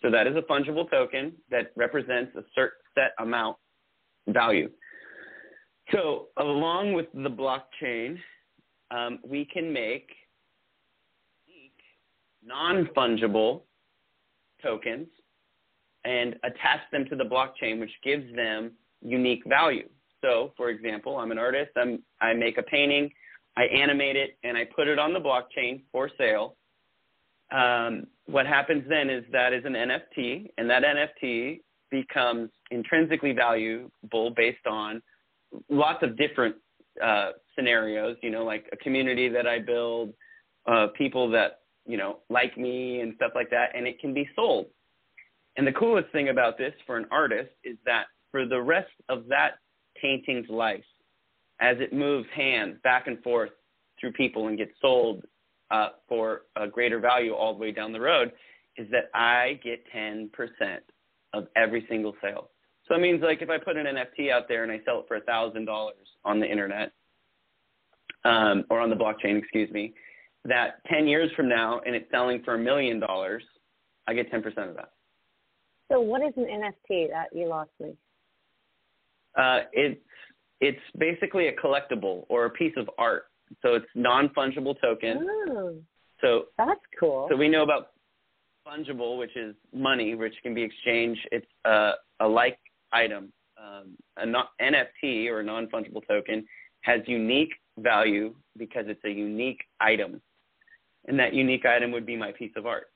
So 0.00 0.10
that 0.10 0.26
is 0.26 0.34
a 0.36 0.42
fungible 0.42 0.90
token 0.90 1.32
that 1.50 1.72
represents 1.76 2.34
a 2.36 2.42
certain 2.54 2.78
set 2.94 3.12
amount 3.18 3.56
value. 4.28 4.70
So 5.92 6.28
along 6.38 6.94
with 6.94 7.06
the 7.12 7.28
blockchain, 7.28 8.18
um, 8.90 9.18
we 9.26 9.44
can 9.44 9.72
make 9.72 10.08
non-fungible 12.44 13.62
tokens 14.62 15.08
and 16.04 16.34
attach 16.44 16.80
them 16.90 17.04
to 17.08 17.16
the 17.16 17.24
blockchain, 17.24 17.78
which 17.78 17.92
gives 18.02 18.34
them 18.34 18.72
unique 19.02 19.42
value. 19.46 19.88
So, 20.20 20.52
for 20.56 20.70
example, 20.70 21.18
I'm 21.18 21.30
an 21.30 21.38
artist. 21.38 21.70
I'm, 21.76 22.02
I 22.20 22.32
make 22.32 22.58
a 22.58 22.62
painting, 22.62 23.10
I 23.56 23.64
animate 23.64 24.16
it, 24.16 24.38
and 24.44 24.56
I 24.56 24.64
put 24.64 24.88
it 24.88 24.98
on 24.98 25.12
the 25.12 25.20
blockchain 25.20 25.82
for 25.90 26.10
sale. 26.16 26.56
Um, 27.52 28.06
what 28.26 28.46
happens 28.46 28.84
then 28.88 29.10
is 29.10 29.24
that 29.32 29.52
is 29.52 29.64
an 29.64 29.74
NFT, 29.74 30.50
and 30.56 30.70
that 30.70 30.82
NFT 30.84 31.60
becomes 31.90 32.50
intrinsically 32.70 33.32
valuable 33.32 34.32
based 34.34 34.66
on 34.66 35.02
lots 35.68 36.02
of 36.02 36.16
different 36.16 36.56
uh, 37.02 37.32
scenarios. 37.54 38.16
You 38.22 38.30
know, 38.30 38.44
like 38.44 38.66
a 38.72 38.76
community 38.76 39.28
that 39.28 39.46
I 39.46 39.58
build, 39.58 40.14
uh, 40.66 40.86
people 40.96 41.30
that 41.32 41.60
you 41.84 41.98
know 41.98 42.20
like 42.30 42.56
me, 42.56 43.00
and 43.00 43.12
stuff 43.16 43.32
like 43.34 43.50
that, 43.50 43.70
and 43.74 43.86
it 43.86 44.00
can 44.00 44.14
be 44.14 44.26
sold. 44.34 44.66
And 45.56 45.66
the 45.66 45.72
coolest 45.72 46.10
thing 46.12 46.28
about 46.28 46.56
this 46.58 46.72
for 46.86 46.96
an 46.96 47.06
artist 47.10 47.50
is 47.64 47.76
that 47.84 48.04
for 48.30 48.46
the 48.46 48.60
rest 48.60 48.90
of 49.08 49.26
that 49.28 49.58
painting's 50.00 50.48
life, 50.48 50.84
as 51.60 51.76
it 51.78 51.92
moves 51.92 52.26
hands 52.34 52.76
back 52.82 53.06
and 53.06 53.22
forth 53.22 53.50
through 54.00 54.12
people 54.12 54.48
and 54.48 54.58
gets 54.58 54.72
sold 54.80 55.22
uh, 55.70 55.90
for 56.08 56.42
a 56.56 56.66
greater 56.66 56.98
value 56.98 57.34
all 57.34 57.52
the 57.52 57.60
way 57.60 57.70
down 57.70 57.92
the 57.92 58.00
road, 58.00 58.32
is 58.76 58.90
that 58.90 59.10
I 59.14 59.60
get 59.62 59.84
10% 59.94 60.30
of 61.34 61.46
every 61.56 61.86
single 61.88 62.14
sale. 62.22 62.50
So 62.88 62.94
it 62.94 63.00
means 63.00 63.22
like 63.22 63.42
if 63.42 63.50
I 63.50 63.58
put 63.58 63.76
an 63.76 63.86
NFT 63.86 64.30
out 64.30 64.48
there 64.48 64.64
and 64.64 64.72
I 64.72 64.80
sell 64.84 65.00
it 65.00 65.04
for 65.06 65.18
$1,000 65.20 65.90
on 66.24 66.40
the 66.40 66.50
internet, 66.50 66.92
um, 68.24 68.64
or 68.70 68.80
on 68.80 68.90
the 68.90 68.96
blockchain, 68.96 69.38
excuse 69.38 69.70
me, 69.70 69.94
that 70.44 70.84
10 70.86 71.06
years 71.06 71.30
from 71.36 71.48
now 71.48 71.80
and 71.86 71.94
it's 71.94 72.10
selling 72.10 72.42
for 72.44 72.54
a 72.54 72.58
million 72.58 72.98
dollars, 73.00 73.42
I 74.06 74.14
get 74.14 74.32
10% 74.32 74.46
of 74.68 74.76
that. 74.76 74.90
So 75.92 76.00
what 76.00 76.22
is 76.22 76.32
an 76.36 76.44
NFT? 76.44 77.10
That 77.10 77.26
you 77.32 77.48
lost 77.48 77.70
me. 77.78 77.94
Uh, 79.38 79.60
it's 79.72 80.00
it's 80.60 80.80
basically 80.98 81.48
a 81.48 81.52
collectible 81.52 82.24
or 82.28 82.46
a 82.46 82.50
piece 82.50 82.72
of 82.76 82.88
art. 82.98 83.24
So 83.60 83.74
it's 83.74 83.86
non-fungible 83.94 84.80
token. 84.80 85.28
Oh, 85.50 85.76
So 86.22 86.44
that's 86.56 86.80
cool. 86.98 87.26
so 87.30 87.36
we 87.36 87.48
know 87.48 87.62
about 87.62 87.88
fungible, 88.66 89.18
which 89.18 89.36
is 89.36 89.54
money, 89.74 90.14
which 90.14 90.34
can 90.42 90.54
be 90.54 90.62
exchanged. 90.62 91.20
It's 91.30 91.46
uh, 91.64 91.92
a 92.20 92.26
like 92.26 92.58
item. 92.92 93.32
Um, 93.62 93.96
a 94.16 94.24
not, 94.24 94.50
NFT 94.60 95.28
or 95.28 95.40
a 95.40 95.44
non-fungible 95.44 96.06
token 96.08 96.46
has 96.80 97.00
unique 97.06 97.52
value 97.78 98.34
because 98.56 98.84
it's 98.88 99.04
a 99.04 99.10
unique 99.10 99.60
item, 99.80 100.20
and 101.06 101.18
that 101.18 101.34
unique 101.34 101.66
item 101.66 101.92
would 101.92 102.06
be 102.06 102.16
my 102.16 102.32
piece 102.32 102.52
of 102.56 102.66
art. 102.66 102.86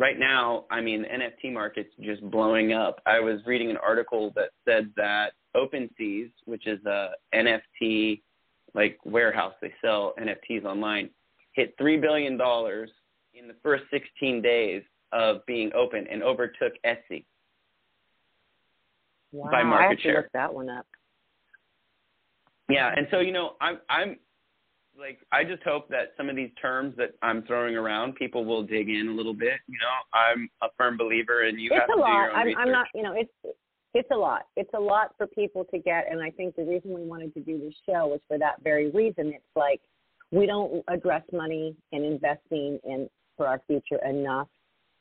Right 0.00 0.18
now, 0.18 0.64
I 0.70 0.80
mean, 0.80 1.02
the 1.02 1.08
NFT 1.08 1.52
market's 1.52 1.90
just 2.00 2.22
blowing 2.30 2.72
up. 2.72 3.02
I 3.04 3.20
was 3.20 3.40
reading 3.44 3.68
an 3.70 3.76
article 3.76 4.32
that 4.34 4.48
said 4.64 4.90
that 4.96 5.32
OpenSeas, 5.54 6.30
which 6.46 6.66
is 6.66 6.82
a 6.86 7.10
NFT 7.34 8.22
like 8.72 8.98
warehouse, 9.04 9.52
they 9.60 9.74
sell 9.82 10.14
NFTs 10.18 10.64
online, 10.64 11.10
hit 11.52 11.74
three 11.76 11.98
billion 11.98 12.38
dollars 12.38 12.88
in 13.34 13.46
the 13.46 13.54
first 13.62 13.84
16 13.90 14.40
days 14.40 14.82
of 15.12 15.44
being 15.44 15.70
open 15.74 16.06
and 16.10 16.22
overtook 16.22 16.72
Etsy. 16.86 17.26
wow, 19.32 19.50
by 19.50 19.58
I 19.60 19.64
market 19.64 19.88
have 19.88 19.96
to 19.98 20.02
share. 20.02 20.16
look 20.16 20.32
that 20.32 20.54
one 20.54 20.70
up. 20.70 20.86
Yeah, 22.70 22.90
and 22.96 23.06
so 23.10 23.20
you 23.20 23.32
know, 23.32 23.56
I'm 23.60 23.80
I'm 23.90 24.16
like 24.98 25.18
I 25.32 25.44
just 25.44 25.62
hope 25.62 25.88
that 25.88 26.12
some 26.16 26.28
of 26.28 26.36
these 26.36 26.50
terms 26.60 26.94
that 26.96 27.10
I'm 27.22 27.42
throwing 27.42 27.76
around, 27.76 28.14
people 28.16 28.44
will 28.44 28.62
dig 28.62 28.88
in 28.88 29.08
a 29.08 29.12
little 29.12 29.34
bit. 29.34 29.60
You 29.66 29.78
know, 29.78 30.18
I'm 30.18 30.48
a 30.62 30.68
firm 30.76 30.96
believer, 30.96 31.42
and 31.42 31.60
you 31.60 31.70
it's 31.72 31.80
have 31.80 31.88
to 31.88 31.94
a 31.94 31.96
do 31.96 32.12
your 32.12 32.30
own 32.30 32.36
I'm, 32.36 32.46
research. 32.46 32.60
I'm 32.60 32.72
not, 32.72 32.86
you 32.94 33.02
know, 33.02 33.14
it's 33.16 33.56
it's 33.94 34.08
a 34.12 34.16
lot. 34.16 34.42
It's 34.56 34.70
a 34.74 34.80
lot 34.80 35.14
for 35.16 35.26
people 35.26 35.64
to 35.72 35.78
get, 35.78 36.06
and 36.10 36.22
I 36.22 36.30
think 36.30 36.56
the 36.56 36.64
reason 36.64 36.94
we 36.94 37.02
wanted 37.02 37.34
to 37.34 37.40
do 37.40 37.58
this 37.58 37.74
show 37.86 38.06
was 38.06 38.20
for 38.28 38.38
that 38.38 38.62
very 38.62 38.90
reason. 38.90 39.28
It's 39.28 39.44
like 39.56 39.80
we 40.30 40.46
don't 40.46 40.84
address 40.88 41.22
money 41.32 41.74
and 41.92 42.04
investing 42.04 42.78
in 42.84 43.08
for 43.36 43.46
our 43.46 43.60
future 43.66 43.98
enough. 44.06 44.48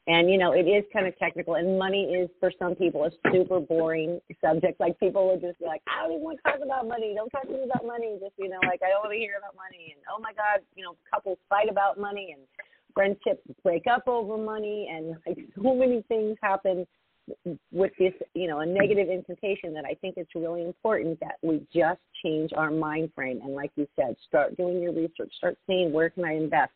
And 0.07 0.29
you 0.29 0.37
know, 0.37 0.53
it 0.53 0.65
is 0.65 0.83
kind 0.91 1.05
of 1.05 1.17
technical, 1.19 1.55
and 1.55 1.77
money 1.77 2.05
is 2.05 2.29
for 2.39 2.51
some 2.57 2.73
people 2.73 3.05
a 3.05 3.11
super 3.31 3.59
boring 3.59 4.19
subject. 4.41 4.79
Like 4.79 4.99
people 4.99 5.27
will 5.27 5.39
just 5.39 5.59
be 5.59 5.65
like, 5.65 5.81
"I 5.87 6.03
don't 6.03 6.13
even 6.13 6.23
want 6.23 6.39
to 6.43 6.51
talk 6.51 6.61
about 6.63 6.87
money. 6.87 7.13
Don't 7.15 7.29
talk 7.29 7.43
to 7.43 7.53
me 7.53 7.63
about 7.63 7.85
money." 7.85 8.17
Just 8.19 8.33
you 8.37 8.49
know, 8.49 8.59
like 8.63 8.81
I 8.81 8.89
don't 8.89 9.03
want 9.03 9.11
to 9.13 9.19
hear 9.19 9.37
about 9.37 9.55
money. 9.55 9.93
And 9.93 10.01
oh 10.11 10.19
my 10.19 10.33
God, 10.33 10.65
you 10.75 10.83
know, 10.83 10.95
couples 11.13 11.37
fight 11.47 11.69
about 11.69 11.99
money, 11.99 12.33
and 12.35 12.41
friendships 12.93 13.43
break 13.63 13.85
up 13.87 14.07
over 14.07 14.37
money, 14.37 14.89
and 14.91 15.15
like 15.27 15.37
so 15.55 15.75
many 15.75 16.03
things 16.07 16.37
happen 16.41 16.87
with 17.71 17.91
this, 17.99 18.13
you 18.33 18.47
know, 18.47 18.59
a 18.59 18.65
negative 18.65 19.09
incantation 19.09 19.73
that 19.73 19.85
I 19.85 19.93
think 20.01 20.15
it's 20.17 20.33
really 20.35 20.63
important 20.63 21.19
that 21.19 21.35
we 21.41 21.61
just 21.73 21.99
change 22.23 22.51
our 22.55 22.71
mind 22.71 23.11
frame. 23.15 23.39
And 23.43 23.53
like 23.53 23.71
you 23.75 23.87
said, 23.95 24.15
start 24.27 24.57
doing 24.57 24.81
your 24.81 24.93
research, 24.93 25.31
start 25.37 25.57
seeing 25.67 25.91
where 25.91 26.09
can 26.09 26.25
I 26.25 26.33
invest? 26.33 26.71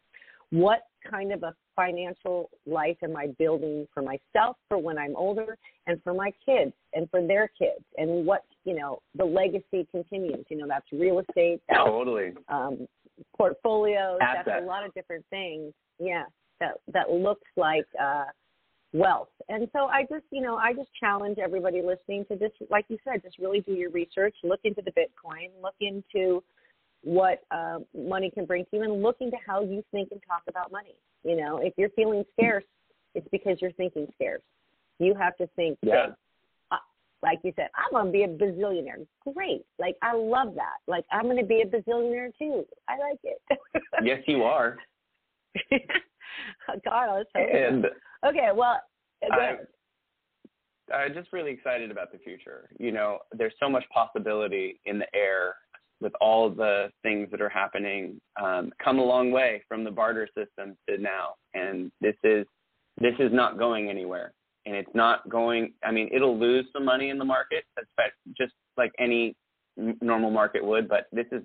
What 0.52 0.84
kind 1.10 1.34
of 1.34 1.44
a 1.44 1.56
financial 1.76 2.50
life 2.66 2.98
am 3.04 3.16
I 3.16 3.28
building 3.40 3.88
for 3.94 4.02
myself 4.02 4.58
for 4.68 4.78
when 4.78 4.98
I'm 4.98 5.16
older 5.16 5.58
and 5.88 6.02
for 6.04 6.14
my 6.14 6.32
kids 6.46 6.74
and 6.94 7.10
for 7.10 7.26
their 7.26 7.50
kids? 7.60 7.84
And 7.98 8.26
what, 8.26 8.44
you 8.66 8.76
know, 8.76 9.00
the 9.16 9.26
legacy 9.26 9.88
continues. 9.92 10.46
You 10.50 10.58
know, 10.58 10.68
that's 10.68 10.86
real 10.92 11.20
estate, 11.20 11.62
that's 11.68 11.80
totally. 11.86 12.34
um, 12.50 12.88
portfolios, 13.38 14.20
Assets. 14.22 14.44
that's 14.46 14.64
a 14.64 14.66
lot 14.66 14.86
of 14.86 14.94
different 14.94 15.26
things. 15.30 15.74
Yeah, 16.00 16.26
that 16.60 16.76
that 16.94 17.10
looks 17.12 17.48
like 17.56 17.86
uh, 18.02 18.26
wealth. 18.94 19.30
And 19.50 19.68
so 19.74 19.86
I 19.86 20.04
just, 20.04 20.26
you 20.32 20.42
know, 20.42 20.56
I 20.56 20.74
just 20.74 20.90
challenge 21.00 21.38
everybody 21.44 21.82
listening 21.82 22.26
to 22.26 22.38
just, 22.38 22.54
like 22.70 22.86
you 22.90 22.98
said, 23.04 23.22
just 23.24 23.40
really 23.40 23.62
do 23.62 23.74
your 23.74 23.90
research, 23.92 24.36
look 24.44 24.60
into 24.64 24.82
the 24.82 24.92
Bitcoin, 24.92 25.50
look 25.62 25.76
into 25.82 26.44
what 27.04 27.44
uh, 27.52 27.80
money 27.96 28.32
can 28.32 28.46
bring 28.46 28.64
to 28.66 28.78
you, 28.78 28.84
and 28.84 29.02
look 29.02 29.18
into 29.20 29.38
how 29.46 29.62
you 29.62 29.84
think 29.92 30.10
and 30.12 30.22
talk 30.28 30.44
about 30.48 30.72
money. 30.72 30.96
You 31.24 31.36
know, 31.38 31.58
if 31.58 31.74
you're 31.78 31.90
feeling 31.90 32.24
scarce, 32.34 32.64
it's 33.16 33.28
because 33.32 33.58
you're 33.62 33.72
thinking 33.74 34.08
scarce. 34.16 34.42
You 35.00 35.14
have 35.16 35.36
to 35.38 35.48
think 35.56 35.78
Yeah. 35.82 36.08
big. 36.08 36.16
Uh, 36.72 36.78
Like 37.22 37.40
you 37.44 37.54
said, 37.56 37.70
I'm 37.76 37.92
gonna 37.92 38.12
be 38.12 38.24
a 38.24 38.28
bazillionaire. 38.28 39.08
Great. 39.34 39.66
Like 39.80 39.98
I 40.02 40.14
love 40.14 40.56
that. 40.56 40.78
Like 40.88 41.06
I'm 41.12 41.28
gonna 41.28 41.44
be 41.44 41.62
a 41.62 41.66
bazillionaire 41.66 42.32
too. 42.38 42.66
I 42.88 42.98
like 42.98 43.20
it. 43.24 43.42
Yes, 44.04 44.22
you 44.28 44.44
are. 44.44 44.78
God, 46.84 47.16
let's 47.16 47.30
hope. 47.36 47.50
And 47.54 47.86
Okay, 48.26 48.50
well, 48.54 48.82
I'm, 49.32 49.58
I'm 50.94 51.14
just 51.14 51.32
really 51.32 51.52
excited 51.52 51.92
about 51.92 52.12
the 52.12 52.18
future. 52.18 52.70
You 52.80 52.92
know, 52.92 53.20
there's 53.32 53.54
so 53.60 53.70
much 53.70 53.84
possibility 53.94 54.80
in 54.86 55.00
the 55.00 55.08
air 55.16 55.56
with 56.04 56.14
all 56.22 56.50
the 56.50 56.90
things 57.02 57.30
that 57.32 57.42
are 57.42 57.50
happening. 57.50 58.20
Um, 58.42 58.72
come 58.84 59.00
a 59.00 59.04
long 59.04 59.32
way 59.32 59.64
from 59.68 59.84
the 59.84 59.92
barter 59.92 60.28
system 60.38 60.78
to 60.88 60.98
now, 60.98 61.36
and 61.54 61.92
this 62.02 62.16
is 62.24 62.46
this 63.00 63.16
is 63.18 63.32
not 63.34 63.58
going 63.58 63.90
anywhere. 63.90 64.34
And 64.66 64.76
it's 64.76 64.94
not 64.94 65.28
going. 65.28 65.74
I 65.84 65.92
mean, 65.92 66.10
it'll 66.14 66.38
lose 66.38 66.66
some 66.72 66.86
money 66.86 67.10
in 67.10 67.18
the 67.18 67.26
market, 67.26 67.66
just 68.38 68.54
like 68.78 68.92
any 69.00 69.36
normal 70.02 70.32
market 70.32 70.64
would. 70.64 70.88
But 70.88 71.08
this 71.12 71.26
is 71.32 71.42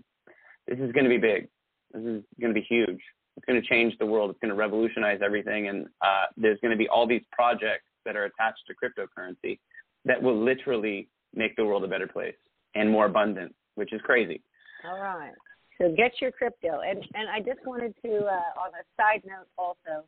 this 0.67 0.79
is 0.79 0.93
going 0.93 1.05
to 1.05 1.11
be 1.11 1.19
big. 1.19 1.49
This 1.93 2.03
is 2.03 2.23
going 2.41 2.55
to 2.55 2.61
be 2.61 2.67
huge. 2.69 3.01
It's 3.37 3.47
going 3.47 3.61
to 3.61 3.67
change 3.67 3.95
the 3.99 4.07
world. 4.07 4.31
It's 4.31 4.39
going 4.41 4.51
to 4.51 4.57
revolutionize 4.57 5.21
everything. 5.25 5.69
And 5.69 5.87
uh, 6.01 6.27
there's 6.37 6.59
going 6.61 6.73
to 6.73 6.77
be 6.77 6.89
all 6.89 7.07
these 7.07 7.23
projects 7.33 7.87
that 8.05 8.17
are 8.17 8.25
attached 8.25 8.63
to 8.67 8.75
cryptocurrency 8.75 9.59
that 10.05 10.23
will 10.23 10.39
literally 10.39 11.09
make 11.35 11.57
the 11.57 11.65
world 11.65 11.85
a 11.85 11.89
better 11.89 12.07
place 12.07 12.35
and 12.75 12.91
more 12.91 13.07
abundant, 13.07 13.55
which 13.77 13.93
is 13.93 14.01
crazy. 14.03 14.43
All 14.85 15.01
right. 15.01 15.33
So 15.79 15.95
get 15.97 16.13
your 16.21 16.33
crypto, 16.33 16.81
and 16.81 16.99
and 17.15 17.29
I 17.29 17.39
just 17.39 17.65
wanted 17.65 17.95
to, 18.05 18.11
uh, 18.11 18.61
on 18.61 18.71
a 18.75 18.85
side 18.97 19.23
note, 19.25 19.47
also, 19.57 20.05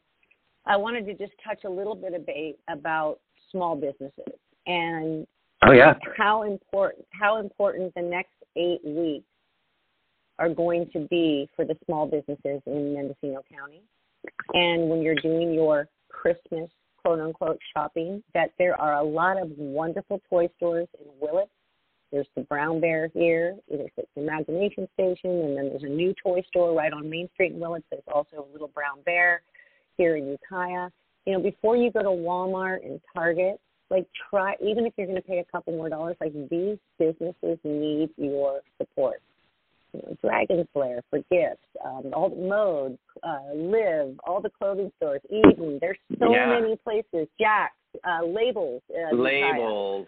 I 0.66 0.76
wanted 0.76 1.06
to 1.06 1.14
just 1.14 1.32
touch 1.46 1.64
a 1.64 1.70
little 1.70 1.94
bit 1.94 2.12
about 2.14 2.54
about 2.68 3.20
small 3.50 3.76
businesses 3.76 4.34
and 4.66 5.26
Oh 5.62 5.72
yeah. 5.72 5.94
how 6.16 6.44
important 6.44 7.06
how 7.10 7.38
important 7.38 7.94
the 7.94 8.02
next 8.02 8.32
eight 8.56 8.80
weeks 8.84 9.26
are 10.38 10.48
going 10.48 10.88
to 10.92 11.06
be 11.10 11.48
for 11.54 11.66
the 11.66 11.76
small 11.84 12.06
businesses 12.06 12.62
in 12.66 12.94
Mendocino 12.94 13.42
County. 13.52 13.82
And 14.54 14.88
when 14.88 15.02
you're 15.02 15.16
doing 15.16 15.52
your 15.52 15.86
Christmas 16.08 16.70
quote 17.02 17.20
unquote 17.20 17.58
shopping, 17.74 18.22
that 18.32 18.52
there 18.58 18.80
are 18.80 18.94
a 18.94 19.02
lot 19.02 19.40
of 19.40 19.50
wonderful 19.56 20.20
toy 20.30 20.48
stores 20.56 20.88
in 20.98 21.06
Willits. 21.20 21.50
There's 22.12 22.26
the 22.34 22.42
Brown 22.42 22.80
Bear 22.80 23.08
here. 23.14 23.56
There's 23.68 23.90
the 23.96 24.04
Imagination 24.20 24.88
Station, 24.94 25.30
and 25.30 25.56
then 25.56 25.68
there's 25.70 25.84
a 25.84 25.86
new 25.86 26.14
toy 26.22 26.42
store 26.48 26.74
right 26.74 26.92
on 26.92 27.08
Main 27.08 27.28
Street 27.34 27.52
in 27.52 27.60
Willits. 27.60 27.86
There's 27.90 28.02
also 28.12 28.46
a 28.48 28.52
little 28.52 28.68
Brown 28.68 29.00
Bear 29.04 29.42
here 29.96 30.16
in 30.16 30.28
Ukiah. 30.28 30.88
You 31.26 31.34
know, 31.34 31.40
before 31.40 31.76
you 31.76 31.92
go 31.92 32.02
to 32.02 32.08
Walmart 32.08 32.84
and 32.84 33.00
Target, 33.14 33.60
like 33.90 34.06
try 34.30 34.54
even 34.60 34.86
if 34.86 34.94
you're 34.96 35.06
going 35.06 35.20
to 35.20 35.26
pay 35.26 35.38
a 35.38 35.44
couple 35.44 35.72
more 35.76 35.88
dollars, 35.88 36.16
like 36.20 36.32
these 36.48 36.78
businesses 36.98 37.58
need 37.64 38.10
your 38.16 38.60
support. 38.78 39.20
You 39.92 40.02
know, 40.02 40.16
Dragon's 40.22 40.68
Lair 40.74 41.02
for 41.10 41.18
gifts, 41.30 41.66
um, 41.84 42.12
all 42.14 42.30
the 42.30 42.36
mode, 42.36 42.96
uh, 43.24 43.54
live, 43.54 44.18
all 44.24 44.40
the 44.40 44.50
clothing 44.50 44.92
stores, 44.96 45.20
Eden. 45.28 45.78
There's 45.80 45.98
so 46.18 46.32
Yeah. 46.32 46.60
many 46.60 46.76
places. 46.76 47.28
Jack's, 47.38 47.74
uh, 48.04 48.22
labels, 48.24 48.82
uh, 48.90 49.14
Labels. 49.14 50.06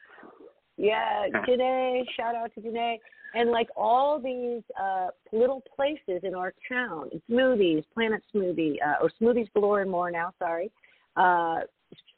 Yeah, 0.76 1.26
Janae, 1.48 2.02
shout 2.16 2.34
out 2.34 2.52
to 2.54 2.60
Janae. 2.60 2.96
And 3.34 3.50
like 3.50 3.68
all 3.76 4.20
these 4.20 4.62
uh, 4.80 5.08
little 5.32 5.62
places 5.74 6.20
in 6.22 6.34
our 6.34 6.52
town, 6.68 7.10
smoothies, 7.30 7.84
Planet 7.94 8.22
Smoothie, 8.34 8.76
uh, 8.84 9.02
or 9.02 9.10
Smoothies 9.20 9.50
Galore 9.54 9.80
and 9.80 9.90
more 9.90 10.10
now, 10.10 10.32
sorry, 10.38 10.70
uh, 11.16 11.60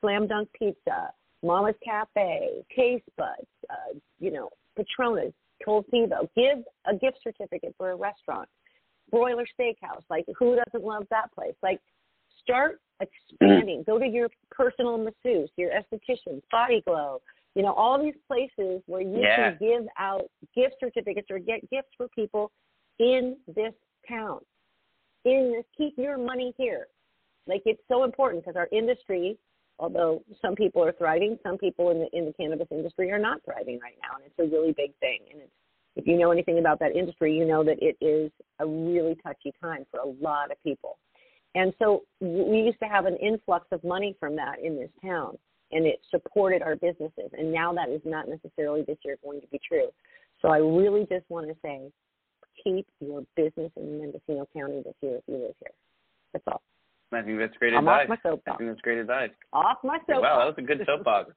Slam 0.01 0.27
Dunk 0.27 0.49
Pizza, 0.59 1.13
Mama's 1.43 1.75
Cafe, 1.85 2.65
Taste 2.75 3.05
Buds, 3.17 3.47
uh, 3.71 3.97
you 4.19 4.33
know, 4.33 4.49
Patronas, 4.77 5.33
Cold. 5.65 5.85
Give 5.93 6.59
a 6.87 6.95
gift 6.97 7.19
certificate 7.23 7.75
for 7.79 7.93
a 7.93 7.97
restaurant. 7.97 8.49
Broiler 9.11 9.47
Steakhouse, 9.59 10.03
like 10.11 10.25
who 10.39 10.57
doesn't 10.57 10.85
love 10.85 11.05
that 11.11 11.33
place? 11.33 11.55
Like 11.63 11.81
start 12.43 12.81
expanding. 13.01 13.85
Go 13.87 13.99
to 13.99 14.07
your 14.07 14.29
personal 14.51 14.99
masseuse, 14.99 15.51
your 15.57 15.71
esthetician, 15.71 16.43
Body 16.51 16.83
Glow, 16.87 17.21
you 17.55 17.63
know, 17.63 17.73
all 17.73 18.03
these 18.03 18.17
places 18.27 18.83
where 18.87 19.01
you 19.01 19.21
Yeah. 19.21 19.57
can 19.57 19.59
give 19.59 19.89
out 19.99 20.29
gift 20.55 20.77
certificates 20.81 21.31
or 21.31 21.39
get 21.39 21.69
gifts 21.71 21.95
for 21.97 22.09
people 22.09 22.51
in 22.99 23.37
this 23.49 23.75
town. 24.09 24.45
In 25.25 25.53
this, 25.53 25.65
keep 25.77 25.97
your 25.97 26.19
money 26.19 26.53
here. 26.57 26.89
Like 27.47 27.63
it's 27.67 27.83
so 27.89 28.05
important 28.05 28.45
because 28.45 28.57
our 28.57 28.69
industry, 28.73 29.39
although 29.79 30.23
some 30.41 30.55
people 30.55 30.83
are 30.85 30.93
thriving, 30.93 31.39
some 31.43 31.59
people 31.59 31.91
in 31.91 32.01
the 32.01 32.09
in 32.17 32.27
the 32.27 32.33
cannabis 32.33 32.69
industry 32.71 33.11
are 33.11 33.19
not 33.19 33.43
thriving 33.45 33.79
right 33.81 33.99
now, 34.03 34.17
and 34.17 34.25
it's 34.25 34.39
a 34.39 34.45
really 34.45 34.73
big 34.73 34.95
thing. 34.97 35.21
And 35.31 35.43
it's 35.43 35.53
if 35.97 36.07
you 36.07 36.19
know 36.19 36.31
anything 36.31 36.59
about 36.59 36.79
that 36.81 36.97
industry, 36.97 37.37
you 37.37 37.45
know 37.45 37.63
that 37.65 37.79
it 37.81 37.97
is 38.01 38.33
a 38.59 38.67
really 38.67 39.17
touchy 39.23 39.53
time 39.61 39.85
for 39.91 40.01
a 40.01 40.07
lot 40.07 40.51
of 40.51 40.63
people. 40.63 40.99
And 41.55 41.73
so 41.79 42.03
we 42.21 42.63
used 42.63 42.81
to 42.81 42.89
have 42.89 43.07
an 43.07 43.17
influx 43.19 43.67
of 43.71 43.85
money 43.85 44.17
from 44.19 44.35
that 44.37 44.59
in 44.61 44.77
this 44.77 44.91
town, 45.05 45.39
and 45.75 45.85
it 45.87 46.01
supported 46.11 46.63
our 46.63 46.77
businesses. 46.77 47.31
And 47.37 47.53
now 47.53 47.73
that 47.75 47.91
is 47.91 48.01
not 48.05 48.29
necessarily 48.29 48.83
this 48.83 48.97
year 49.05 49.17
going 49.23 49.41
to 49.43 49.47
be 49.49 49.61
true. 49.67 49.89
So 50.41 50.49
I 50.49 50.59
really 50.59 51.07
just 51.11 51.25
want 51.29 51.49
to 51.49 51.55
say, 51.63 51.91
keep 52.63 52.87
your 53.01 53.25
business 53.37 53.71
in 53.77 53.99
Mendocino 54.01 54.47
County 54.57 54.81
this 54.85 54.95
year 55.03 55.17
if 55.17 55.25
you 55.27 55.35
live 55.35 55.55
here. 55.61 55.75
That's 56.33 56.45
all. 56.49 56.63
I 57.13 57.23
think 57.23 57.39
that's 57.39 57.57
great 57.59 57.75
I'm 57.75 57.87
advice. 57.87 58.03
off 58.05 58.09
my 58.09 58.15
I 58.15 58.31
soapbox. 58.31 58.59
think 58.59 58.71
that's 58.71 58.81
great 58.81 58.99
advice. 58.99 59.31
Off 59.53 59.79
my 59.85 59.99
soapbox. 60.07 60.23
Wow, 60.23 60.39
that 60.39 60.47
was 60.47 60.59
a 60.59 60.63
good 60.63 60.83
soapbox. 60.87 61.31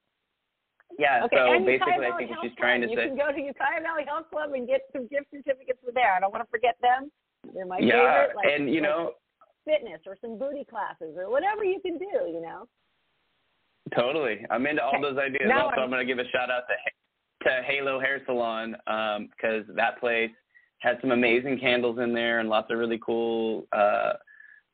Yeah, 0.97 1.25
Okay, 1.25 1.35
so 1.35 1.65
basically 1.65 2.05
I 2.07 2.15
think 2.17 2.29
what 2.31 2.39
she's 2.41 2.55
trying 2.57 2.81
to 2.81 2.88
Club. 2.88 2.97
say 2.97 3.03
You 3.03 3.09
can 3.13 3.17
go 3.19 3.29
to 3.29 3.41
Ukiah 3.41 3.81
Valley 3.83 4.05
Health 4.07 4.29
Club 4.31 4.53
and 4.53 4.65
get 4.65 4.81
some 4.93 5.05
gift 5.07 5.27
certificates 5.29 5.77
for 5.83 5.91
there. 5.91 6.15
I 6.15 6.19
don't 6.19 6.31
want 6.31 6.45
to 6.45 6.49
forget 6.49 6.77
them. 6.81 7.11
They're 7.53 7.65
my 7.67 7.77
Yeah, 7.77 8.25
favorite. 8.31 8.35
Like, 8.38 8.47
and 8.55 8.71
you 8.73 8.81
know, 8.81 9.13
fitness 9.65 9.99
or 10.07 10.17
some 10.21 10.39
booty 10.39 10.63
classes 10.65 11.13
or 11.17 11.29
whatever 11.29 11.63
you 11.63 11.79
can 11.81 11.97
do. 11.99 12.25
You 12.31 12.41
know. 12.41 12.65
Totally. 13.95 14.45
I'm 14.49 14.65
into 14.65 14.83
all 14.83 15.01
those 15.01 15.17
ideas. 15.17 15.47
Now 15.47 15.65
also, 15.65 15.77
I'm- 15.77 15.83
I'm, 15.85 15.89
going 15.89 16.05
to 16.05 16.13
give 16.13 16.19
a 16.23 16.29
shout 16.29 16.49
out 16.49 16.63
to 16.67 16.75
to 17.43 17.61
Halo 17.63 17.99
Hair 17.99 18.23
Salon 18.25 18.75
because 19.29 19.63
that 19.75 19.99
place 19.99 20.31
has 20.79 20.97
some 21.01 21.11
amazing 21.11 21.59
candles 21.59 21.99
in 21.99 22.13
there 22.13 22.39
and 22.39 22.49
lots 22.49 22.71
of 22.71 22.77
really 22.77 22.99
cool 22.99 23.67
uh 23.71 24.13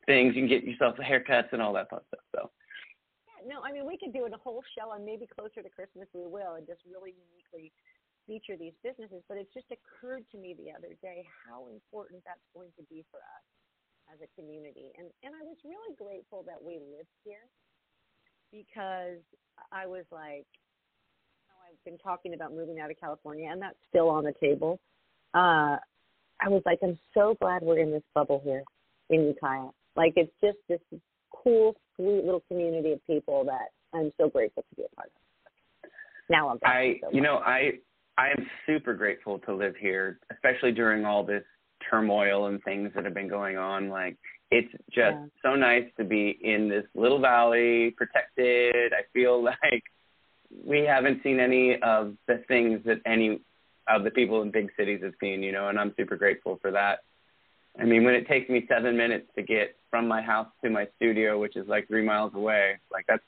things. 0.06 0.36
You 0.36 0.42
can 0.42 0.50
get 0.50 0.64
yourself 0.64 0.96
haircuts 0.98 1.52
and 1.52 1.62
all 1.62 1.74
that 1.74 1.90
fun 1.90 2.02
stuff. 2.08 2.24
So 2.36 2.52
Yeah, 3.28 3.56
no, 3.56 3.62
I 3.64 3.72
mean 3.72 3.86
we 3.86 3.98
could 3.98 4.14
do 4.14 4.26
a 4.26 4.38
whole 4.38 4.64
show 4.78 4.92
and 4.94 5.04
maybe 5.06 5.28
closer 5.28 5.62
to 5.62 5.70
Christmas 5.70 6.08
we 6.14 6.26
will 6.26 6.56
and 6.56 6.66
just 6.66 6.82
really 6.88 7.14
uniquely 7.16 7.72
feature 8.26 8.56
these 8.56 8.74
businesses, 8.84 9.20
but 9.28 9.36
it 9.36 9.52
just 9.54 9.68
occurred 9.68 10.24
to 10.32 10.38
me 10.40 10.56
the 10.56 10.72
other 10.72 10.96
day 11.04 11.28
how 11.28 11.68
important 11.68 12.24
that's 12.24 12.48
going 12.56 12.72
to 12.80 12.84
be 12.88 13.04
for 13.12 13.20
us 13.20 13.44
as 14.08 14.20
a 14.24 14.30
community. 14.40 14.92
And 14.98 15.12
and 15.24 15.36
I 15.36 15.44
was 15.44 15.60
really 15.68 15.96
grateful 16.00 16.44
that 16.48 16.60
we 16.64 16.80
lived 16.80 17.12
here 17.24 17.44
because 18.54 19.20
I 19.72 19.88
was 19.88 20.06
like, 20.12 20.46
know, 21.50 21.58
I've 21.68 21.84
been 21.84 21.98
talking 21.98 22.34
about 22.34 22.54
moving 22.54 22.80
out 22.80 22.92
of 22.92 23.00
California, 23.00 23.50
and 23.52 23.62
that's 23.62 23.76
still 23.90 24.10
on 24.10 24.24
the 24.24 24.34
table. 24.40 24.80
Uh, 25.34 25.78
I 26.42 26.50
was 26.50 26.62
like, 26.66 26.80
I'm 26.84 26.98
so 27.14 27.36
glad 27.42 27.64
we're 27.64 27.80
in 27.80 27.92
this 27.92 28.04
bubble 28.14 28.42
here 28.44 28.64
in 29.10 29.26
Ukiah. 29.26 29.70
Like, 29.96 30.14
it's 30.16 30.32
just 30.42 30.58
this 30.70 30.80
cool, 31.34 31.76
sweet 31.96 32.24
little 32.24 32.44
community 32.48 32.94
of 32.94 33.06
people 33.08 33.44
that 33.46 33.70
I'm 33.98 34.12
so 34.20 34.30
grateful 34.30 34.64
to 34.70 34.76
be 34.76 34.84
a 34.84 34.96
part 34.96 35.08
of. 35.08 35.90
Now 36.30 36.50
I'm. 36.50 36.60
I, 36.64 37.00
so 37.02 37.10
you 37.12 37.22
know, 37.22 37.38
I 37.38 37.74
I 38.18 38.30
am 38.30 38.48
super 38.66 38.94
grateful 38.94 39.40
to 39.40 39.54
live 39.54 39.76
here, 39.76 40.20
especially 40.32 40.72
during 40.72 41.06
all 41.06 41.24
this 41.24 41.44
turmoil 41.90 42.48
and 42.48 42.64
things 42.64 42.92
that 42.96 43.04
have 43.04 43.14
been 43.14 43.28
going 43.28 43.58
on. 43.58 43.90
Like 43.90 44.18
it's 44.54 44.72
just 44.92 45.18
Yeah. 45.18 45.26
so 45.42 45.56
nice 45.56 45.90
to 45.98 46.04
be 46.04 46.38
in 46.42 46.70
this 46.70 46.86
little 46.96 47.20
valley, 47.20 47.92
protected. 47.92 48.94
I 48.94 49.04
feel 49.14 49.42
like 49.52 49.84
we 50.66 50.80
haven't 50.82 51.24
seen 51.24 51.40
any 51.40 51.82
of 51.82 52.16
the 52.28 52.38
things 52.48 52.82
that 52.86 53.00
any 53.06 53.42
of 53.88 54.04
the 54.04 54.12
people 54.12 54.42
in 54.44 54.52
big 54.52 54.72
cities 54.78 55.02
have 55.04 55.14
seen, 55.20 55.44
you 55.44 55.52
know, 55.52 55.68
and 55.70 55.80
I'm 55.80 55.94
super 55.98 56.16
grateful 56.16 56.58
for 56.62 56.72
that. 56.72 57.00
I 57.80 57.86
mean, 57.86 58.04
when 58.04 58.14
it 58.14 58.28
takes 58.28 58.50
me 58.50 58.66
seven 58.70 58.96
minutes 58.96 59.28
to 59.36 59.42
get 59.42 59.76
from 59.90 60.08
my 60.08 60.22
house 60.22 60.48
to 60.64 60.70
my 60.70 60.88
studio, 60.98 61.40
which 61.40 61.56
is 61.56 61.68
like 61.68 61.88
three 61.88 62.04
miles 62.06 62.34
away, 62.36 62.78
like 62.92 63.06
that's 63.08 63.24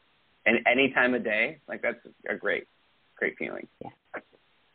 and 0.45 0.59
any 0.67 0.91
time 0.91 1.15
of 1.15 1.23
day, 1.23 1.59
like 1.67 1.82
that's 1.82 1.97
a 2.30 2.36
great, 2.36 2.67
great 3.15 3.36
feeling. 3.39 3.67
Yeah. 3.84 3.89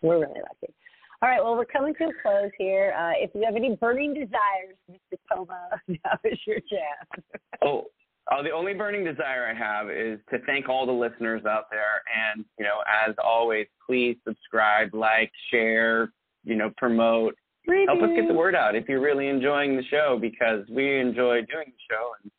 We're 0.03 0.19
really 0.19 0.41
lucky. 0.41 0.75
All 1.23 1.29
right, 1.29 1.43
well, 1.43 1.55
we're 1.55 1.67
coming 1.67 1.95
to 1.97 2.05
a 2.05 2.13
close 2.23 2.51
here. 2.57 2.95
Uh, 2.99 3.13
if 3.17 3.31
you 3.35 3.43
have 3.45 3.55
any 3.55 3.77
burning 3.77 4.15
desires, 4.15 4.77
Mr. 4.91 5.19
Poma, 5.31 5.69
now 5.87 6.19
is 6.25 6.39
your 6.47 6.61
chance. 6.61 7.25
Oh, 7.63 7.89
oh, 8.33 8.43
the 8.43 8.53
only 8.53 8.73
burning 8.73 9.05
desire 9.05 9.47
I 9.47 9.53
have 9.53 9.91
is 9.91 10.19
to 10.31 10.39
thank 10.47 10.71
all 10.71 10.87
the 10.87 10.93
listeners 10.93 11.45
out 11.45 11.65
there, 11.71 12.01
and 12.33 12.43
you 12.59 12.65
know, 12.65 12.79
as 13.07 13.15
always, 13.23 13.67
please 13.87 14.17
subscribe, 14.27 14.95
like, 14.95 15.31
share, 15.51 16.11
you 16.43 16.57
know, 16.57 16.73
promote, 16.79 17.37
help 17.67 18.03
us 18.03 18.09
get 18.17 18.29
the 18.29 18.33
word 18.33 18.55
out 18.55 18.75
if 18.75 18.89
you're 18.89 19.03
really 19.03 19.29
enjoying 19.29 19.77
the 19.77 19.83
show 19.91 20.17
because 20.19 20.65
we 20.71 20.99
enjoy 20.99 21.43
doing 21.43 21.67
the 21.67 21.85
show 21.91 22.13
and 22.23 22.33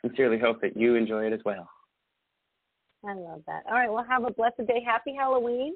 sincerely 0.00 0.38
hope 0.38 0.62
that 0.62 0.74
you 0.74 0.94
enjoy 0.94 1.26
it 1.26 1.34
as 1.34 1.40
well. 1.44 1.68
I 3.06 3.12
love 3.12 3.42
that. 3.46 3.64
All 3.66 3.74
right, 3.74 3.92
well, 3.92 4.06
have 4.08 4.24
a 4.24 4.32
blessed 4.32 4.66
day. 4.66 4.82
Happy 4.86 5.14
Halloween. 5.14 5.74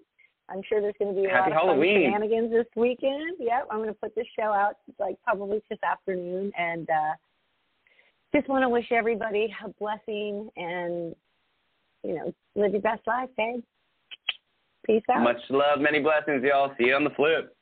I'm 0.48 0.62
sure 0.68 0.80
there's 0.80 0.94
going 0.98 1.14
to 1.14 1.20
be 1.20 1.26
a 1.26 1.30
Happy 1.30 1.50
lot 1.50 1.62
of 1.62 1.68
Halloween. 1.68 2.10
fun 2.10 2.20
shenanigans 2.20 2.50
this 2.52 2.66
weekend. 2.76 3.36
Yep, 3.40 3.68
I'm 3.70 3.78
going 3.78 3.88
to 3.88 3.94
put 3.94 4.14
this 4.14 4.26
show 4.38 4.52
out 4.52 4.76
like 4.98 5.16
probably 5.24 5.60
this 5.68 5.78
afternoon, 5.82 6.52
and 6.56 6.88
uh, 6.88 7.14
just 8.34 8.48
want 8.48 8.62
to 8.62 8.68
wish 8.68 8.86
everybody 8.92 9.52
a 9.64 9.68
blessing 9.80 10.48
and 10.56 11.14
you 12.04 12.14
know 12.14 12.34
live 12.54 12.72
your 12.72 12.82
best 12.82 13.02
life, 13.06 13.28
babe. 13.36 13.62
Peace 14.86 15.02
out. 15.10 15.22
Much 15.22 15.40
love, 15.50 15.80
many 15.80 15.98
blessings, 16.00 16.44
y'all. 16.44 16.72
See 16.78 16.86
you 16.86 16.94
on 16.94 17.02
the 17.02 17.10
flip. 17.10 17.55